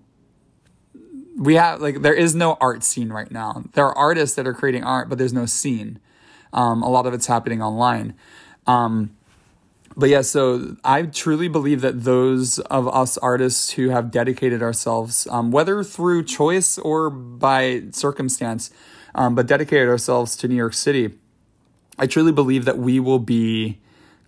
we 1.37 1.55
have 1.55 1.81
like 1.81 2.01
there 2.01 2.13
is 2.13 2.33
no 2.33 2.57
art 2.59 2.83
scene 2.83 3.09
right 3.09 3.31
now. 3.31 3.63
There 3.73 3.85
are 3.85 3.95
artists 3.97 4.35
that 4.35 4.47
are 4.47 4.53
creating 4.53 4.83
art, 4.83 5.07
but 5.07 5.17
there's 5.17 5.33
no 5.33 5.45
scene. 5.45 5.99
Um, 6.51 6.81
a 6.81 6.89
lot 6.89 7.05
of 7.05 7.13
it's 7.13 7.27
happening 7.27 7.61
online. 7.61 8.15
Um, 8.65 9.15
but 9.95 10.09
yeah, 10.09 10.21
so 10.21 10.75
I 10.83 11.03
truly 11.03 11.47
believe 11.47 11.81
that 11.81 12.03
those 12.03 12.59
of 12.59 12.87
us 12.87 13.17
artists 13.17 13.71
who 13.71 13.89
have 13.89 14.11
dedicated 14.11 14.61
ourselves, 14.61 15.27
um, 15.31 15.51
whether 15.51 15.83
through 15.83 16.23
choice 16.23 16.77
or 16.77 17.09
by 17.09 17.83
circumstance, 17.91 18.69
um, 19.15 19.33
but 19.33 19.47
dedicated 19.47 19.89
ourselves 19.89 20.35
to 20.37 20.47
New 20.47 20.55
York 20.55 20.73
City, 20.73 21.15
I 21.97 22.07
truly 22.07 22.31
believe 22.31 22.65
that 22.65 22.77
we 22.77 22.99
will 22.99 23.19
be 23.19 23.79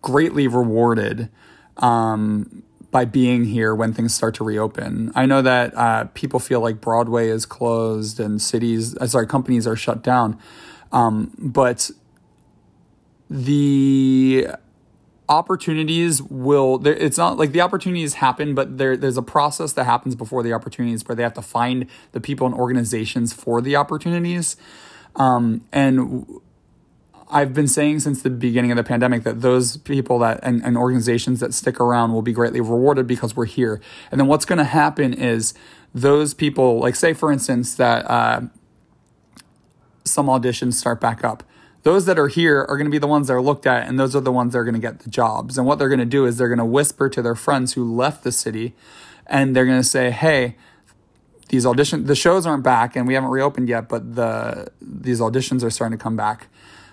greatly 0.01 0.47
rewarded 0.47 1.29
um, 1.77 2.63
by 2.91 3.05
being 3.05 3.45
here 3.45 3.75
when 3.75 3.93
things 3.93 4.13
start 4.13 4.35
to 4.35 4.43
reopen. 4.43 5.11
I 5.15 5.25
know 5.25 5.41
that 5.41 5.75
uh, 5.75 6.05
people 6.13 6.39
feel 6.39 6.61
like 6.61 6.81
Broadway 6.81 7.29
is 7.29 7.45
closed 7.45 8.19
and 8.19 8.41
cities, 8.41 8.97
uh, 8.97 9.07
sorry, 9.07 9.27
companies 9.27 9.67
are 9.67 9.75
shut 9.75 10.01
down. 10.01 10.39
Um, 10.91 11.31
but 11.37 11.91
the 13.29 14.47
opportunities 15.27 16.23
will 16.23 16.79
there, 16.79 16.95
it's 16.95 17.17
not 17.17 17.37
like 17.37 17.51
the 17.51 17.61
opportunities 17.61 18.15
happen 18.15 18.55
but 18.55 18.79
there 18.79 18.97
there's 18.97 19.15
a 19.17 19.21
process 19.21 19.73
that 19.73 19.83
happens 19.83 20.15
before 20.15 20.41
the 20.41 20.51
opportunities 20.51 21.07
where 21.07 21.15
they 21.15 21.21
have 21.21 21.35
to 21.35 21.41
find 21.41 21.85
the 22.13 22.19
people 22.19 22.47
and 22.47 22.55
organizations 22.55 23.31
for 23.31 23.61
the 23.61 23.75
opportunities 23.75 24.57
um, 25.15 25.63
and 25.71 26.25
I've 27.31 27.53
been 27.53 27.67
saying 27.67 27.99
since 27.99 28.23
the 28.23 28.31
beginning 28.31 28.71
of 28.71 28.77
the 28.77 28.83
pandemic 28.83 29.23
that 29.23 29.41
those 29.41 29.77
people 29.77 30.17
that 30.19 30.39
and, 30.41 30.63
and 30.63 30.75
organizations 30.75 31.39
that 31.41 31.53
stick 31.53 31.79
around 31.79 32.11
will 32.11 32.23
be 32.23 32.33
greatly 32.33 32.59
rewarded 32.59 33.05
because 33.05 33.35
we're 33.35 33.45
here. 33.45 33.79
And 34.11 34.19
then 34.19 34.27
what's 34.27 34.45
going 34.45 34.57
to 34.57 34.63
happen 34.63 35.13
is 35.13 35.53
those 35.93 36.33
people, 36.33 36.79
like 36.79 36.95
say 36.95 37.13
for 37.13 37.31
instance 37.31 37.75
that 37.75 38.09
uh, 38.09 38.41
some 40.03 40.25
auditions 40.25 40.73
start 40.73 40.99
back 40.99 41.23
up. 41.23 41.43
Those 41.83 42.05
that 42.07 42.19
are 42.19 42.27
here 42.27 42.61
are 42.61 42.77
going 42.77 42.87
to 42.87 42.91
be 42.91 42.97
the 42.97 43.07
ones 43.07 43.27
that 43.27 43.33
are 43.33 43.41
looked 43.41 43.65
at, 43.65 43.87
and 43.87 43.97
those 43.97 44.15
are 44.15 44.19
the 44.19 44.33
ones 44.33 44.51
that 44.51 44.59
are 44.59 44.65
going 44.65 44.73
to 44.73 44.81
get 44.81 44.99
the 44.99 45.09
jobs. 45.09 45.57
And 45.57 45.65
what 45.65 45.79
they're 45.79 45.87
going 45.87 45.99
to 45.99 46.05
do 46.05 46.25
is 46.25 46.37
they're 46.37 46.49
going 46.49 46.57
to 46.57 46.65
whisper 46.65 47.09
to 47.09 47.21
their 47.21 47.35
friends 47.35 47.73
who 47.73 47.95
left 47.95 48.23
the 48.23 48.33
city, 48.33 48.75
and 49.27 49.55
they're 49.55 49.65
going 49.65 49.79
to 49.79 49.87
say, 49.87 50.11
"Hey, 50.11 50.57
these 51.47 51.65
audition 51.65 52.05
the 52.05 52.15
shows 52.15 52.45
aren't 52.45 52.63
back, 52.63 52.97
and 52.97 53.07
we 53.07 53.13
haven't 53.13 53.29
reopened 53.29 53.69
yet, 53.69 53.87
but 53.87 54.15
the 54.15 54.69
these 54.81 55.21
auditions 55.21 55.63
are 55.63 55.69
starting 55.69 55.97
to 55.97 56.03
come 56.03 56.17
back." 56.17 56.47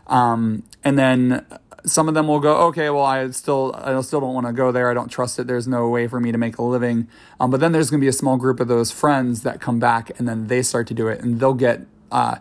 Um, 0.07 0.62
and 0.84 0.98
then 0.98 1.44
some 1.84 2.09
of 2.09 2.14
them 2.14 2.26
will 2.26 2.40
go, 2.40 2.57
okay, 2.68 2.90
well, 2.90 3.04
I 3.04 3.30
still, 3.30 3.74
I 3.76 4.00
still 4.02 4.20
don't 4.20 4.34
want 4.34 4.46
to 4.46 4.52
go 4.52 4.72
there. 4.72 4.90
I 4.90 4.94
don't 4.94 5.09
trust 5.09 5.38
it. 5.38 5.46
There's 5.46 5.68
no 5.68 5.88
way 5.88 6.09
for 6.09 6.20
me 6.20 6.32
to 6.32 6.38
make 6.38 6.59
a 6.59 6.62
living. 6.62 7.09
Um, 7.38 7.50
but 7.50 7.61
then 7.61 7.72
there's 7.72 7.90
going 7.90 8.00
to 8.00 8.04
be 8.04 8.09
a 8.09 8.12
small 8.12 8.36
group 8.36 8.61
of 8.61 8.68
those 8.68 8.90
friends 8.90 9.42
that 9.42 9.61
come 9.61 9.78
back 9.78 10.18
and 10.18 10.28
then 10.28 10.48
they 10.48 10.62
start 10.62 10.86
to 10.88 10.94
do 10.94 11.09
it 11.09 11.20
and 11.20 11.38
they'll 11.40 11.54
get, 11.54 11.86
uh, 12.11 12.36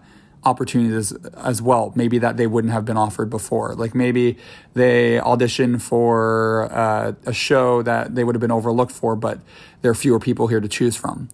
opportunities 0.45 1.11
as 1.33 1.61
well. 1.61 1.91
Maybe 1.95 2.19
that 2.19 2.37
they 2.37 2.47
wouldn't 2.47 2.71
have 2.71 2.85
been 2.85 2.97
offered 2.97 3.29
before. 3.29 3.73
Like 3.73 3.95
maybe 3.95 4.37
they 4.73 5.19
audition 5.19 5.79
for 5.79 6.69
uh, 6.71 7.13
a 7.25 7.33
show 7.33 7.81
that 7.81 8.15
they 8.15 8.23
would 8.23 8.35
have 8.35 8.41
been 8.41 8.51
overlooked 8.51 8.91
for, 8.91 9.15
but 9.15 9.39
there 9.81 9.91
are 9.91 9.95
fewer 9.95 10.19
people 10.19 10.47
here 10.47 10.61
to 10.61 10.67
choose 10.67 10.95
from. 10.95 11.29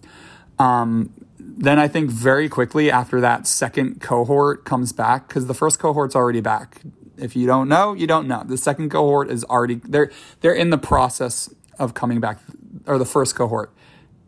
Um, 0.58 1.12
then 1.56 1.78
I 1.78 1.88
think 1.88 2.10
very 2.10 2.48
quickly 2.48 2.90
after 2.90 3.20
that 3.20 3.46
second 3.46 4.00
cohort 4.00 4.64
comes 4.64 4.92
back, 4.92 5.28
because 5.28 5.46
the 5.46 5.54
first 5.54 5.78
cohort's 5.78 6.16
already 6.16 6.40
back. 6.40 6.82
If 7.16 7.36
you 7.36 7.46
don't 7.46 7.68
know, 7.68 7.92
you 7.92 8.06
don't 8.06 8.26
know. 8.26 8.42
The 8.44 8.56
second 8.56 8.90
cohort 8.90 9.30
is 9.30 9.44
already 9.44 9.80
they're 9.84 10.10
they're 10.40 10.54
in 10.54 10.70
the 10.70 10.78
process 10.78 11.52
of 11.78 11.94
coming 11.94 12.20
back, 12.20 12.40
or 12.86 12.98
the 12.98 13.04
first 13.04 13.34
cohort. 13.34 13.72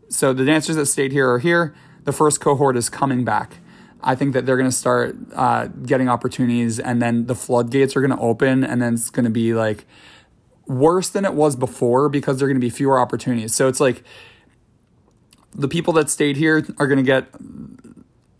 So 0.09 0.33
the 0.33 0.45
dancers 0.45 0.75
that 0.75 0.85
stayed 0.85 1.11
here 1.11 1.29
are 1.29 1.39
here. 1.39 1.75
The 2.03 2.13
first 2.13 2.39
cohort 2.39 2.77
is 2.77 2.89
coming 2.89 3.25
back. 3.25 3.57
I 4.01 4.13
think 4.13 4.33
that 4.33 4.45
they're 4.45 4.57
going 4.57 4.69
to 4.69 4.75
start 4.75 5.15
uh, 5.33 5.65
getting 5.67 6.07
opportunities, 6.07 6.79
and 6.79 7.01
then 7.01 7.25
the 7.25 7.33
floodgates 7.33 7.95
are 7.95 8.01
going 8.01 8.15
to 8.15 8.23
open, 8.23 8.63
and 8.63 8.81
then 8.81 8.93
it's 8.93 9.09
going 9.09 9.25
to 9.25 9.31
be 9.31 9.53
like 9.53 9.85
worse 10.67 11.09
than 11.09 11.25
it 11.25 11.33
was 11.33 11.55
before 11.55 12.07
because 12.07 12.37
there 12.37 12.45
are 12.45 12.49
going 12.49 12.61
to 12.61 12.65
be 12.65 12.69
fewer 12.69 12.99
opportunities. 12.99 13.55
So 13.55 13.67
it's 13.67 13.79
like 13.79 14.03
the 15.55 15.67
people 15.67 15.93
that 15.93 16.09
stayed 16.09 16.37
here 16.37 16.65
are 16.77 16.87
going 16.87 16.97
to 16.97 17.03
get 17.03 17.27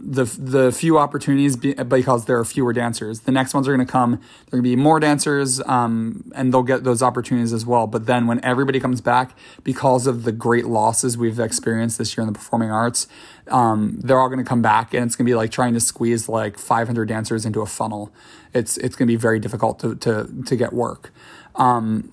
the 0.06 0.26
the 0.26 0.72
few 0.72 1.00
opportunities 1.00 1.56
because 1.56 2.26
there 2.26 2.38
are 2.38 2.46
fewer 2.46 2.74
dancers. 2.74 3.22
The 3.22 3.32
next 3.32 3.54
ones 3.54 3.68
are 3.68 3.76
going 3.76 3.86
to 3.86 3.92
come. 3.92 4.12
There 4.12 4.20
are 4.20 4.62
going 4.62 4.64
to 4.64 4.70
be 4.70 4.76
more 4.76 5.00
dancers, 5.00 5.62
um, 5.62 6.32
and 6.36 6.54
they'll 6.54 6.64
get 6.64 6.84
those 6.84 7.02
opportunities 7.02 7.54
as 7.54 7.66
well. 7.66 7.88
But 7.88 8.06
then 8.06 8.28
when 8.28 8.44
everybody 8.46 8.80
comes 8.80 9.02
back, 9.02 9.36
because 9.64 10.06
of 10.06 10.24
the 10.24 10.32
great 10.32 10.68
losses 10.68 11.18
we've 11.18 11.40
experienced 11.40 11.98
this 11.98 12.16
year 12.16 12.22
in 12.22 12.32
the 12.32 12.38
performing 12.38 12.70
arts, 12.70 13.08
um, 13.48 14.00
they're 14.02 14.20
all 14.20 14.30
going 14.30 14.44
to 14.44 14.48
come 14.48 14.62
back, 14.62 14.94
and 14.94 15.06
it's 15.06 15.16
going 15.16 15.26
to 15.26 15.30
be 15.30 15.36
like 15.36 15.50
trying 15.50 15.74
to 15.74 15.80
squeeze 15.80 16.30
like 16.30 16.60
500 16.60 17.08
dancers 17.08 17.46
into 17.46 17.62
a 17.62 17.66
funnel. 17.66 18.14
It's 18.54 18.78
it's 18.78 18.96
going 18.96 19.08
to 19.08 19.12
be 19.12 19.18
very 19.18 19.40
difficult 19.40 19.80
to 19.80 19.96
to 19.96 20.30
to 20.46 20.56
get 20.56 20.72
work. 20.72 21.12
Um, 21.56 22.12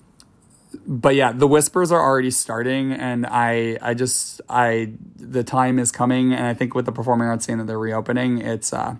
but 0.85 1.15
yeah, 1.15 1.31
the 1.31 1.47
whispers 1.47 1.91
are 1.91 2.01
already 2.01 2.31
starting, 2.31 2.91
and 2.91 3.25
I 3.25 3.77
I 3.81 3.93
just 3.93 4.41
I 4.49 4.93
the 5.15 5.43
time 5.43 5.79
is 5.79 5.91
coming, 5.91 6.33
and 6.33 6.45
I 6.45 6.53
think 6.53 6.75
with 6.75 6.85
the 6.85 6.91
performing 6.91 7.27
arts 7.27 7.45
scene 7.45 7.57
that 7.57 7.67
they're 7.67 7.79
reopening, 7.79 8.39
it's 8.39 8.73
uh 8.73 8.95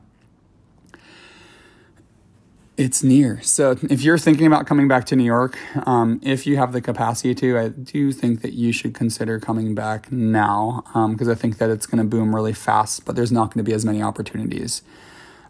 it's 2.76 3.03
near. 3.03 3.39
So 3.41 3.78
if 3.89 4.01
you're 4.01 4.17
thinking 4.17 4.47
about 4.47 4.65
coming 4.65 4.88
back 4.88 5.05
to 5.05 5.15
New 5.15 5.24
York, 5.24 5.57
um, 5.88 6.19
if 6.24 6.47
you 6.47 6.57
have 6.57 6.74
the 6.74 6.82
capacity 6.82 7.36
to, 7.36 7.59
I 7.59 7.67
do 7.67 8.11
think 8.11 8.41
that 8.41 8.53
you 8.53 8.71
should 8.71 8.95
consider 8.95 9.39
coming 9.39 9.76
back 9.76 10.11
now 10.11 10.84
because 11.11 11.28
um, 11.28 11.32
I 11.32 11.36
think 11.36 11.59
that 11.59 11.69
it's 11.69 11.86
going 11.86 11.99
to 11.99 12.03
boom 12.03 12.34
really 12.34 12.53
fast, 12.53 13.05
but 13.05 13.15
there's 13.15 13.32
not 13.32 13.53
going 13.53 13.63
to 13.63 13.69
be 13.69 13.76
as 13.76 13.86
many 13.86 14.01
opportunities. 14.01 14.82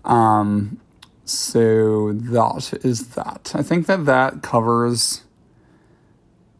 Um, 0.03 0.79
so 1.25 2.11
that 2.11 2.73
is 2.83 3.09
that. 3.09 3.53
I 3.55 3.63
think 3.63 3.87
that 3.87 4.05
that 4.05 4.41
covers 4.41 5.23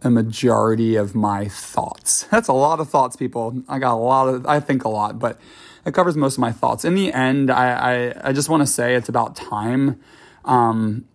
a 0.04 0.10
majority 0.10 0.96
of 0.96 1.16
my 1.16 1.48
thoughts. 1.48 2.24
That's 2.24 2.48
a 2.48 2.54
lot 2.54 2.80
of 2.80 2.90
thoughts, 2.90 3.16
people. 3.16 3.64
I 3.68 3.80
got 3.80 3.94
a 3.94 3.96
lot 3.96 4.28
of, 4.28 4.46
I 4.46 4.60
think 4.60 4.84
a 4.84 4.90
lot, 4.90 5.20
but 5.20 5.40
it 5.86 5.94
covers 5.94 6.16
most 6.16 6.34
of 6.34 6.40
my 6.40 6.52
thoughts. 6.52 6.86
In 6.86 6.96
the 6.96 7.12
end, 7.14 7.50
I, 7.52 8.14
I, 8.14 8.30
I 8.30 8.34
just 8.34 8.50
want 8.50 8.62
to 8.62 8.68
say 8.68 8.96
it's 8.96 9.10
about 9.10 9.36
time 9.36 10.00
um, 10.46 11.06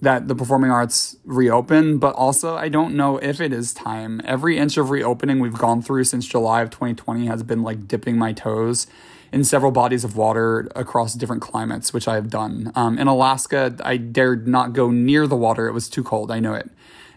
that 0.00 0.28
the 0.28 0.34
performing 0.34 0.70
arts 0.70 1.16
reopen, 1.24 1.98
but 1.98 2.14
also 2.14 2.56
I 2.56 2.68
don't 2.68 2.96
know 2.96 3.18
if 3.18 3.40
it 3.40 3.52
is 3.52 3.72
time. 3.72 4.20
Every 4.24 4.58
inch 4.58 4.76
of 4.76 4.90
reopening 4.90 5.40
we've 5.40 5.58
gone 5.58 5.82
through 5.82 6.04
since 6.04 6.26
July 6.26 6.62
of 6.62 6.70
2020 6.70 7.26
has 7.26 7.42
been 7.42 7.62
like 7.62 7.86
dipping 7.86 8.16
my 8.16 8.32
toes 8.32 8.86
in 9.32 9.44
several 9.44 9.70
bodies 9.70 10.02
of 10.02 10.16
water 10.16 10.68
across 10.74 11.14
different 11.14 11.42
climates, 11.42 11.92
which 11.92 12.08
I 12.08 12.14
have 12.14 12.30
done. 12.30 12.72
Um, 12.74 12.98
in 12.98 13.06
Alaska, 13.06 13.76
I 13.84 13.96
dared 13.96 14.48
not 14.48 14.72
go 14.72 14.90
near 14.90 15.26
the 15.26 15.36
water. 15.36 15.68
It 15.68 15.72
was 15.72 15.88
too 15.88 16.02
cold. 16.02 16.30
I 16.30 16.40
know 16.40 16.54
it. 16.54 16.68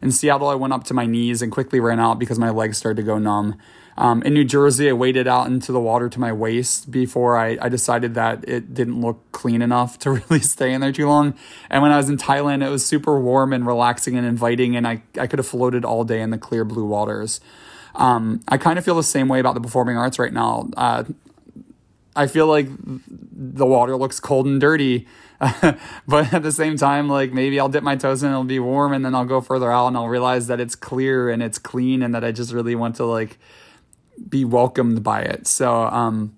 In 0.04 0.12
Seattle, 0.12 0.50
I 0.50 0.56
went 0.56 0.74
up 0.74 0.84
to 0.86 0.94
my 0.94 1.06
knees 1.06 1.42
and 1.42 1.50
quickly 1.50 1.80
ran 1.80 1.98
out 1.98 2.20
because 2.20 2.38
my 2.38 2.50
legs 2.50 2.78
started 2.78 2.98
to 2.98 3.04
go 3.04 3.18
numb. 3.18 3.58
Um, 3.98 4.22
in 4.24 4.34
New 4.34 4.44
Jersey, 4.44 4.90
I 4.90 4.92
waded 4.92 5.30
out 5.30 5.48
into 5.48 5.72
the 5.72 5.80
water 5.80 6.10
to 6.10 6.20
my 6.20 6.34
waist 6.34 6.92
before 6.92 7.38
I, 7.38 7.58
I 7.62 7.70
decided 7.70 8.14
that 8.16 8.44
it 8.46 8.74
didn't 8.74 9.00
look 9.00 9.32
clean 9.32 9.62
enough 9.62 9.98
to 10.04 10.12
really 10.12 10.42
stay 10.42 10.74
in 10.74 10.82
there 10.82 10.92
too 10.92 11.08
long. 11.08 11.36
And 11.70 11.82
when 11.82 11.94
I 11.94 11.98
was 11.98 12.10
in 12.10 12.18
Thailand, 12.18 12.66
it 12.66 12.70
was 12.70 12.86
super 12.86 13.18
warm 13.18 13.54
and 13.54 13.66
relaxing 13.66 14.18
and 14.18 14.28
inviting, 14.28 14.76
and 14.76 14.86
I, 14.86 15.04
I 15.18 15.26
could 15.26 15.40
have 15.40 15.48
floated 15.48 15.86
all 15.86 16.04
day 16.04 16.22
in 16.22 16.32
the 16.32 16.38
clear 16.38 16.66
blue 16.66 16.86
waters. 16.86 17.40
Um, 17.96 18.42
I 18.50 18.58
kind 18.58 18.78
of 18.78 18.84
feel 18.84 18.96
the 18.96 19.04
same 19.04 19.30
way 19.30 19.40
about 19.40 19.54
the 19.54 19.62
performing 19.62 19.96
arts 19.96 20.20
right 20.20 20.34
now. 20.34 20.70
Uh, 20.76 21.06
I 22.14 22.28
feel 22.28 22.48
like 22.48 22.68
the 22.78 23.66
water 23.66 23.96
looks 23.96 24.20
cold 24.20 24.48
and 24.48 24.60
dirty 24.60 25.08
but 26.08 26.34
at 26.34 26.44
the 26.44 26.52
same 26.52 26.78
time, 26.78 27.10
like 27.10 27.34
maybe 27.34 27.60
I'll 27.60 27.70
dip 27.70 27.84
my 27.84 27.96
toes 27.96 28.24
in, 28.24 28.30
it'll 28.30 28.44
be 28.44 28.60
warm, 28.60 28.94
and 28.94 29.04
then 29.04 29.16
I'll 29.16 29.26
go 29.26 29.42
further 29.42 29.72
out 29.72 29.88
and 29.88 29.98
I'll 29.98 30.08
realize 30.08 30.48
that 30.48 30.60
it's 30.60 30.76
clear 30.76 31.30
and 31.30 31.42
it's 31.42 31.58
clean, 31.58 32.02
and 32.02 32.14
that 32.16 32.24
I 32.24 32.32
just 32.32 32.54
really 32.54 32.76
want 32.76 32.96
to 32.98 33.06
like 33.06 33.38
be 34.30 34.46
welcomed 34.46 35.04
by 35.04 35.22
it. 35.22 35.48
So 35.48 35.84
um, 35.86 36.36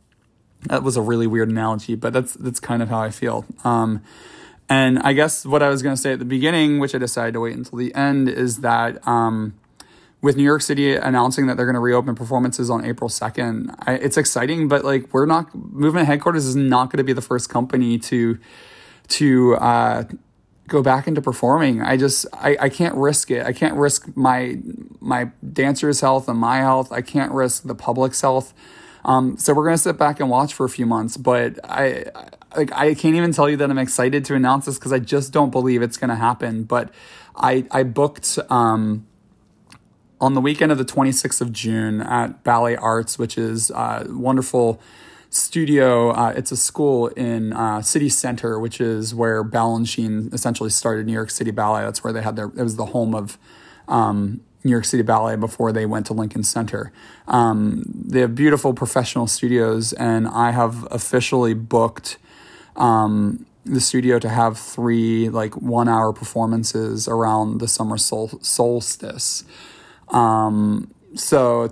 that 0.63 0.83
was 0.83 0.97
a 0.97 1.01
really 1.01 1.27
weird 1.27 1.49
analogy, 1.49 1.95
but 1.95 2.13
that's 2.13 2.33
that's 2.33 2.59
kind 2.59 2.81
of 2.81 2.89
how 2.89 2.99
I 2.99 3.11
feel. 3.11 3.45
Um, 3.63 4.03
and 4.67 4.99
I 4.99 5.13
guess 5.13 5.45
what 5.45 5.61
I 5.61 5.69
was 5.69 5.83
going 5.83 5.95
to 5.95 6.01
say 6.01 6.13
at 6.13 6.19
the 6.19 6.25
beginning, 6.25 6.79
which 6.79 6.95
I 6.95 6.97
decided 6.97 7.33
to 7.33 7.39
wait 7.39 7.55
until 7.55 7.77
the 7.77 7.93
end, 7.93 8.29
is 8.29 8.61
that. 8.61 9.05
Um, 9.07 9.55
with 10.21 10.37
New 10.37 10.43
York 10.43 10.63
City 10.63 10.95
announcing 10.95 11.45
that 11.45 11.55
they're 11.55 11.67
going 11.67 11.75
to 11.75 11.79
reopen 11.79 12.15
performances 12.15 12.71
on 12.71 12.83
April 12.83 13.11
2nd, 13.11 13.75
I, 13.85 13.93
it's 13.93 14.17
exciting, 14.17 14.67
but 14.67 14.83
like 14.83 15.13
we're 15.13 15.27
not, 15.27 15.53
Movement 15.53 16.07
Headquarters 16.07 16.47
is 16.47 16.55
not 16.55 16.89
going 16.89 16.97
to 16.97 17.03
be 17.03 17.13
the 17.13 17.21
first 17.21 17.47
company 17.47 17.99
to 17.99 18.39
to 19.09 19.55
uh, 19.55 20.03
go 20.67 20.81
back 20.81 21.07
into 21.07 21.21
performing. 21.21 21.81
I 21.81 21.97
just 21.97 22.25
I, 22.33 22.57
I 22.59 22.69
can't 22.69 22.95
risk 22.95 23.31
it. 23.31 23.45
I 23.45 23.53
can't 23.53 23.75
risk 23.75 24.15
my 24.15 24.57
my 24.99 25.31
dancers' 25.53 26.01
health 26.01 26.27
and 26.27 26.39
my 26.39 26.57
health. 26.57 26.91
I 26.91 27.01
can't 27.01 27.31
risk 27.31 27.63
the 27.63 27.75
public's 27.75 28.21
health. 28.21 28.53
Um, 29.03 29.37
so 29.37 29.53
we're 29.53 29.65
gonna 29.65 29.77
sit 29.77 29.97
back 29.97 30.19
and 30.19 30.29
watch 30.29 30.53
for 30.53 30.65
a 30.65 30.69
few 30.69 30.85
months. 30.85 31.17
But 31.17 31.59
I 31.63 32.05
like 32.55 32.71
I 32.73 32.93
can't 32.95 33.15
even 33.15 33.31
tell 33.31 33.49
you 33.49 33.57
that 33.57 33.69
I'm 33.69 33.77
excited 33.77 34.25
to 34.25 34.35
announce 34.35 34.65
this 34.65 34.75
because 34.75 34.93
I 34.93 34.99
just 34.99 35.31
don't 35.31 35.51
believe 35.51 35.81
it's 35.81 35.97
gonna 35.97 36.15
happen. 36.15 36.63
But 36.63 36.93
I 37.35 37.65
I 37.71 37.83
booked. 37.83 38.39
Um, 38.49 39.07
on 40.21 40.33
the 40.33 40.39
weekend 40.39 40.71
of 40.71 40.77
the 40.77 40.85
26th 40.85 41.41
of 41.41 41.51
June 41.51 42.01
at 42.01 42.41
Ballet 42.43 42.77
Arts, 42.77 43.19
which 43.19 43.37
is 43.37 43.69
uh, 43.71 44.05
wonderful 44.09 44.79
studio. 45.35 46.11
Uh, 46.11 46.33
it's 46.35 46.51
a 46.51 46.57
school 46.57 47.07
in 47.09 47.53
uh, 47.53 47.81
City 47.81 48.09
Center, 48.09 48.57
which 48.59 48.79
is 48.79 49.13
where 49.13 49.43
Balanchine 49.43 50.33
essentially 50.33 50.69
started 50.69 51.05
New 51.05 51.13
York 51.13 51.29
City 51.29 51.51
Ballet. 51.51 51.81
That's 51.81 52.03
where 52.03 52.13
they 52.13 52.21
had 52.21 52.35
their. 52.35 52.47
It 52.47 52.63
was 52.63 52.77
the 52.77 52.87
home 52.87 53.13
of 53.13 53.37
um, 53.87 54.41
New 54.63 54.71
York 54.71 54.85
City 54.85 55.03
Ballet 55.03 55.35
before 55.35 55.71
they 55.71 55.85
went 55.85 56.05
to 56.07 56.13
Lincoln 56.13 56.43
Center. 56.43 56.91
Um, 57.27 57.83
they 57.87 58.21
have 58.21 58.33
beautiful 58.33 58.73
professional 58.73 59.27
studios, 59.27 59.93
and 59.93 60.27
I 60.27 60.51
have 60.51 60.87
officially 60.91 61.53
booked. 61.53 62.17
Um, 62.75 63.45
the 63.67 63.81
studio 63.81 64.19
to 64.19 64.29
have 64.29 64.59
three 64.59 65.27
like 65.27 65.55
one 65.55 65.89
hour 65.89 66.13
performances 66.13 67.07
around 67.07 67.57
the 67.57 67.67
summer 67.67 67.97
sol- 67.97 68.39
solstice. 68.41 69.43
Um, 70.09 70.93
so 71.15 71.71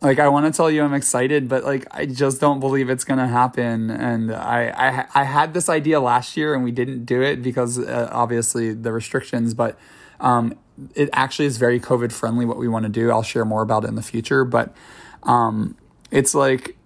like 0.00 0.18
I 0.18 0.28
want 0.28 0.52
to 0.52 0.56
tell 0.56 0.70
you 0.70 0.82
I'm 0.82 0.94
excited, 0.94 1.48
but 1.48 1.64
like 1.64 1.86
I 1.90 2.06
just 2.06 2.40
don't 2.40 2.60
believe 2.60 2.90
it's 2.90 3.04
gonna 3.04 3.28
happen. 3.28 3.90
And 3.90 4.32
I 4.32 4.68
I, 4.68 5.20
I 5.20 5.24
had 5.24 5.54
this 5.54 5.68
idea 5.68 6.00
last 6.00 6.36
year 6.36 6.54
and 6.54 6.62
we 6.62 6.70
didn't 6.70 7.04
do 7.04 7.22
it 7.22 7.42
because 7.42 7.78
uh, 7.78 8.08
obviously 8.12 8.74
the 8.74 8.92
restrictions. 8.92 9.54
But 9.54 9.78
um, 10.20 10.58
it 10.94 11.08
actually 11.12 11.46
is 11.46 11.56
very 11.56 11.80
COVID 11.80 12.12
friendly. 12.12 12.44
What 12.44 12.58
we 12.58 12.68
want 12.68 12.84
to 12.84 12.90
do, 12.90 13.10
I'll 13.10 13.22
share 13.22 13.44
more 13.44 13.62
about 13.62 13.84
it 13.84 13.88
in 13.88 13.94
the 13.94 14.02
future. 14.02 14.44
But 14.44 14.74
um, 15.22 15.76
it's 16.10 16.34
like 16.34 16.76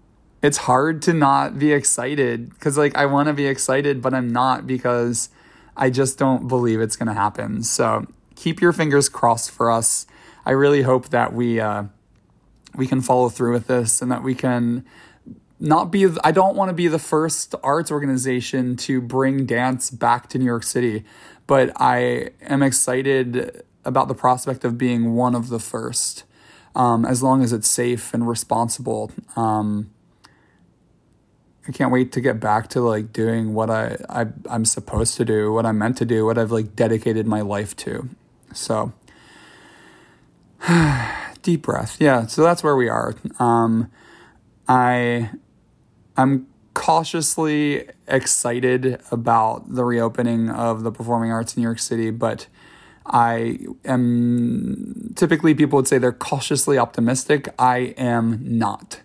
it's 0.41 0.59
hard 0.59 1.03
to 1.03 1.13
not 1.13 1.59
be 1.59 1.73
excited 1.73 2.51
because 2.51 2.79
like 2.79 2.97
I 2.97 3.07
want 3.07 3.27
to 3.27 3.35
be 3.35 3.47
excited, 3.47 4.01
but 4.01 4.15
I'm 4.15 4.29
not 4.29 4.69
because 4.69 5.31
I 5.77 5.91
just 5.91 6.17
don't 6.17 6.47
believe 6.47 6.81
it's 6.81 6.95
gonna 6.95 7.15
happen. 7.15 7.65
So 7.65 8.07
keep 8.37 8.61
your 8.61 8.73
fingers 8.73 9.09
crossed 9.09 9.51
for 9.51 9.69
us. 9.69 10.07
I 10.47 10.53
really 10.53 10.83
hope 10.83 11.09
that 11.09 11.33
we. 11.33 11.59
Uh, 11.59 11.85
we 12.75 12.87
can 12.87 13.01
follow 13.01 13.29
through 13.29 13.53
with 13.53 13.67
this 13.67 14.03
and 14.03 14.11
that 14.11 14.23
we 14.23 14.35
can 14.35 14.85
not 15.59 15.91
be 15.91 16.07
I 16.25 16.33
don't 16.33 16.57
want 16.57 16.71
to 16.71 16.73
be 16.73 16.89
the 16.89 16.99
first 16.99 17.55
arts 17.63 17.91
organization 17.91 18.77
to 18.79 19.01
bring 19.01 19.45
dance 19.47 19.91
back 19.91 20.29
to 20.31 20.39
New 20.39 20.45
York 20.45 20.63
City, 20.63 21.05
but 21.47 21.73
I 21.77 22.31
am 22.43 22.63
excited 22.63 23.63
about 23.85 24.09
the 24.09 24.15
prospect 24.15 24.65
of 24.65 24.79
being 24.79 25.15
one 25.15 25.35
of 25.35 25.49
the 25.49 25.59
first. 25.59 26.25
Um, 26.73 27.05
as 27.05 27.21
long 27.21 27.43
as 27.43 27.53
it's 27.53 27.69
safe 27.69 28.15
and 28.15 28.29
responsible. 28.29 29.11
Um, 29.35 29.91
I 31.67 31.73
can't 31.73 31.93
wait 31.93 32.13
to 32.13 32.21
get 32.21 32.41
back 32.41 32.69
to 32.71 32.81
like 32.81 33.13
doing 33.13 33.55
what 33.55 33.71
I, 33.71 33.97
I 34.09 34.27
I'm 34.49 34.65
supposed 34.65 35.17
to 35.19 35.25
do, 35.25 35.53
what 35.53 35.67
I'm 35.67 35.79
meant 35.79 35.99
to 35.99 36.05
do, 36.05 36.25
what 36.25 36.39
I've 36.39 36.51
like 36.51 36.75
dedicated 36.75 37.27
my 37.27 37.43
life 37.43 37.77
to. 37.77 38.09
So 38.53 38.93
deep 41.43 41.63
breath. 41.63 41.97
Yeah, 42.01 42.27
so 42.27 42.43
that's 42.43 42.63
where 42.63 42.77
we 42.77 42.89
are. 42.89 43.15
Um, 43.39 43.91
I 44.69 45.31
I'm 46.17 46.47
cautiously 46.75 47.89
excited 48.07 49.01
about 49.11 49.75
the 49.75 49.85
reopening 49.85 50.51
of 50.51 50.83
the 50.83 50.93
performing 50.93 51.33
arts 51.33 51.57
in 51.57 51.63
New 51.63 51.67
York 51.67 51.79
City, 51.79 52.11
but 52.11 52.47
I 53.07 53.59
am 53.85 55.13
typically 55.17 55.55
people 55.55 55.79
would 55.79 55.89
say 55.89 55.99
they're 55.99 56.13
cautiously 56.13 56.79
optimistic. 56.79 57.49
I 57.59 57.95
am 57.97 58.39
not. 58.43 59.01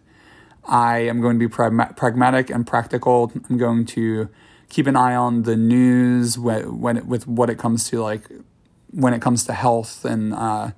I 0.63 0.99
am 0.99 1.21
going 1.21 1.39
to 1.39 1.47
be 1.47 1.51
pragmatic 1.51 2.49
and 2.49 2.65
practical. 2.65 3.31
I'm 3.49 3.57
going 3.57 3.85
to 3.87 4.29
keep 4.69 4.87
an 4.87 4.95
eye 4.95 5.15
on 5.15 5.43
the 5.43 5.55
news 5.55 6.37
when, 6.37 6.79
when 6.79 6.97
it, 6.97 7.05
with 7.05 7.27
what 7.27 7.49
it 7.49 7.57
comes 7.57 7.89
to 7.89 8.01
like 8.01 8.29
when 8.91 9.13
it 9.13 9.21
comes 9.21 9.43
to 9.45 9.53
health 9.53 10.05
and 10.05 10.33
uh, 10.33 10.71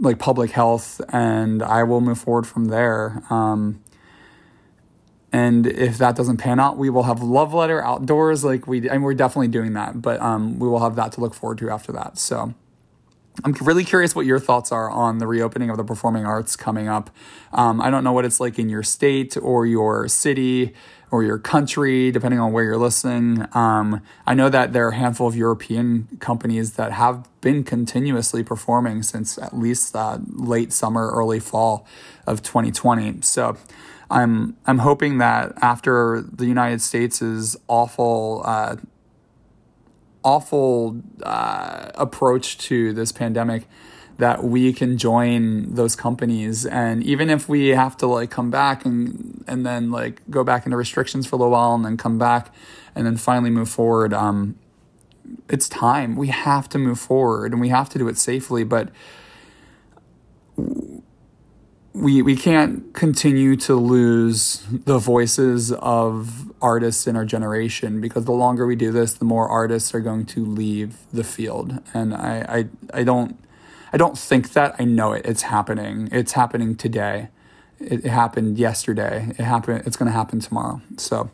like 0.00 0.18
public 0.18 0.50
health, 0.50 1.00
and 1.10 1.62
I 1.62 1.82
will 1.82 2.00
move 2.00 2.18
forward 2.18 2.46
from 2.46 2.66
there. 2.66 3.22
Um, 3.30 3.82
and 5.32 5.66
if 5.66 5.98
that 5.98 6.16
doesn't 6.16 6.38
pan 6.38 6.58
out, 6.58 6.76
we 6.76 6.90
will 6.90 7.04
have 7.04 7.22
love 7.22 7.54
letter 7.54 7.82
outdoors. 7.84 8.42
Like 8.42 8.66
we, 8.66 8.88
and 8.88 9.04
we're 9.04 9.14
definitely 9.14 9.48
doing 9.48 9.74
that, 9.74 10.02
but 10.02 10.20
um, 10.20 10.58
we 10.58 10.68
will 10.68 10.80
have 10.80 10.96
that 10.96 11.12
to 11.12 11.20
look 11.20 11.34
forward 11.34 11.58
to 11.58 11.70
after 11.70 11.92
that. 11.92 12.18
So 12.18 12.54
I'm 13.44 13.52
really 13.60 13.84
curious 13.84 14.14
what 14.14 14.26
your 14.26 14.40
thoughts 14.40 14.72
are 14.72 14.90
on 14.90 15.18
the 15.18 15.26
reopening 15.26 15.70
of 15.70 15.76
the 15.76 15.84
performing 15.84 16.26
arts 16.26 16.56
coming 16.56 16.88
up. 16.88 17.10
Um, 17.52 17.80
I 17.80 17.90
don't 17.90 18.02
know 18.02 18.12
what 18.12 18.24
it's 18.24 18.40
like 18.40 18.58
in 18.58 18.68
your 18.68 18.82
state 18.82 19.36
or 19.40 19.66
your 19.66 20.08
city 20.08 20.74
or 21.10 21.24
your 21.24 21.38
country, 21.38 22.10
depending 22.10 22.38
on 22.38 22.52
where 22.52 22.64
you're 22.64 22.76
listening. 22.76 23.44
Um, 23.52 24.00
I 24.26 24.34
know 24.34 24.48
that 24.48 24.72
there 24.72 24.86
are 24.86 24.90
a 24.90 24.94
handful 24.94 25.26
of 25.26 25.34
European 25.34 26.08
companies 26.20 26.74
that 26.74 26.92
have 26.92 27.28
been 27.40 27.64
continuously 27.64 28.44
performing 28.44 29.02
since 29.02 29.36
at 29.38 29.56
least 29.56 29.96
uh, 29.96 30.18
late 30.28 30.72
summer, 30.72 31.10
early 31.10 31.40
fall 31.40 31.86
of 32.26 32.42
2020. 32.42 33.22
So 33.22 33.56
I'm 34.10 34.56
I'm 34.66 34.78
hoping 34.78 35.18
that 35.18 35.52
after 35.60 36.20
the 36.20 36.46
United 36.46 36.80
States' 36.80 37.56
awful 37.68 38.42
uh, 38.44 38.76
awful 40.22 41.00
uh, 41.22 41.90
approach 41.94 42.58
to 42.58 42.92
this 42.92 43.12
pandemic 43.12 43.66
that 44.20 44.44
we 44.44 44.72
can 44.72 44.96
join 44.96 45.74
those 45.74 45.96
companies. 45.96 46.64
And 46.64 47.02
even 47.02 47.28
if 47.28 47.48
we 47.48 47.68
have 47.68 47.96
to 47.98 48.06
like 48.06 48.30
come 48.30 48.50
back 48.50 48.84
and 48.84 49.44
and 49.46 49.66
then 49.66 49.90
like 49.90 50.22
go 50.30 50.44
back 50.44 50.64
into 50.66 50.76
restrictions 50.76 51.26
for 51.26 51.36
a 51.36 51.38
little 51.38 51.52
while 51.52 51.74
and 51.74 51.84
then 51.84 51.96
come 51.96 52.18
back 52.18 52.54
and 52.94 53.06
then 53.06 53.16
finally 53.16 53.50
move 53.50 53.68
forward 53.68 54.14
um 54.14 54.56
it's 55.48 55.68
time. 55.68 56.16
We 56.16 56.28
have 56.28 56.68
to 56.70 56.78
move 56.78 56.98
forward 56.98 57.52
and 57.52 57.60
we 57.60 57.68
have 57.68 57.88
to 57.90 57.98
do 57.98 58.08
it 58.08 58.18
safely. 58.18 58.64
But 58.64 58.90
we 61.92 62.22
we 62.22 62.36
can't 62.36 62.92
continue 62.94 63.56
to 63.56 63.74
lose 63.74 64.64
the 64.70 64.98
voices 64.98 65.72
of 65.72 66.52
artists 66.62 67.06
in 67.06 67.16
our 67.16 67.24
generation 67.24 68.00
because 68.00 68.24
the 68.26 68.32
longer 68.32 68.66
we 68.66 68.76
do 68.76 68.92
this 68.92 69.14
the 69.14 69.24
more 69.24 69.48
artists 69.48 69.94
are 69.94 70.00
going 70.00 70.24
to 70.26 70.44
leave 70.44 70.96
the 71.12 71.24
field. 71.24 71.80
And 71.92 72.14
I 72.14 72.68
I, 72.92 73.00
I 73.00 73.02
don't 73.02 73.36
I 73.92 73.96
don't 73.96 74.16
think 74.18 74.52
that. 74.52 74.76
I 74.78 74.84
know 74.84 75.12
it. 75.12 75.26
It's 75.26 75.42
happening. 75.42 76.08
It's 76.12 76.32
happening 76.32 76.76
today. 76.76 77.28
It, 77.78 78.04
it 78.04 78.10
happened 78.10 78.58
yesterday. 78.58 79.28
It 79.30 79.42
happened. 79.42 79.84
It's 79.86 79.96
going 79.96 80.06
to 80.06 80.16
happen 80.16 80.40
tomorrow. 80.40 80.80
So, 80.96 81.30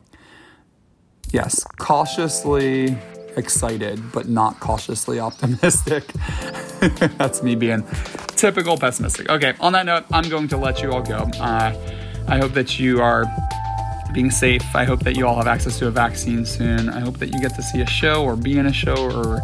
yes, 1.33 1.65
cautiously 1.79 2.97
excited, 3.37 4.13
but 4.13 4.29
not 4.29 4.59
cautiously 4.61 5.21
optimistic. 5.29 6.05
That's 7.19 7.43
me 7.43 7.55
being 7.55 7.85
typical 8.29 8.77
pessimistic. 8.77 9.29
Okay, 9.29 9.55
on 9.61 9.73
that 9.75 9.87
note, 9.87 10.05
I'm 10.11 10.29
going 10.29 10.49
to 10.49 10.57
let 10.57 10.83
you 10.83 10.93
all 10.93 11.03
go. 11.03 11.29
Uh, 11.39 11.75
I 12.29 12.39
hope 12.39 12.53
that 12.53 12.79
you 12.79 13.03
are 13.03 13.25
being 14.13 14.31
safe. 14.31 14.63
I 14.75 14.85
hope 14.85 15.01
that 15.01 15.17
you 15.17 15.27
all 15.27 15.37
have 15.37 15.47
access 15.47 15.79
to 15.81 15.89
a 15.89 15.91
vaccine 15.91 16.47
soon. 16.47 16.89
I 16.89 17.01
hope 17.01 17.19
that 17.19 17.33
you 17.33 17.41
get 17.41 17.55
to 17.57 17.63
see 17.63 17.83
a 17.83 17.87
show 17.87 18.25
or 18.25 18.35
be 18.35 18.59
in 18.59 18.67
a 18.67 18.73
show 18.73 19.11
or 19.11 19.41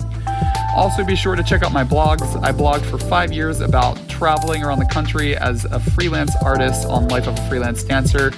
Also, 0.76 1.04
be 1.04 1.16
sure 1.18 1.36
to 1.36 1.44
check 1.44 1.64
out 1.64 1.74
my 1.74 1.84
blogs. 1.84 2.42
I 2.44 2.54
blogged 2.54 2.86
for 2.86 2.98
five 2.98 3.34
years 3.34 3.60
about 3.60 3.98
traveling 4.08 4.64
around 4.64 4.80
the 4.80 4.86
country 4.86 5.36
as 5.36 5.66
a 5.66 5.80
freelance 5.80 6.34
artist 6.44 6.86
on 6.88 7.10
Life 7.10 7.28
of 7.28 7.38
a 7.38 7.50
Freelance 7.50 7.84
Dancer. 7.84 8.32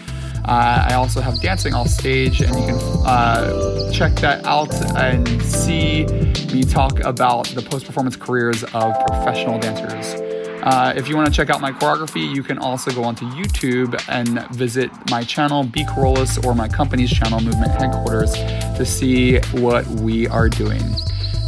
Uh, 0.45 0.87
I 0.89 0.93
also 0.95 1.21
have 1.21 1.39
Dancing 1.41 1.73
Off 1.73 1.87
Stage, 1.87 2.41
and 2.41 2.53
you 2.55 2.65
can 2.65 2.79
uh, 3.05 3.91
check 3.91 4.13
that 4.15 4.43
out 4.45 4.73
and 4.97 5.41
see 5.41 6.05
me 6.53 6.63
talk 6.63 6.99
about 6.99 7.47
the 7.47 7.61
post 7.61 7.85
performance 7.85 8.15
careers 8.15 8.63
of 8.63 8.93
professional 9.07 9.57
dancers. 9.59 10.19
Uh, 10.63 10.93
if 10.95 11.09
you 11.09 11.15
want 11.15 11.27
to 11.27 11.33
check 11.33 11.49
out 11.49 11.59
my 11.59 11.71
choreography, 11.71 12.33
you 12.33 12.41
can 12.41 12.57
also 12.57 12.89
go 12.91 13.03
onto 13.03 13.25
YouTube 13.31 14.01
and 14.07 14.47
visit 14.55 14.89
my 15.09 15.23
channel, 15.23 15.63
B 15.63 15.83
Kerollis, 15.85 16.45
or 16.45 16.55
my 16.55 16.67
company's 16.67 17.11
channel, 17.11 17.41
Movement 17.41 17.71
Headquarters, 17.71 18.33
to 18.33 18.85
see 18.85 19.39
what 19.51 19.85
we 19.87 20.27
are 20.27 20.47
doing. 20.47 20.81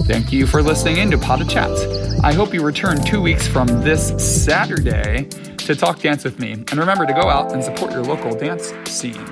Thank 0.03 0.31
you 0.31 0.45
for 0.45 0.61
listening 0.61 0.97
in 0.97 1.09
to 1.11 1.17
Pas 1.17 1.39
de 1.39 1.45
Chats. 1.45 1.83
I 2.23 2.33
hope 2.33 2.53
you 2.53 2.63
return 2.63 3.03
two 3.03 3.21
weeks 3.21 3.47
from 3.47 3.67
this 3.81 4.13
Saturday 4.23 5.27
to 5.57 5.75
talk 5.75 5.99
dance 5.99 6.23
with 6.23 6.39
me. 6.39 6.51
And 6.51 6.75
remember 6.75 7.05
to 7.07 7.13
go 7.13 7.27
out 7.29 7.53
and 7.53 7.63
support 7.63 7.91
your 7.91 8.03
local 8.03 8.35
dance 8.35 8.71
scene. 8.85 9.25